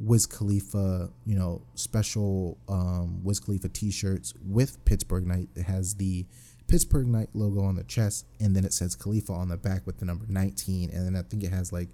Wiz 0.00 0.24
Khalifa, 0.24 1.10
you 1.26 1.36
know, 1.36 1.62
special 1.74 2.56
um, 2.68 3.22
Wiz 3.22 3.38
Khalifa 3.38 3.68
T-shirts 3.68 4.32
with 4.46 4.82
Pittsburgh 4.86 5.26
Knight. 5.26 5.48
It 5.54 5.64
has 5.64 5.94
the 5.94 6.26
Pittsburgh 6.68 7.06
Knight 7.06 7.28
logo 7.34 7.62
on 7.62 7.74
the 7.74 7.84
chest, 7.84 8.26
and 8.40 8.56
then 8.56 8.64
it 8.64 8.72
says 8.72 8.96
Khalifa 8.96 9.32
on 9.32 9.48
the 9.48 9.58
back 9.58 9.86
with 9.86 9.98
the 9.98 10.06
number 10.06 10.24
19, 10.26 10.90
and 10.90 11.06
then 11.06 11.16
I 11.16 11.22
think 11.22 11.44
it 11.44 11.52
has 11.52 11.70
like 11.70 11.88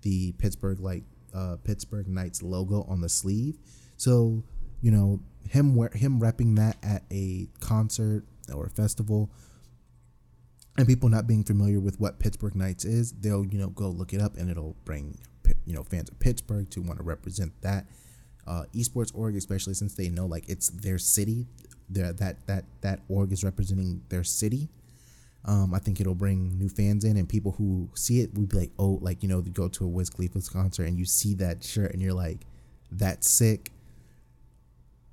the 0.00 0.32
Pittsburgh 0.32 0.80
like 0.80 1.04
uh, 1.34 1.56
Pittsburgh 1.62 2.08
Knights 2.08 2.42
logo 2.42 2.86
on 2.88 3.02
the 3.02 3.08
sleeve. 3.08 3.58
So 3.98 4.42
you 4.80 4.90
know 4.90 5.20
him 5.50 5.74
wear, 5.74 5.90
him 5.94 6.20
repping 6.20 6.56
that 6.56 6.78
at 6.82 7.02
a 7.10 7.48
concert 7.60 8.24
or 8.54 8.66
a 8.66 8.70
festival, 8.70 9.30
and 10.78 10.86
people 10.86 11.10
not 11.10 11.26
being 11.26 11.44
familiar 11.44 11.80
with 11.80 12.00
what 12.00 12.18
Pittsburgh 12.18 12.54
Knights 12.54 12.86
is, 12.86 13.12
they'll 13.12 13.44
you 13.44 13.58
know 13.58 13.68
go 13.68 13.88
look 13.88 14.14
it 14.14 14.22
up, 14.22 14.38
and 14.38 14.50
it'll 14.50 14.76
bring 14.86 15.18
you 15.66 15.74
know 15.74 15.82
fans 15.82 16.10
of 16.10 16.18
Pittsburgh 16.18 16.68
to 16.70 16.82
want 16.82 16.98
to 16.98 17.04
represent 17.04 17.52
that. 17.62 17.86
Uh, 18.44 18.64
esports 18.74 19.12
org, 19.14 19.36
especially 19.36 19.74
since 19.74 19.94
they 19.94 20.08
know 20.08 20.26
like 20.26 20.48
it's 20.48 20.68
their 20.70 20.98
city, 20.98 21.46
their 21.88 22.12
that 22.12 22.44
that 22.46 22.64
that 22.80 23.00
org 23.08 23.32
is 23.32 23.44
representing 23.44 24.02
their 24.08 24.24
city 24.24 24.68
um, 25.44 25.74
I 25.74 25.78
think 25.78 26.00
it'll 26.00 26.14
bring 26.14 26.56
new 26.56 26.68
fans 26.68 27.04
in 27.04 27.16
and 27.16 27.28
people 27.28 27.52
who 27.52 27.88
see 27.94 28.20
it 28.20 28.32
would 28.34 28.48
be 28.48 28.58
like, 28.58 28.70
oh, 28.78 28.98
like 29.00 29.22
you 29.22 29.28
know, 29.28 29.40
go 29.40 29.68
to 29.68 29.84
a 29.84 29.88
Wiz 29.88 30.08
Khalifa's 30.08 30.48
concert 30.48 30.84
and 30.84 30.96
you 30.96 31.04
see 31.04 31.34
that 31.34 31.64
shirt 31.64 31.92
and 31.92 32.00
you're 32.00 32.12
like, 32.12 32.46
that's 32.92 33.28
sick. 33.28 33.72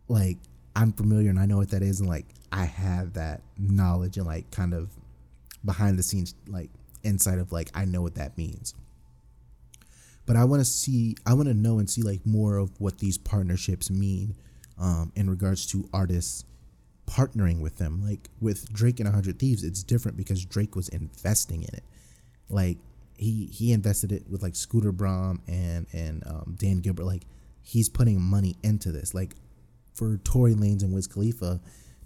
Like 0.07 0.37
I'm 0.75 0.91
familiar 0.91 1.29
and 1.29 1.39
I 1.39 1.45
know 1.45 1.57
what 1.57 1.69
that 1.69 1.81
is 1.81 1.99
and 1.99 2.09
like 2.09 2.27
I 2.51 2.65
have 2.65 3.13
that 3.13 3.41
knowledge 3.57 4.17
and 4.17 4.27
like 4.27 4.49
kind 4.51 4.73
of 4.73 4.91
behind 5.65 5.97
the 5.97 6.03
scenes 6.03 6.35
like 6.47 6.69
insight 7.03 7.39
of 7.39 7.51
like 7.51 7.71
I 7.73 7.85
know 7.85 8.01
what 8.03 8.15
that 8.15 8.37
means. 8.37 8.75
But 10.29 10.35
I 10.35 10.43
want 10.43 10.59
to 10.59 10.65
see, 10.65 11.15
I 11.25 11.33
want 11.33 11.47
to 11.47 11.55
know 11.55 11.79
and 11.79 11.89
see 11.89 12.03
like 12.03 12.23
more 12.23 12.57
of 12.57 12.79
what 12.79 12.99
these 12.99 13.17
partnerships 13.17 13.89
mean 13.89 14.35
um, 14.79 15.11
in 15.15 15.27
regards 15.27 15.65
to 15.71 15.89
artists 15.91 16.45
partnering 17.07 17.61
with 17.61 17.77
them. 17.77 18.05
Like 18.05 18.29
with 18.39 18.71
Drake 18.71 18.99
and 18.99 19.07
100 19.07 19.39
Thieves, 19.39 19.63
it's 19.63 19.81
different 19.81 20.17
because 20.17 20.45
Drake 20.45 20.75
was 20.75 20.87
investing 20.89 21.63
in 21.63 21.73
it. 21.73 21.83
Like 22.47 22.77
he 23.17 23.47
he 23.47 23.73
invested 23.73 24.11
it 24.11 24.29
with 24.29 24.43
like 24.43 24.55
Scooter 24.55 24.91
Braun 24.91 25.41
and 25.47 25.87
and 25.93 26.23
um, 26.27 26.55
Dan 26.59 26.81
Gilbert. 26.81 27.05
Like 27.05 27.23
he's 27.63 27.89
putting 27.89 28.21
money 28.21 28.55
into 28.61 28.91
this. 28.91 29.15
Like 29.15 29.33
for 29.95 30.17
Tory 30.17 30.53
Lanez 30.53 30.83
and 30.83 30.93
Wiz 30.93 31.07
Khalifa, 31.07 31.59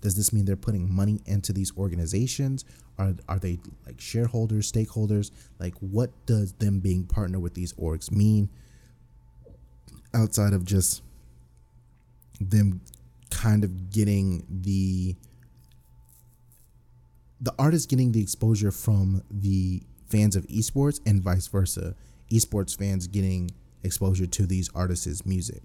does 0.03 0.15
this 0.15 0.33
mean 0.33 0.43
they're 0.43 0.57
putting 0.57 0.93
money 0.93 1.21
into 1.25 1.53
these 1.53 1.71
organizations? 1.77 2.65
Are 2.99 3.15
are 3.29 3.39
they 3.39 3.57
like 3.85 3.99
shareholders, 4.01 4.69
stakeholders? 4.69 5.31
Like 5.59 5.75
what 5.79 6.11
does 6.25 6.51
them 6.53 6.81
being 6.81 7.05
partner 7.05 7.39
with 7.39 7.53
these 7.53 7.71
orgs 7.73 8.11
mean? 8.11 8.49
Outside 10.13 10.51
of 10.51 10.65
just 10.65 11.01
them 12.41 12.81
kind 13.31 13.63
of 13.63 13.89
getting 13.89 14.45
the 14.49 15.15
the 17.39 17.55
artist 17.57 17.89
getting 17.89 18.11
the 18.11 18.21
exposure 18.21 18.71
from 18.71 19.23
the 19.31 19.81
fans 20.07 20.35
of 20.35 20.45
esports 20.47 20.99
and 21.05 21.23
vice 21.23 21.47
versa. 21.47 21.95
Esports 22.29 22.77
fans 22.77 23.07
getting 23.07 23.51
exposure 23.83 24.25
to 24.25 24.45
these 24.45 24.69
artists' 24.75 25.25
music. 25.25 25.61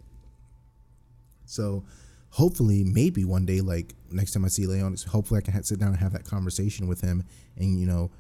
So 1.45 1.83
hopefully, 2.31 2.85
maybe 2.85 3.25
one 3.25 3.47
day, 3.47 3.61
like 3.61 3.95
next 4.11 4.33
time 4.33 4.45
I 4.45 4.49
see 4.49 4.67
Leon, 4.67 4.97
hopefully 5.09 5.39
I 5.39 5.51
can 5.51 5.63
sit 5.63 5.79
down 5.79 5.91
and 5.91 5.99
have 5.99 6.13
that 6.13 6.25
conversation 6.25 6.87
with 6.87 7.01
him 7.01 7.25
and, 7.57 7.79
you 7.81 7.87
know, 7.87 8.11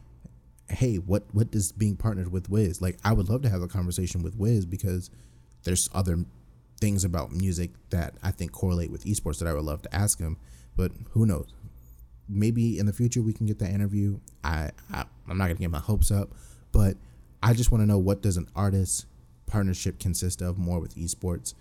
hey, 0.70 0.96
what 0.96 1.24
what 1.32 1.50
does 1.50 1.72
being 1.72 1.96
partnered 1.96 2.30
with 2.30 2.48
Wiz? 2.48 2.82
Like 2.82 2.98
I 3.04 3.12
would 3.12 3.28
love 3.28 3.42
to 3.42 3.48
have 3.48 3.62
a 3.62 3.68
conversation 3.68 4.22
with 4.22 4.36
Wiz 4.36 4.66
because 4.66 5.10
there's 5.64 5.88
other 5.94 6.24
things 6.80 7.04
about 7.04 7.32
music 7.32 7.70
that 7.90 8.14
I 8.22 8.30
think 8.30 8.52
correlate 8.52 8.90
with 8.90 9.04
esports 9.04 9.38
that 9.38 9.48
I 9.48 9.54
would 9.54 9.64
love 9.64 9.82
to 9.82 9.94
ask 9.94 10.18
him. 10.18 10.36
But 10.76 10.92
who 11.10 11.26
knows? 11.26 11.52
Maybe 12.28 12.78
in 12.78 12.86
the 12.86 12.92
future 12.92 13.22
we 13.22 13.32
can 13.32 13.46
get 13.46 13.58
that 13.60 13.70
interview. 13.70 14.20
I, 14.44 14.70
I 14.92 15.04
I'm 15.28 15.38
not 15.38 15.46
gonna 15.46 15.54
get 15.54 15.70
my 15.70 15.78
hopes 15.78 16.10
up, 16.10 16.30
but 16.72 16.96
I 17.42 17.54
just 17.54 17.72
want 17.72 17.82
to 17.82 17.86
know 17.86 17.98
what 17.98 18.22
does 18.22 18.36
an 18.36 18.48
artist 18.54 19.06
partnership 19.46 19.98
consist 19.98 20.42
of 20.42 20.58
more 20.58 20.78
with 20.78 20.94
esports, 20.96 21.54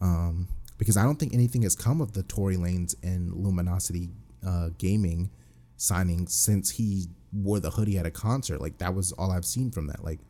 um, 0.00 0.48
because 0.80 0.96
I 0.96 1.02
don't 1.02 1.16
think 1.16 1.34
anything 1.34 1.60
has 1.62 1.76
come 1.76 2.00
of 2.00 2.14
the 2.14 2.22
Tory 2.22 2.56
Lanez 2.56 2.94
and 3.02 3.34
Luminosity 3.34 4.08
uh, 4.44 4.70
gaming 4.78 5.30
signing 5.76 6.26
since 6.26 6.70
he 6.70 7.08
wore 7.34 7.60
the 7.60 7.70
hoodie 7.70 7.98
at 7.98 8.06
a 8.06 8.10
concert. 8.10 8.62
Like 8.62 8.78
that 8.78 8.94
was 8.94 9.12
all 9.12 9.30
I've 9.30 9.44
seen 9.44 9.70
from 9.70 9.88
that. 9.88 10.02
Like, 10.02 10.20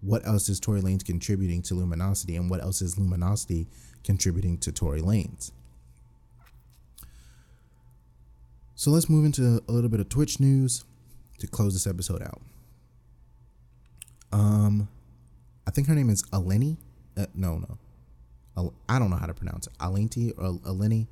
what 0.00 0.26
else 0.26 0.48
is 0.48 0.60
Tory 0.60 0.80
Lanez 0.80 1.04
contributing 1.04 1.60
to 1.60 1.74
Luminosity, 1.74 2.36
and 2.36 2.48
what 2.48 2.62
else 2.62 2.80
is 2.80 2.98
Luminosity 2.98 3.66
contributing 4.02 4.56
to 4.58 4.72
Tory 4.72 5.02
Lanez. 5.02 5.52
So 8.74 8.90
let's 8.90 9.10
move 9.10 9.26
into 9.26 9.62
a 9.68 9.72
little 9.72 9.90
bit 9.90 10.00
of 10.00 10.08
Twitch 10.08 10.40
news 10.40 10.84
to 11.38 11.46
close 11.46 11.74
this 11.74 11.86
episode 11.86 12.22
out. 12.22 12.40
Um, 14.32 14.88
I 15.66 15.70
think 15.70 15.86
her 15.88 15.94
name 15.94 16.08
is 16.08 16.22
Aleni. 16.32 16.78
Uh, 17.14 17.26
no, 17.34 17.58
no, 17.58 17.76
I 18.88 18.98
don't 18.98 19.10
know 19.10 19.16
how 19.16 19.26
to 19.26 19.34
pronounce 19.34 19.66
it. 19.66 19.72
Alinti 19.78 20.32
or 20.36 20.58
Aleni. 20.60 21.06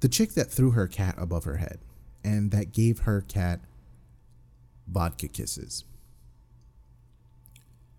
The 0.00 0.08
chick 0.08 0.34
that 0.34 0.50
threw 0.50 0.72
her 0.72 0.86
cat 0.86 1.14
above 1.18 1.44
her 1.44 1.56
head 1.56 1.80
and 2.22 2.50
that 2.50 2.72
gave 2.72 3.00
her 3.00 3.20
cat 3.20 3.60
vodka 4.86 5.28
kisses. 5.28 5.84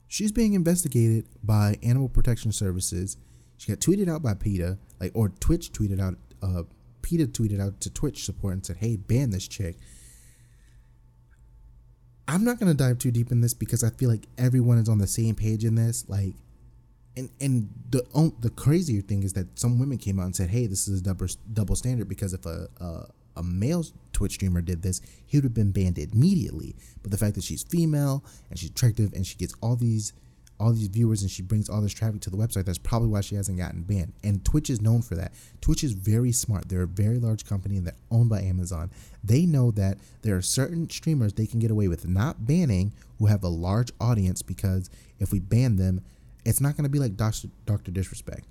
She's 0.07 0.31
being 0.31 0.53
investigated 0.53 1.25
by 1.43 1.77
Animal 1.83 2.07
Protection 2.07 2.51
Services 2.51 3.17
she 3.57 3.71
got 3.71 3.79
tweeted 3.79 4.07
out 4.07 4.21
by 4.21 4.35
PETA, 4.35 4.77
like 4.99 5.11
or 5.15 5.29
Twitch 5.29 5.71
tweeted 5.73 5.99
out. 5.99 6.15
Uh, 6.41 6.63
PETA 7.01 7.27
tweeted 7.27 7.59
out 7.59 7.81
to 7.81 7.89
Twitch 7.89 8.23
support 8.23 8.53
and 8.53 8.65
said, 8.65 8.77
"Hey, 8.77 8.95
ban 8.95 9.31
this 9.31 9.47
chick." 9.47 9.77
I'm 12.27 12.43
not 12.43 12.59
gonna 12.59 12.73
dive 12.73 12.99
too 12.99 13.11
deep 13.11 13.31
in 13.31 13.41
this 13.41 13.53
because 13.53 13.83
I 13.83 13.89
feel 13.89 14.09
like 14.09 14.27
everyone 14.37 14.77
is 14.77 14.89
on 14.89 14.99
the 14.99 15.07
same 15.07 15.33
page 15.33 15.65
in 15.65 15.75
this. 15.75 16.07
Like, 16.07 16.35
and 17.17 17.29
and 17.41 17.69
the 17.89 18.03
the 18.39 18.49
crazier 18.51 19.01
thing 19.01 19.23
is 19.23 19.33
that 19.33 19.59
some 19.59 19.79
women 19.79 19.97
came 19.97 20.19
out 20.19 20.25
and 20.25 20.35
said, 20.35 20.49
"Hey, 20.49 20.67
this 20.67 20.87
is 20.87 21.01
a 21.01 21.03
double 21.03 21.27
double 21.51 21.75
standard 21.75 22.07
because 22.07 22.33
if 22.33 22.45
a, 22.45 22.67
a 22.79 23.05
a 23.37 23.43
male 23.43 23.85
Twitch 24.13 24.33
streamer 24.33 24.61
did 24.61 24.81
this, 24.81 25.01
he 25.25 25.37
would 25.37 25.43
have 25.43 25.53
been 25.53 25.71
banned 25.71 25.97
immediately. 25.97 26.75
But 27.01 27.11
the 27.11 27.17
fact 27.17 27.35
that 27.35 27.43
she's 27.43 27.63
female 27.63 28.23
and 28.49 28.57
she's 28.57 28.69
attractive 28.69 29.13
and 29.13 29.25
she 29.25 29.35
gets 29.35 29.53
all 29.61 29.75
these 29.75 30.13
all 30.59 30.73
these 30.73 30.87
viewers 30.87 31.21
and 31.21 31.29
she 31.29 31.43
brings 31.43 31.69
all 31.69 31.81
this 31.81 31.93
traffic 31.93 32.19
to 32.21 32.31
the 32.31 32.37
website. 32.37 32.65
That's 32.65 32.79
probably 32.79 33.09
why 33.09 33.21
she 33.21 33.35
hasn't 33.35 33.59
gotten 33.59 33.83
banned. 33.83 34.13
And 34.23 34.43
Twitch 34.43 34.71
is 34.71 34.81
known 34.81 35.03
for 35.03 35.13
that. 35.13 35.31
Twitch 35.61 35.83
is 35.83 35.91
very 35.91 36.31
smart. 36.31 36.67
They're 36.67 36.81
a 36.81 36.87
very 36.87 37.19
large 37.19 37.45
company 37.45 37.77
and 37.77 37.85
they're 37.85 37.93
owned 38.09 38.29
by 38.29 38.41
Amazon. 38.41 38.89
They 39.23 39.45
know 39.45 39.69
that 39.71 39.99
there 40.23 40.35
are 40.35 40.41
certain 40.41 40.89
streamers 40.89 41.33
they 41.33 41.45
can 41.45 41.59
get 41.59 41.69
away 41.69 41.87
with 41.87 42.07
not 42.07 42.47
banning 42.47 42.93
who 43.19 43.27
have 43.27 43.43
a 43.43 43.49
large 43.49 43.91
audience 44.01 44.41
because 44.41 44.89
if 45.19 45.31
we 45.31 45.39
ban 45.39 45.75
them, 45.75 46.03
it's 46.47 46.61
not 46.61 46.75
going 46.75 46.83
to 46.83 46.89
be 46.89 46.99
like 46.99 47.15
Dr. 47.15 47.49
Dr. 47.65 47.91
Disrespect. 47.91 48.45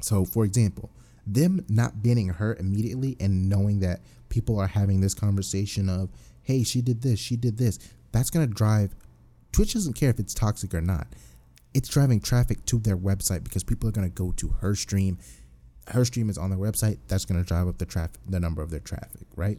So, 0.00 0.24
for 0.24 0.44
example, 0.44 0.90
them 1.26 1.64
not 1.68 2.02
banning 2.02 2.28
her 2.28 2.54
immediately 2.56 3.16
and 3.18 3.48
knowing 3.48 3.80
that 3.80 4.00
people 4.28 4.58
are 4.58 4.66
having 4.66 5.00
this 5.00 5.14
conversation 5.14 5.88
of, 5.88 6.10
hey, 6.42 6.62
she 6.62 6.80
did 6.80 7.02
this, 7.02 7.18
she 7.18 7.36
did 7.36 7.58
this, 7.58 7.78
that's 8.12 8.30
going 8.30 8.46
to 8.46 8.54
drive 8.54 8.94
Twitch 9.56 9.72
doesn't 9.72 9.94
care 9.94 10.10
if 10.10 10.18
it's 10.18 10.34
toxic 10.34 10.74
or 10.74 10.82
not. 10.82 11.06
It's 11.72 11.88
driving 11.88 12.20
traffic 12.20 12.66
to 12.66 12.78
their 12.78 12.96
website 12.96 13.42
because 13.42 13.64
people 13.64 13.88
are 13.88 13.92
going 13.92 14.06
to 14.06 14.14
go 14.14 14.32
to 14.32 14.48
her 14.60 14.74
stream. 14.74 15.18
Her 15.88 16.04
stream 16.04 16.28
is 16.28 16.36
on 16.36 16.50
their 16.50 16.58
website. 16.58 16.98
That's 17.08 17.24
going 17.24 17.42
to 17.42 17.48
drive 17.48 17.66
up 17.66 17.78
the 17.78 17.86
traffic, 17.86 18.20
the 18.28 18.38
number 18.38 18.60
of 18.60 18.68
their 18.68 18.80
traffic, 18.80 19.26
right? 19.34 19.58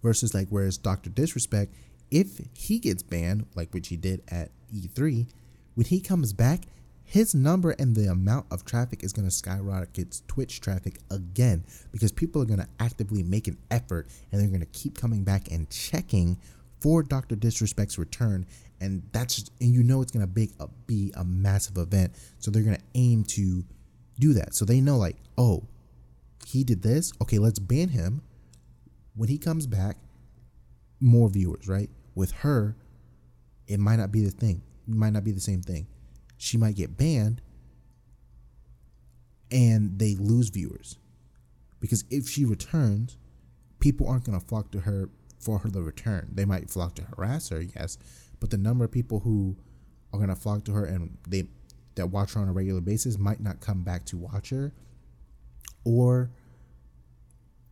Versus 0.00 0.32
like 0.32 0.46
whereas 0.50 0.78
Doctor 0.78 1.10
Disrespect, 1.10 1.74
if 2.12 2.40
he 2.54 2.78
gets 2.78 3.02
banned, 3.02 3.46
like 3.56 3.74
which 3.74 3.88
he 3.88 3.96
did 3.96 4.22
at 4.28 4.52
E3, 4.72 5.26
when 5.76 5.86
he 5.86 6.00
comes 6.00 6.32
back, 6.32 6.64
his 7.04 7.36
number 7.36 7.70
and 7.70 7.94
the 7.94 8.10
amount 8.10 8.46
of 8.50 8.64
traffic 8.64 9.04
is 9.04 9.12
going 9.12 9.28
to 9.28 9.30
skyrocket 9.30 10.22
Twitch 10.26 10.60
traffic 10.60 10.98
again 11.08 11.64
because 11.92 12.10
people 12.10 12.42
are 12.42 12.46
going 12.46 12.58
to 12.58 12.68
actively 12.80 13.22
make 13.22 13.46
an 13.46 13.56
effort 13.70 14.08
and 14.32 14.40
they're 14.40 14.48
going 14.48 14.58
to 14.58 14.66
keep 14.66 14.98
coming 14.98 15.22
back 15.22 15.52
and 15.52 15.70
checking 15.70 16.36
for 16.80 17.02
Doctor 17.02 17.36
Disrespect's 17.36 17.98
return, 17.98 18.46
and 18.80 19.02
that's 19.12 19.50
and 19.60 19.74
you 19.74 19.82
know 19.82 20.02
it's 20.02 20.12
gonna 20.12 20.26
be 20.26 20.50
a, 20.60 20.64
uh, 20.64 20.66
be 20.86 21.12
a 21.16 21.24
massive 21.24 21.78
event, 21.78 22.12
so 22.38 22.50
they're 22.50 22.62
gonna 22.62 22.78
aim 22.94 23.24
to 23.24 23.64
do 24.18 24.32
that. 24.34 24.54
So 24.54 24.64
they 24.64 24.80
know 24.80 24.96
like, 24.96 25.16
oh, 25.38 25.64
he 26.46 26.64
did 26.64 26.82
this. 26.82 27.12
Okay, 27.22 27.38
let's 27.38 27.58
ban 27.58 27.88
him. 27.88 28.22
When 29.14 29.28
he 29.28 29.38
comes 29.38 29.66
back, 29.66 29.96
more 31.00 31.28
viewers, 31.28 31.66
right? 31.66 31.90
With 32.14 32.30
her, 32.32 32.76
it 33.66 33.80
might 33.80 33.96
not 33.96 34.12
be 34.12 34.24
the 34.24 34.30
thing. 34.30 34.62
Might 34.86 35.12
not 35.12 35.24
be 35.24 35.32
the 35.32 35.40
same 35.40 35.62
thing. 35.62 35.86
She 36.36 36.56
might 36.56 36.76
get 36.76 36.96
banned 36.96 37.42
and 39.50 39.98
they 39.98 40.14
lose 40.14 40.50
viewers. 40.50 40.98
Because 41.80 42.04
if 42.10 42.28
she 42.28 42.44
returns, 42.44 43.18
people 43.80 44.08
aren't 44.08 44.24
going 44.24 44.38
to 44.38 44.44
flock 44.44 44.70
to 44.72 44.80
her 44.80 45.08
for 45.38 45.58
her 45.58 45.68
to 45.70 45.82
return. 45.82 46.30
They 46.32 46.44
might 46.44 46.70
flock 46.70 46.94
to 46.96 47.02
harass 47.02 47.50
her, 47.50 47.60
yes, 47.60 47.98
but 48.40 48.50
the 48.50 48.58
number 48.58 48.84
of 48.84 48.90
people 48.92 49.20
who 49.20 49.56
are 50.12 50.18
going 50.18 50.28
to 50.28 50.36
flock 50.36 50.64
to 50.64 50.72
her 50.72 50.84
and 50.84 51.16
they 51.28 51.44
that 51.96 52.08
watch 52.08 52.34
her 52.34 52.40
on 52.40 52.48
a 52.48 52.52
regular 52.52 52.80
basis 52.80 53.18
might 53.18 53.40
not 53.40 53.60
come 53.60 53.82
back 53.82 54.04
to 54.04 54.16
watch 54.16 54.50
her 54.50 54.72
or 55.84 56.30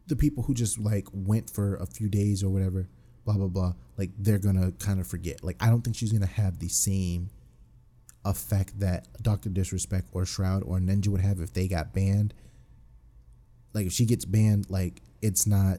the 0.07 0.17
people 0.17 0.43
who 0.45 0.55
just 0.55 0.79
like 0.79 1.07
went 1.13 1.51
for 1.51 1.77
a 1.77 1.87
few 1.87 2.09
days 2.09 2.43
or 2.43 2.49
whatever 2.51 2.89
blah 3.25 3.35
blah 3.35 3.49
blah 3.49 3.73
like 3.97 4.11
they're 4.19 4.39
gonna 4.39 4.73
kind 4.73 5.01
of 5.01 5.07
forget. 5.07 5.43
Like 5.43 5.57
i 5.61 5.69
don't 5.69 5.83
think 5.83 5.97
she's 5.97 6.13
gonna 6.13 6.27
have 6.27 6.59
the 6.59 6.69
same 6.69 7.31
effect 8.25 8.81
that 8.81 9.07
dr 9.23 9.49
disrespect 9.51 10.09
or 10.13 10.25
shroud 10.25 10.63
or 10.65 10.79
ninja 10.79 11.09
would 11.09 11.21
have 11.21 11.41
if 11.41 11.53
they 11.53 11.69
got 11.69 11.93
banned. 11.93 12.35
Like 13.73 13.87
if 13.87 13.93
she 13.93 14.07
gets 14.07 14.25
banned 14.25 14.71
like 14.71 15.03
it's 15.21 15.47
not 15.47 15.79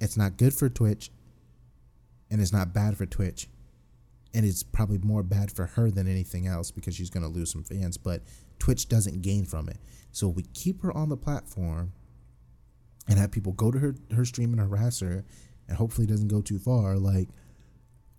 it's 0.00 0.16
not 0.16 0.36
good 0.36 0.54
for 0.54 0.68
twitch 0.68 1.10
and 2.30 2.40
it's 2.40 2.52
not 2.52 2.72
bad 2.72 2.96
for 2.96 3.06
twitch 3.06 3.48
and 4.32 4.46
it's 4.46 4.62
probably 4.62 4.98
more 4.98 5.22
bad 5.22 5.50
for 5.50 5.66
her 5.66 5.90
than 5.90 6.06
anything 6.06 6.46
else 6.46 6.70
because 6.70 6.94
she's 6.94 7.10
going 7.10 7.24
to 7.24 7.28
lose 7.28 7.50
some 7.50 7.64
fans 7.64 7.96
but 7.96 8.22
twitch 8.58 8.88
doesn't 8.88 9.22
gain 9.22 9.44
from 9.44 9.68
it. 9.68 9.78
So 10.12 10.28
we 10.28 10.44
keep 10.54 10.82
her 10.82 10.96
on 10.96 11.08
the 11.08 11.16
platform 11.16 11.92
and 13.08 13.18
have 13.18 13.32
people 13.32 13.52
go 13.52 13.70
to 13.70 13.78
her 13.78 13.94
her 14.14 14.24
stream 14.24 14.52
and 14.52 14.60
harass 14.60 15.00
her 15.00 15.24
and 15.70 15.78
hopefully 15.78 16.06
doesn't 16.06 16.28
go 16.28 16.42
too 16.42 16.58
far 16.58 16.96
like 16.96 17.28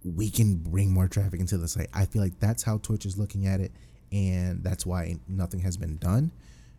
we 0.03 0.31
can 0.31 0.55
bring 0.55 0.91
more 0.91 1.07
traffic 1.07 1.39
into 1.39 1.59
the 1.59 1.67
site. 1.67 1.89
I 1.93 2.05
feel 2.05 2.23
like 2.23 2.39
that's 2.39 2.63
how 2.63 2.79
twitch 2.79 3.05
is 3.05 3.19
looking 3.19 3.45
at 3.45 3.59
it 3.59 3.71
and 4.11 4.63
that's 4.63 4.83
why 4.83 5.17
nothing 5.27 5.59
has 5.59 5.77
been 5.77 5.97
done. 5.97 6.31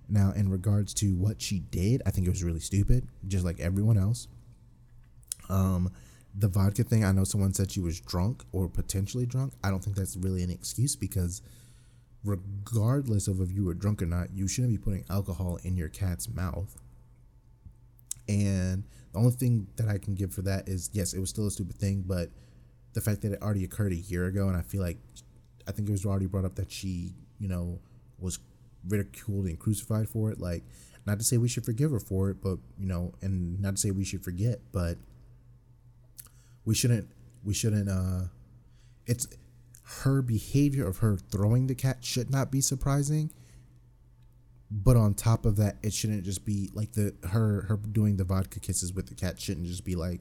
Now 0.08 0.32
in 0.34 0.48
regards 0.48 0.92
to 0.94 1.14
what 1.14 1.40
she 1.40 1.60
did 1.60 2.02
i 2.04 2.10
think 2.10 2.26
it 2.26 2.30
was 2.30 2.42
really 2.42 2.60
stupid 2.60 3.06
just 3.28 3.44
like 3.44 3.60
everyone 3.60 3.98
else. 3.98 4.26
Um 5.48 5.92
the 6.34 6.48
vodka 6.48 6.82
thing 6.82 7.04
i 7.04 7.12
know 7.12 7.24
someone 7.24 7.52
said 7.52 7.70
she 7.70 7.80
was 7.80 8.00
drunk 8.00 8.42
or 8.52 8.66
potentially 8.66 9.26
drunk. 9.26 9.52
I 9.62 9.70
don't 9.70 9.84
think 9.84 9.96
that's 9.96 10.16
really 10.16 10.42
an 10.42 10.50
excuse 10.50 10.96
because 10.96 11.42
regardless 12.24 13.28
of 13.28 13.40
if 13.40 13.52
you 13.52 13.64
were 13.64 13.74
drunk 13.74 14.00
or 14.02 14.06
not 14.06 14.28
you 14.34 14.48
shouldn't 14.48 14.72
be 14.72 14.78
putting 14.78 15.04
alcohol 15.10 15.58
in 15.62 15.76
your 15.76 15.88
cat's 15.88 16.28
mouth 16.28 16.78
and 18.32 18.84
the 19.12 19.18
only 19.18 19.32
thing 19.32 19.66
that 19.76 19.88
I 19.88 19.98
can 19.98 20.14
give 20.14 20.32
for 20.32 20.42
that 20.42 20.68
is 20.68 20.90
yes, 20.92 21.12
it 21.12 21.20
was 21.20 21.30
still 21.30 21.46
a 21.46 21.50
stupid 21.50 21.76
thing, 21.76 22.02
but 22.06 22.30
the 22.94 23.00
fact 23.00 23.22
that 23.22 23.32
it 23.32 23.42
already 23.42 23.64
occurred 23.64 23.92
a 23.92 23.96
year 23.96 24.26
ago, 24.26 24.48
and 24.48 24.56
I 24.56 24.62
feel 24.62 24.82
like 24.82 24.98
I 25.68 25.72
think 25.72 25.88
it 25.88 25.92
was 25.92 26.04
already 26.04 26.26
brought 26.26 26.44
up 26.44 26.56
that 26.56 26.70
she, 26.70 27.14
you 27.38 27.48
know, 27.48 27.78
was 28.18 28.38
ridiculed 28.88 29.46
and 29.46 29.58
crucified 29.58 30.08
for 30.08 30.30
it. 30.30 30.40
Like, 30.40 30.64
not 31.06 31.18
to 31.18 31.24
say 31.24 31.36
we 31.36 31.48
should 31.48 31.64
forgive 31.64 31.90
her 31.90 32.00
for 32.00 32.30
it, 32.30 32.38
but 32.42 32.58
you 32.78 32.86
know, 32.86 33.12
and 33.22 33.60
not 33.60 33.76
to 33.76 33.80
say 33.80 33.90
we 33.90 34.04
should 34.04 34.24
forget, 34.24 34.60
but 34.72 34.98
we 36.64 36.74
shouldn't. 36.74 37.08
We 37.44 37.54
shouldn't. 37.54 37.88
uh 37.88 38.28
It's 39.06 39.26
her 40.04 40.22
behavior 40.22 40.86
of 40.86 40.98
her 40.98 41.16
throwing 41.16 41.66
the 41.66 41.74
cat 41.74 42.04
should 42.04 42.30
not 42.30 42.50
be 42.50 42.60
surprising 42.60 43.32
but 44.74 44.96
on 44.96 45.12
top 45.12 45.44
of 45.44 45.56
that 45.56 45.76
it 45.82 45.92
shouldn't 45.92 46.24
just 46.24 46.46
be 46.46 46.70
like 46.72 46.92
the 46.92 47.14
her 47.28 47.62
her 47.68 47.76
doing 47.76 48.16
the 48.16 48.24
vodka 48.24 48.58
kisses 48.58 48.92
with 48.92 49.06
the 49.06 49.14
cat 49.14 49.38
shouldn't 49.38 49.66
just 49.66 49.84
be 49.84 49.94
like 49.94 50.20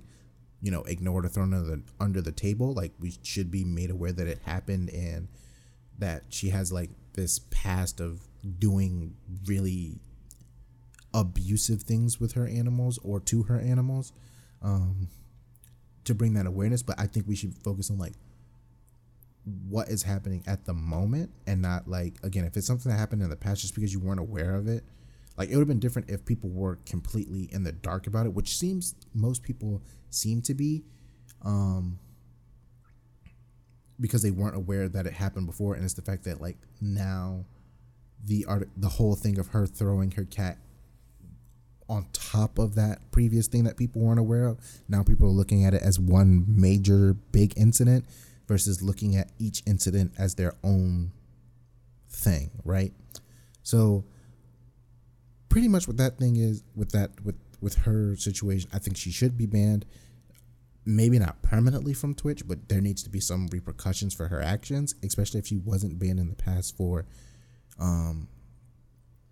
you 0.61 0.69
know 0.71 0.83
ignored 0.83 1.25
or 1.25 1.29
thrown 1.29 1.53
under 1.53 1.75
the 1.77 1.81
under 1.99 2.21
the 2.21 2.31
table. 2.31 2.73
Like 2.73 2.93
we 2.99 3.13
should 3.23 3.49
be 3.49 3.63
made 3.63 3.89
aware 3.89 4.11
that 4.11 4.27
it 4.27 4.39
happened 4.45 4.89
and 4.89 5.29
that 5.99 6.23
she 6.29 6.49
has 6.49 6.71
like 6.71 6.89
this 7.13 7.39
past 7.49 8.01
of 8.01 8.21
doing 8.59 9.15
really 9.45 9.99
abusive 11.13 11.81
things 11.83 12.19
with 12.19 12.33
her 12.33 12.47
animals 12.47 12.97
or 13.03 13.19
to 13.19 13.43
her 13.43 13.59
animals 13.59 14.13
um 14.61 15.09
to 16.03 16.13
bring 16.13 16.33
that 16.33 16.45
awareness. 16.45 16.83
But 16.83 16.99
i 16.99 17.07
think 17.07 17.27
we 17.27 17.35
should 17.35 17.55
focus 17.55 17.89
on 17.89 17.97
like 17.97 18.13
what 19.45 19.89
is 19.89 20.03
happening 20.03 20.43
at 20.45 20.65
the 20.65 20.73
moment 20.73 21.31
and 21.47 21.61
not 21.61 21.87
like 21.87 22.15
again 22.23 22.45
if 22.45 22.55
it's 22.55 22.67
something 22.67 22.91
that 22.91 22.97
happened 22.97 23.21
in 23.21 23.29
the 23.29 23.35
past 23.35 23.61
just 23.61 23.73
because 23.73 23.91
you 23.91 23.99
weren't 23.99 24.19
aware 24.19 24.55
of 24.55 24.67
it 24.67 24.83
like 25.37 25.49
it 25.49 25.55
would 25.55 25.61
have 25.61 25.67
been 25.67 25.79
different 25.79 26.09
if 26.09 26.23
people 26.25 26.49
were 26.49 26.77
completely 26.85 27.49
in 27.51 27.63
the 27.63 27.71
dark 27.71 28.05
about 28.05 28.25
it 28.25 28.33
which 28.33 28.55
seems 28.57 28.93
most 29.13 29.41
people 29.41 29.81
seem 30.11 30.41
to 30.41 30.53
be 30.53 30.83
um 31.43 31.97
because 33.99 34.21
they 34.21 34.31
weren't 34.31 34.55
aware 34.55 34.87
that 34.87 35.07
it 35.07 35.13
happened 35.13 35.47
before 35.47 35.73
and 35.73 35.83
it's 35.83 35.93
the 35.95 36.01
fact 36.01 36.23
that 36.23 36.39
like 36.39 36.57
now 36.79 37.43
the 38.25 38.45
art 38.47 38.69
the 38.77 38.89
whole 38.89 39.15
thing 39.15 39.39
of 39.39 39.47
her 39.47 39.65
throwing 39.65 40.11
her 40.11 40.25
cat 40.25 40.57
on 41.89 42.05
top 42.13 42.59
of 42.59 42.75
that 42.75 42.99
previous 43.11 43.47
thing 43.47 43.63
that 43.63 43.75
people 43.75 44.01
weren't 44.01 44.19
aware 44.19 44.45
of 44.45 44.59
now 44.87 45.01
people 45.01 45.27
are 45.27 45.31
looking 45.31 45.65
at 45.65 45.73
it 45.73 45.81
as 45.81 45.99
one 45.99 46.45
major 46.47 47.13
big 47.31 47.53
incident 47.57 48.05
versus 48.51 48.81
looking 48.81 49.15
at 49.15 49.31
each 49.39 49.63
incident 49.65 50.11
as 50.17 50.35
their 50.35 50.51
own 50.61 51.09
thing, 52.09 52.51
right? 52.65 52.91
So 53.63 54.03
pretty 55.47 55.69
much 55.69 55.87
what 55.87 55.95
that 55.95 56.17
thing 56.17 56.35
is 56.35 56.61
with 56.75 56.91
that 56.91 57.11
with 57.23 57.35
with 57.61 57.75
her 57.75 58.17
situation, 58.17 58.69
I 58.73 58.79
think 58.79 58.97
she 58.97 59.09
should 59.09 59.37
be 59.37 59.45
banned. 59.45 59.85
Maybe 60.83 61.17
not 61.17 61.41
permanently 61.41 61.93
from 61.93 62.13
Twitch, 62.13 62.45
but 62.45 62.67
there 62.67 62.81
needs 62.81 63.03
to 63.03 63.09
be 63.09 63.21
some 63.21 63.47
repercussions 63.53 64.13
for 64.13 64.27
her 64.27 64.41
actions, 64.41 64.95
especially 65.01 65.39
if 65.39 65.47
she 65.47 65.55
wasn't 65.55 65.97
banned 65.97 66.19
in 66.19 66.27
the 66.27 66.35
past 66.35 66.75
for 66.75 67.05
um 67.79 68.27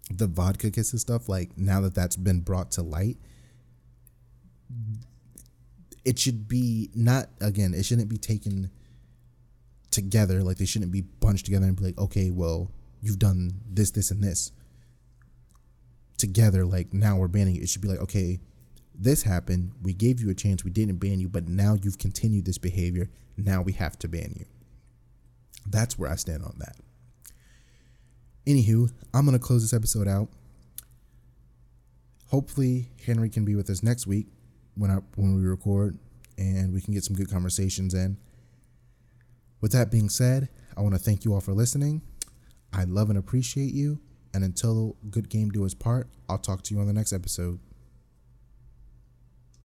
the 0.10 0.28
vodka 0.28 0.72
kisses 0.72 1.02
stuff. 1.02 1.28
Like 1.28 1.58
now 1.58 1.82
that 1.82 1.94
that's 1.94 2.16
been 2.16 2.40
brought 2.40 2.72
to 2.72 2.84
light, 2.84 3.18
it 6.06 6.18
should 6.18 6.48
be 6.48 6.90
not 6.96 7.28
again. 7.42 7.74
It 7.74 7.84
shouldn't 7.84 8.08
be 8.08 8.18
taken 8.18 8.72
together. 10.04 10.44
Like 10.44 10.58
they 10.58 10.66
shouldn't 10.66 10.92
be 10.92 11.02
bunched 11.02 11.46
together 11.46 11.66
and 11.66 11.76
be 11.76 11.86
like, 11.86 11.98
okay, 11.98 12.32
well, 12.32 12.72
you've 13.02 13.20
done 13.20 13.52
this, 13.70 13.92
this, 13.92 14.12
and 14.12 14.24
this 14.24 14.52
together. 16.18 16.66
Like 16.66 16.94
now 16.94 17.18
we're 17.18 17.28
banning 17.28 17.56
you. 17.56 17.62
It 17.62 17.70
should 17.70 17.82
be 17.82 17.88
like, 17.88 18.00
okay, 18.00 18.40
this 18.96 19.24
happened. 19.24 19.72
We 19.82 19.94
gave 19.94 20.20
you 20.20 20.30
a 20.30 20.34
chance. 20.34 20.64
We 20.64 20.72
didn't 20.72 20.98
ban 20.98 21.20
you, 21.20 21.30
but 21.30 21.48
now 21.48 21.76
you've 21.82 21.98
continued 21.98 22.46
this 22.46 22.58
behavior. 22.58 23.10
Now 23.38 23.62
we 23.62 23.74
have 23.74 23.98
to 24.00 24.08
ban 24.08 24.34
you. 24.38 24.46
That's 25.66 25.98
where 25.98 26.10
I 26.10 26.16
stand 26.16 26.44
on 26.44 26.56
that. 26.60 26.76
Anywho, 28.46 28.92
I'm 29.14 29.26
gonna 29.26 29.40
close 29.40 29.62
this 29.62 29.74
episode 29.74 30.08
out. 30.08 30.30
Hopefully, 32.28 32.90
Henry 33.06 33.30
can 33.30 33.46
be 33.46 33.56
with 33.56 33.70
us 33.70 33.84
next 33.84 34.08
week 34.08 34.28
when 34.76 34.92
I 34.92 35.00
when 35.16 35.36
we 35.36 35.44
record, 35.44 35.98
and 36.38 36.74
we 36.74 36.82
can 36.82 36.94
get 36.94 37.04
some 37.04 37.16
good 37.16 37.30
conversations 37.30 37.94
in. 37.94 38.18
With 39.62 39.72
that 39.74 39.92
being 39.92 40.10
said, 40.10 40.50
I 40.78 40.82
want 40.82 40.96
to 40.96 41.00
thank 41.00 41.26
you 41.26 41.34
all 41.34 41.42
for 41.42 41.54
listening. 41.54 42.02
I 42.72 42.84
love 42.86 43.10
and 43.10 43.20
appreciate 43.20 43.74
you. 43.74 44.00
And 44.34 44.44
until 44.44 44.96
good 45.10 45.30
game 45.30 45.50
do 45.50 45.66
us 45.66 45.74
part, 45.74 46.08
I'll 46.30 46.38
talk 46.38 46.62
to 46.64 46.76
you 46.76 46.80
on 46.80 46.88
the 46.88 46.94
next 46.94 47.14
episode. 47.14 47.60